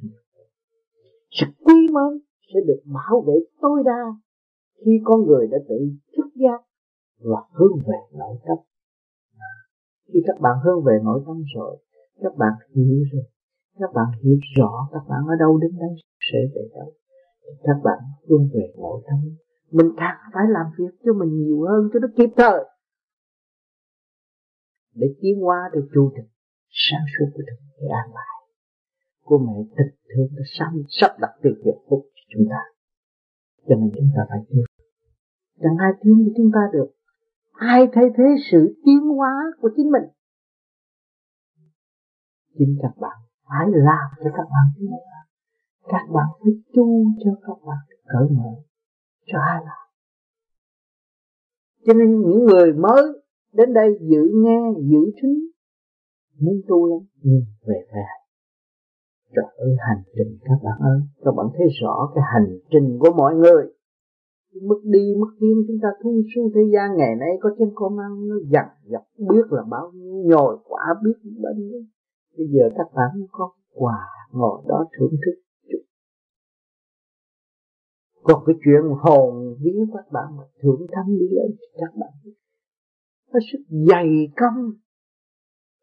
Sự 1.31 1.45
quý 1.65 1.75
mến 1.95 2.11
sẽ 2.53 2.59
được 2.67 2.81
bảo 2.85 3.23
vệ 3.27 3.33
tối 3.61 3.83
đa 3.85 4.03
khi 4.85 4.91
con 5.03 5.25
người 5.27 5.47
đã 5.47 5.57
tự 5.69 5.79
thức 6.17 6.29
giác 6.35 6.61
và 7.19 7.41
hướng 7.51 7.77
về 7.87 7.99
nội 8.19 8.35
tâm. 8.47 8.57
Khi 10.13 10.19
các 10.27 10.37
bạn 10.41 10.53
hướng 10.63 10.83
về 10.83 10.93
nội 11.03 11.23
tâm 11.27 11.43
rồi 11.55 11.77
các 12.21 12.33
bạn 12.37 12.53
hiểu 12.75 13.03
rồi. 13.11 13.23
Các 13.79 13.89
bạn 13.93 14.05
hiểu 14.23 14.37
rõ 14.57 14.89
các 14.91 15.03
bạn 15.09 15.21
ở 15.27 15.35
đâu 15.39 15.57
đến 15.57 15.71
đây 15.79 15.89
sẽ 16.31 16.39
về 16.55 16.69
đâu. 16.75 16.93
Các 17.63 17.77
bạn 17.83 17.99
luôn 18.27 18.49
về 18.53 18.73
mỗi 18.77 19.01
tâm. 19.07 19.17
Mình 19.71 19.91
càng 19.97 20.17
phải 20.33 20.43
làm 20.49 20.65
việc 20.77 20.93
cho 21.05 21.13
mình 21.13 21.29
nhiều 21.43 21.61
hơn 21.69 21.89
cho 21.93 21.99
nó 21.99 22.07
kịp 22.17 22.29
thời. 22.37 22.63
Để 24.93 25.07
tiến 25.21 25.39
hóa 25.41 25.69
được 25.73 25.87
chu 25.93 26.11
trình, 26.15 26.29
sáng 26.69 27.05
suốt 27.13 27.25
của 27.33 27.43
thực 27.47 27.59
để 27.81 27.87
an 27.87 28.09
bài 28.13 28.35
của 29.23 29.37
mẹ 29.37 29.53
tình 29.77 29.95
thương 30.09 30.27
đã 30.35 30.43
sắp 30.59 30.71
sắp 30.89 31.11
đặt 31.19 31.31
từ 31.43 31.49
việc 31.65 31.77
phúc 31.89 32.01
cho 32.15 32.21
chúng 32.33 32.45
ta. 32.49 32.61
Cho 33.67 33.75
nên 33.75 33.91
chúng 33.95 34.09
ta 34.15 34.21
phải 34.29 34.39
tiến 34.49 34.63
chẳng 35.61 35.77
ai 35.79 35.91
tiến 36.01 36.13
cho 36.25 36.31
chúng 36.37 36.51
ta 36.53 36.59
được. 36.73 36.89
Ai 37.51 37.87
thay 37.93 38.05
thế 38.17 38.23
sự 38.51 38.75
tiến 38.85 38.99
hóa 38.99 39.33
của 39.61 39.69
chính 39.75 39.91
mình? 39.91 40.03
Chính 42.57 42.77
các 42.81 42.93
bạn 43.01 43.17
phải 43.49 43.67
làm 43.71 44.07
cho 44.23 44.29
các 44.37 44.47
bạn 44.53 44.65
tiến 44.77 44.89
hóa 44.89 45.15
các 45.87 46.05
bạn 46.13 46.27
phải 46.39 46.53
tu 46.73 47.03
cho 47.23 47.31
các 47.47 47.57
bạn 47.67 47.77
cởi 48.07 48.27
mở 48.29 48.51
cho 49.25 49.39
ai 49.39 49.63
làm. 49.65 49.85
Cho 51.85 51.93
nên 51.93 52.21
những 52.21 52.45
người 52.45 52.73
mới 52.73 53.03
đến 53.53 53.73
đây 53.73 53.89
giữ 54.01 54.31
nghe, 54.33 54.59
giữ 54.77 55.11
thính, 55.21 55.39
muốn 56.39 56.61
tu 56.67 56.85
lắm, 56.89 57.07
nhưng 57.21 57.41
về 57.67 57.85
về. 57.93 58.05
Trời 59.35 59.45
ơi, 59.57 59.75
hành 59.79 60.03
trình 60.15 60.37
các 60.41 60.59
bạn 60.63 60.79
ơi, 60.79 60.99
các 61.25 61.31
bạn 61.37 61.47
thấy 61.57 61.67
rõ 61.81 62.11
cái 62.15 62.23
hành 62.33 62.57
trình 62.71 62.97
của 62.99 63.11
mọi 63.17 63.35
người. 63.35 63.65
Mất 64.61 64.81
đi, 64.83 65.15
mất 65.19 65.27
tiến 65.39 65.55
chúng 65.67 65.77
ta 65.81 65.89
thu 66.03 66.21
su 66.35 66.49
thế 66.55 66.61
gian 66.73 66.97
ngày 66.97 67.15
nay 67.15 67.29
có 67.41 67.49
trên 67.59 67.71
con 67.75 67.97
ăn, 67.97 68.27
nó 68.27 68.35
dằn 68.49 68.65
dọc 68.83 69.03
biết 69.17 69.45
là 69.49 69.63
bao 69.69 69.91
nhiêu, 69.93 70.23
nhồi 70.25 70.57
quả 70.67 70.83
biết 71.03 71.31
bao 71.43 71.53
nhiêu 71.53 71.81
bây 72.37 72.47
giờ 72.47 72.63
các 72.77 72.87
bạn 72.95 73.11
có 73.31 73.51
quà 73.73 73.99
ngồi 74.31 74.63
đó 74.67 74.85
thưởng 74.97 75.15
thức 75.25 75.41
chút. 75.69 75.83
Còn 78.23 78.43
cái 78.45 78.55
chuyện 78.63 78.83
hồn 78.99 79.55
vía 79.61 79.85
các 79.93 80.11
bạn 80.11 80.37
mà 80.37 80.43
thưởng 80.61 80.87
thắng 80.91 81.07
đi 81.19 81.27
lên 81.31 81.57
các 81.73 81.95
bạn 81.99 82.33
có 83.35 83.39
sức 83.51 83.63
dày 83.69 84.07
công 84.35 84.71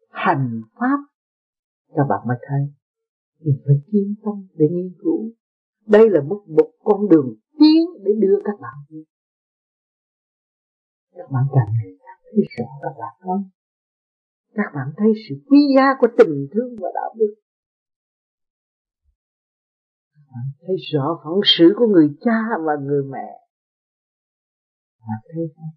hành 0.08 0.62
pháp. 0.74 0.98
Các 1.94 2.04
bạn 2.08 2.20
mới 2.28 2.36
thấy 2.48 2.60
mình 3.40 3.60
phải 3.66 3.74
kiên 3.92 4.14
tâm 4.24 4.46
để 4.54 4.66
nghiên 4.70 4.92
cứu. 5.02 5.30
Đây 5.86 6.10
là 6.10 6.22
một, 6.22 6.44
một 6.48 6.70
con 6.84 7.08
đường 7.08 7.34
tiến 7.58 7.86
để 8.04 8.12
đưa 8.18 8.38
các 8.44 8.60
bạn 8.60 8.74
đi. 8.88 9.04
Các 11.14 11.30
bạn 11.30 11.44
càng 11.54 11.74
ngày 11.74 11.92
càng 11.98 12.20
thấy 12.22 12.44
rõ 12.58 12.68
các 12.82 12.94
bạn 12.98 13.14
không 13.20 13.50
các 14.54 14.68
bạn 14.74 14.88
thấy 14.96 15.12
sự 15.28 15.34
quý 15.48 15.58
giá 15.76 15.86
của 16.00 16.06
tình 16.18 16.48
thương 16.52 16.76
và 16.80 16.88
đạo 16.94 17.14
đức. 17.18 17.34
Các 20.14 20.24
bạn 20.30 20.44
thấy 20.60 20.76
rõ 20.92 21.20
phận 21.24 21.40
sự 21.44 21.72
của 21.76 21.86
người 21.86 22.08
cha 22.20 22.38
và 22.66 22.72
người 22.86 23.02
mẹ. 23.10 23.28
Bạn 25.00 25.20
thấy 25.34 25.44
không? 25.56 25.74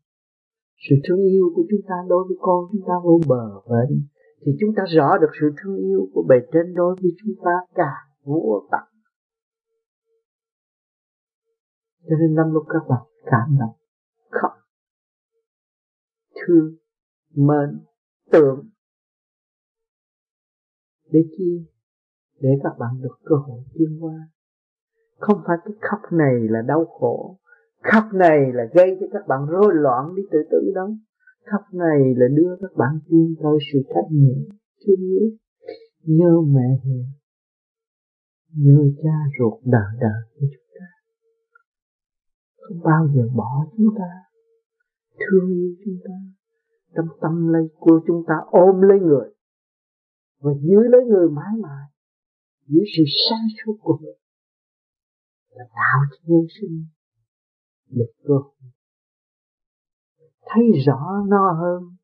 Sự 0.89 0.95
thương 1.07 1.19
yêu 1.19 1.45
của 1.55 1.63
chúng 1.69 1.81
ta 1.89 1.95
đối 2.07 2.23
với 2.27 2.37
con 2.39 2.65
chúng 2.71 2.81
ta 2.87 2.93
vô 3.03 3.21
bờ 3.27 3.45
bến. 3.69 4.07
Thì 4.45 4.51
chúng 4.59 4.69
ta 4.77 4.83
rõ 4.95 5.17
được 5.21 5.31
sự 5.39 5.47
thương 5.57 5.77
yêu 5.77 6.09
của 6.13 6.23
bề 6.29 6.35
trên 6.53 6.73
đối 6.73 6.95
với 7.01 7.11
chúng 7.19 7.33
ta 7.45 7.51
cả 7.75 7.93
vô 8.23 8.67
tận. 8.71 8.85
Cho 12.09 12.15
nên 12.19 12.35
năm 12.35 12.53
lúc 12.53 12.63
các 12.69 12.83
bạn 12.89 13.03
cảm 13.25 13.57
động, 13.59 13.75
khóc, 14.29 14.51
thương, 16.35 16.75
mến 17.35 17.85
tưởng 18.31 18.69
để 21.11 21.19
chi? 21.37 21.65
Để 22.39 22.49
các 22.63 22.73
bạn 22.79 23.01
được 23.01 23.15
cơ 23.23 23.35
hội 23.35 23.63
tiến 23.73 23.97
qua 24.01 24.27
không 25.19 25.41
phải 25.47 25.57
cái 25.65 25.73
khóc 25.81 25.99
này 26.11 26.35
là 26.49 26.61
đau 26.61 26.85
khổ. 26.85 27.37
Khóc 27.81 28.03
này 28.13 28.39
là 28.53 28.63
gây 28.73 28.97
cho 28.99 29.05
các 29.13 29.27
bạn 29.27 29.45
rối 29.49 29.73
loạn 29.73 30.15
đi 30.15 30.23
tự 30.31 30.39
tử 30.51 30.71
đâu. 30.75 30.95
Khóc 31.51 31.61
này 31.73 31.99
là 32.17 32.25
đưa 32.35 32.55
các 32.61 32.71
bạn 32.75 32.99
tiến 33.09 33.35
tới 33.43 33.57
sự 33.73 33.79
trách 33.89 34.11
nhiệm, 34.11 34.37
thương 34.85 35.05
yêu. 35.09 35.29
Nhớ 36.03 36.41
mẹ 36.47 36.79
hiền. 36.83 37.05
Nhớ 38.53 38.91
cha 39.03 39.15
ruột 39.39 39.59
đời 39.63 39.91
đời 39.99 40.21
của 40.35 40.45
chúng 40.51 40.67
ta. 40.79 40.85
Không 42.61 42.79
bao 42.83 43.07
giờ 43.15 43.29
bỏ 43.35 43.65
chúng 43.77 43.89
ta. 43.97 44.09
Thương 45.19 45.49
yêu 45.49 45.75
chúng 45.85 45.97
ta 46.03 46.13
trong 46.95 47.07
tâm 47.21 47.47
lấy 47.47 47.63
của 47.79 47.99
chúng 48.07 48.23
ta 48.27 48.33
ôm 48.45 48.81
lấy 48.81 48.99
người 48.99 49.29
và 50.39 50.51
giữ 50.61 50.79
lấy 50.91 51.01
người 51.05 51.29
mãi 51.29 51.53
mãi 51.61 51.85
giữ 52.67 52.79
sự 52.97 53.03
sáng 53.29 53.47
suốt 53.57 53.77
của 53.81 53.97
người 54.01 54.17
là 55.49 55.65
tạo 55.69 55.99
cho 56.11 56.17
nhân 56.23 56.45
sinh 56.61 56.85
được 57.89 58.11
cơ 58.23 58.35
thấy 60.45 60.63
rõ 60.85 61.23
nó 61.27 61.51
hơn 61.61 61.95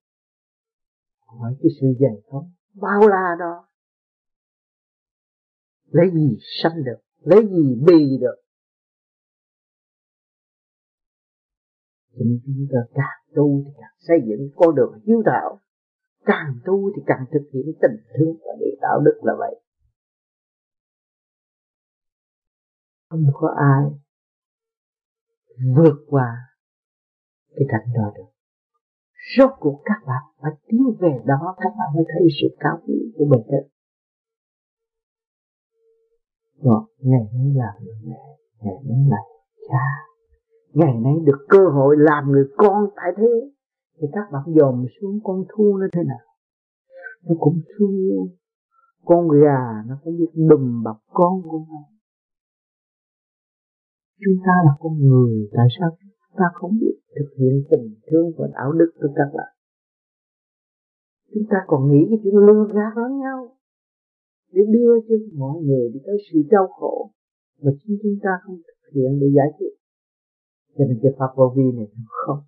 hỏi 1.26 1.56
cái 1.62 1.72
sự 1.82 1.88
dày 2.00 2.22
công 2.28 2.52
bao 2.74 3.08
la 3.08 3.36
đó. 3.40 3.68
Lấy 5.86 6.12
gì 6.14 6.38
sanh 6.64 6.84
được, 6.84 7.02
lấy 7.18 7.48
gì 7.48 7.76
bì 7.88 8.18
được? 8.22 8.42
Cho 12.12 12.26
chúng 12.46 12.68
ta 12.72 12.80
càng 12.94 13.21
tu 13.36 13.64
thì 13.66 13.72
càng 13.78 13.96
xây 14.00 14.18
dựng 14.28 14.50
con 14.56 14.76
đường 14.76 15.00
hiếu 15.06 15.22
đạo 15.26 15.60
càng 16.26 16.60
tu 16.66 16.92
thì 16.96 17.02
càng 17.06 17.26
thực 17.32 17.50
hiện 17.54 17.66
tình 17.82 17.98
thương 18.16 18.38
và 18.40 18.54
để 18.60 18.66
đạo 18.82 19.00
đức 19.06 19.20
là 19.22 19.34
vậy. 19.40 19.62
Không 23.10 23.26
có 23.34 23.56
ai 23.58 23.84
vượt 25.76 26.06
qua 26.08 26.38
cái 27.56 27.66
cảnh 27.70 27.94
đó 27.96 28.12
được. 28.16 28.30
Rốt 29.38 29.52
cuộc 29.60 29.82
các 29.86 30.08
bạn 30.08 30.24
phải 30.42 30.52
tiến 30.68 30.82
về 31.00 31.20
đó, 31.26 31.56
các 31.58 31.70
bạn 31.80 31.90
mới 31.96 32.06
thấy 32.08 32.28
sự 32.42 32.48
cao 32.60 32.80
quý 32.88 33.14
của 33.18 33.26
mình 33.26 33.42
hết 33.52 33.72
rồi 36.62 36.82
ngày 36.98 37.22
nay 37.34 37.54
là 37.56 37.74
mẹ, 38.04 38.18
ngày 38.62 38.76
nay 38.84 39.06
là 39.10 39.18
cha 39.70 40.11
ngày 40.74 40.94
nay 41.04 41.14
được 41.24 41.46
cơ 41.50 41.70
hội 41.74 41.96
làm 42.00 42.32
người 42.32 42.46
con 42.58 42.90
tại 42.96 43.12
thế, 43.18 43.52
thì 43.98 44.08
các 44.12 44.26
bạn 44.32 44.44
dòm 44.60 44.86
xuống 45.02 45.20
con 45.24 45.44
thu 45.50 45.78
nó 45.78 45.88
thế 45.94 46.02
nào? 46.04 46.26
Nó 47.24 47.36
cũng 47.40 47.62
thương 47.78 47.98
yêu. 47.98 48.28
Con 49.06 49.30
gà 49.30 49.84
nó 49.88 49.96
phải 50.04 50.14
biết 50.20 50.32
đùm 50.50 50.84
bọc 50.84 50.98
con 51.14 51.42
của 51.44 51.66
nó. 51.70 51.82
Chúng 54.26 54.38
ta 54.46 54.54
là 54.66 54.72
con 54.80 54.94
người, 55.00 55.50
tại 55.54 55.68
sao 55.80 55.90
chúng 56.00 56.38
ta 56.38 56.46
không 56.54 56.72
biết 56.82 56.96
thực 57.16 57.30
hiện 57.38 57.64
tình 57.72 57.96
thương 58.08 58.32
và 58.38 58.48
đạo 58.54 58.72
đức 58.72 58.92
của 59.02 59.08
các 59.16 59.30
bạn? 59.34 59.52
Chúng 61.34 61.44
ta 61.50 61.58
còn 61.68 61.92
nghĩ 61.92 62.06
cái 62.10 62.20
chuyện 62.24 62.36
lừa 62.36 62.68
gạt 62.74 62.94
lẫn 62.96 63.20
nhau. 63.20 63.58
Để 64.52 64.62
đưa 64.74 65.00
cho 65.10 65.16
mọi 65.38 65.62
người 65.64 65.90
đi 65.94 66.00
tới 66.06 66.18
sự 66.32 66.40
đau 66.52 66.68
khổ 66.68 67.12
mà 67.62 67.72
chính 67.84 67.98
chúng 68.04 68.18
ta 68.24 68.30
không 68.44 68.56
thực 68.56 68.90
hiện 68.96 69.20
để 69.22 69.28
giải 69.36 69.48
quyết 69.58 69.81
cho 70.78 70.84
nên 70.88 71.00
cái 71.04 71.12
pháp 71.20 71.28
vô 71.36 71.54
vi 71.56 71.64
này 71.78 71.88
nó 71.98 72.04
không. 72.26 72.40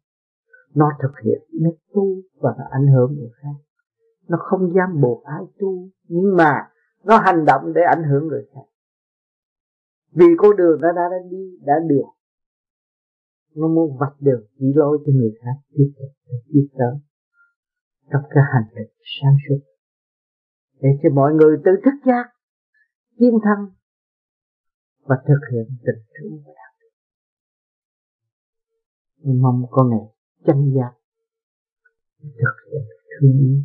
Nó 0.75 0.91
thực 1.01 1.13
hiện 1.23 1.41
nó 1.61 1.69
tu 1.93 2.15
và 2.41 2.55
nó 2.57 2.63
ảnh 2.71 2.87
hưởng 2.87 3.13
người 3.17 3.29
khác. 3.41 3.55
Nó 4.27 4.37
không 4.41 4.73
dám 4.75 5.01
buộc 5.01 5.23
ai 5.23 5.43
tu 5.59 5.89
nhưng 6.07 6.35
mà 6.37 6.69
nó 7.03 7.17
hành 7.17 7.45
động 7.45 7.73
để 7.75 7.81
ảnh 7.95 8.03
hưởng 8.03 8.27
người 8.27 8.45
khác. 8.53 8.67
Vì 10.11 10.25
con 10.37 10.55
đường 10.57 10.81
nó 10.81 10.91
đã, 10.91 11.01
đã 11.11 11.17
đi 11.29 11.57
đã 11.65 11.73
được. 11.89 12.09
Nó 13.55 13.67
muốn 13.67 13.97
vạch 13.99 14.15
đường 14.19 14.43
chỉ 14.59 14.65
lối 14.75 14.97
cho 15.05 15.11
người 15.15 15.31
khác 15.41 15.57
tiếp 15.77 15.91
tục 15.99 16.11
tiếp 16.53 16.67
tới. 16.77 16.99
Trong 18.11 18.21
cái 18.29 18.43
hành 18.53 18.67
trình 18.75 18.93
sáng 19.21 19.35
suốt. 19.47 19.59
Để 20.81 20.89
cho 21.03 21.09
mọi 21.13 21.33
người 21.33 21.57
tự 21.65 21.71
thức 21.85 21.97
giác 22.05 22.25
tiến 23.19 23.39
thân 23.43 23.69
và 25.05 25.15
thực 25.27 25.39
hiện 25.51 25.65
tình 25.85 26.03
thương 26.13 26.43
và 29.23 29.33
mong 29.41 29.65
con 29.71 29.89
này 29.89 29.99
chân 30.45 30.73
giác 30.75 30.91
thực 32.21 32.55
hiện 32.71 32.81
thương 33.19 33.39
yêu. 33.39 33.61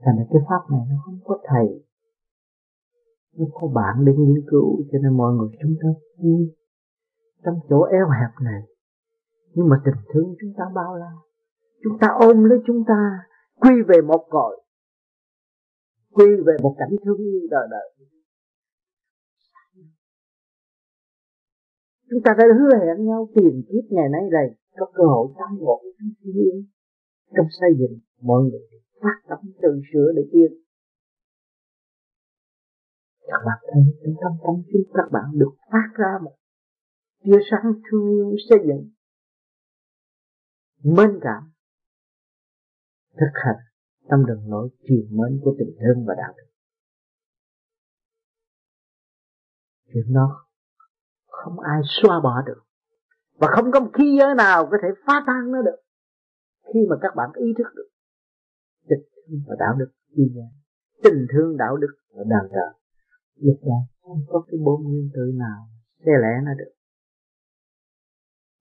Thành 0.00 0.16
ra 0.18 0.24
cái 0.30 0.42
pháp 0.48 0.62
này 0.70 0.80
nó 0.90 0.96
không 1.04 1.18
có 1.24 1.38
thầy. 1.44 1.84
Nó 3.36 3.46
có 3.52 3.68
bạn 3.68 4.04
để 4.04 4.12
nghiên 4.18 4.44
cứu, 4.50 4.82
cho 4.92 4.98
nên 5.02 5.16
mọi 5.16 5.32
người 5.34 5.48
chúng 5.62 5.74
ta 5.82 5.88
vui. 6.16 6.54
Trong 7.44 7.54
chỗ 7.68 7.82
eo 7.82 8.06
hẹp 8.08 8.30
này, 8.44 8.62
nhưng 9.54 9.68
mà 9.68 9.76
tình 9.84 9.94
thương 10.12 10.34
chúng 10.40 10.52
ta 10.58 10.64
bao 10.74 10.96
la. 10.96 11.12
Chúng 11.82 11.98
ta 12.00 12.08
ôm 12.20 12.44
lấy 12.44 12.58
chúng 12.66 12.84
ta, 12.88 13.18
quy 13.60 13.82
về 13.88 14.00
một 14.00 14.26
cội 14.30 14.58
quy 16.18 16.26
về 16.46 16.56
một 16.62 16.74
cảnh 16.78 16.88
thương 17.04 17.18
yêu 17.18 17.40
đời 17.50 17.66
đời. 17.70 18.08
Chúng 22.10 22.22
ta 22.24 22.30
đã 22.38 22.44
hứa 22.58 22.74
hẹn 22.80 23.06
nhau 23.06 23.28
tiền 23.34 23.62
kiếp 23.68 23.84
ngày 23.90 24.08
nay 24.08 24.22
này 24.32 24.48
có 24.78 24.86
cơ 24.94 25.04
hội 25.04 25.26
tăng 25.38 25.58
ngộ 25.58 25.82
trong 25.98 26.10
thiên 26.22 26.66
trong 27.36 27.46
xây 27.60 27.70
dựng 27.78 27.98
mọi 28.20 28.42
người, 28.42 28.80
phát 29.02 29.18
tâm 29.28 29.38
tự 29.62 29.80
sửa 29.92 30.12
để 30.16 30.22
tiên 30.32 30.50
các 33.28 33.42
bạn 33.46 33.58
thấy 33.72 33.82
trong 34.02 34.14
tâm 34.22 34.32
tâm 34.44 34.54
chúng 34.72 34.82
các 34.94 35.08
bạn 35.12 35.24
được 35.34 35.54
phát 35.72 35.88
ra 35.98 36.18
một 36.24 36.34
tia 37.22 37.38
sáng 37.50 37.72
thương 37.90 38.08
yêu 38.08 38.36
xây 38.50 38.58
dựng, 38.68 38.90
mến 40.96 41.18
cảm, 41.20 41.42
thực 43.12 43.32
hành 43.44 43.64
trong 44.10 44.26
đường 44.26 44.50
lối 44.50 44.68
chiều 44.88 45.02
mến 45.10 45.40
của 45.44 45.54
tình 45.58 45.76
thương 45.80 46.06
và 46.06 46.14
đạo 46.18 46.34
đức. 46.36 46.48
Chuyện 49.92 50.14
đó 50.14 50.47
không 51.48 51.60
ai 51.60 51.80
xóa 51.84 52.20
bỏ 52.20 52.42
được. 52.46 52.62
Và 53.34 53.48
không 53.50 53.70
có 53.72 53.80
một 53.80 53.90
khí 53.94 54.16
giới 54.18 54.34
nào 54.34 54.68
có 54.70 54.76
thể 54.82 54.88
phá 55.06 55.24
tan 55.26 55.52
nó 55.52 55.62
được. 55.62 55.80
Khi 56.74 56.80
mà 56.90 56.96
các 57.00 57.12
bạn 57.16 57.30
ý 57.34 57.46
thức 57.58 57.66
được 57.74 57.88
tình 58.88 59.04
thương 59.26 59.40
và 59.48 59.56
đạo 59.58 59.74
đức 59.78 59.90
đi 60.16 60.24
tình 61.02 61.26
thương, 61.32 61.56
đạo 61.56 61.76
đức 61.76 61.96
và 62.14 62.24
đàn 62.26 62.50
trợ 62.50 62.78
lúc 63.34 63.56
đó 63.62 63.78
không 64.02 64.20
có 64.28 64.44
cái 64.46 64.58
bốn 64.64 64.82
nguyên 64.82 65.10
tử 65.14 65.32
nào 65.34 65.68
xe 65.98 66.12
lẽ 66.22 66.40
nó 66.44 66.50
được. 66.58 66.72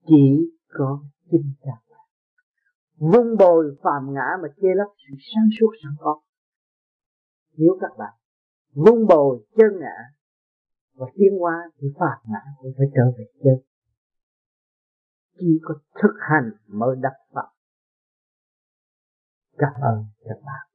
Chỉ 0.07 0.51
có 0.67 1.03
chính 1.31 1.53
các 1.61 1.81
bạn 1.91 2.07
vun 2.97 3.37
bồi 3.37 3.77
phàm 3.83 4.13
ngã 4.13 4.27
mà 4.41 4.47
che 4.61 4.67
lấp 4.75 4.87
sự 4.97 5.15
sáng 5.35 5.49
suốt 5.59 5.71
sẵn 5.83 5.91
có. 5.99 6.21
Nếu 7.57 7.77
các 7.81 7.91
bạn 7.97 8.13
vun 8.73 9.07
bồi 9.07 9.45
chân 9.57 9.79
ngã 9.79 10.16
và 10.97 11.05
tiến 11.15 11.39
hóa 11.39 11.71
thì 11.77 11.87
phạt 11.99 12.17
ngã 12.29 12.41
cũng 12.61 12.73
phải 12.77 12.87
trở 12.95 13.03
về 13.17 13.25
chân 13.43 13.57
chỉ 15.39 15.59
có 15.63 15.73
thực 16.01 16.13
hành 16.29 16.51
mới 16.67 16.95
đắc 17.01 17.13
pháp 17.33 17.47
cảm 19.57 19.73
ơn 19.81 20.05
các 20.25 20.37
bạn. 20.45 20.66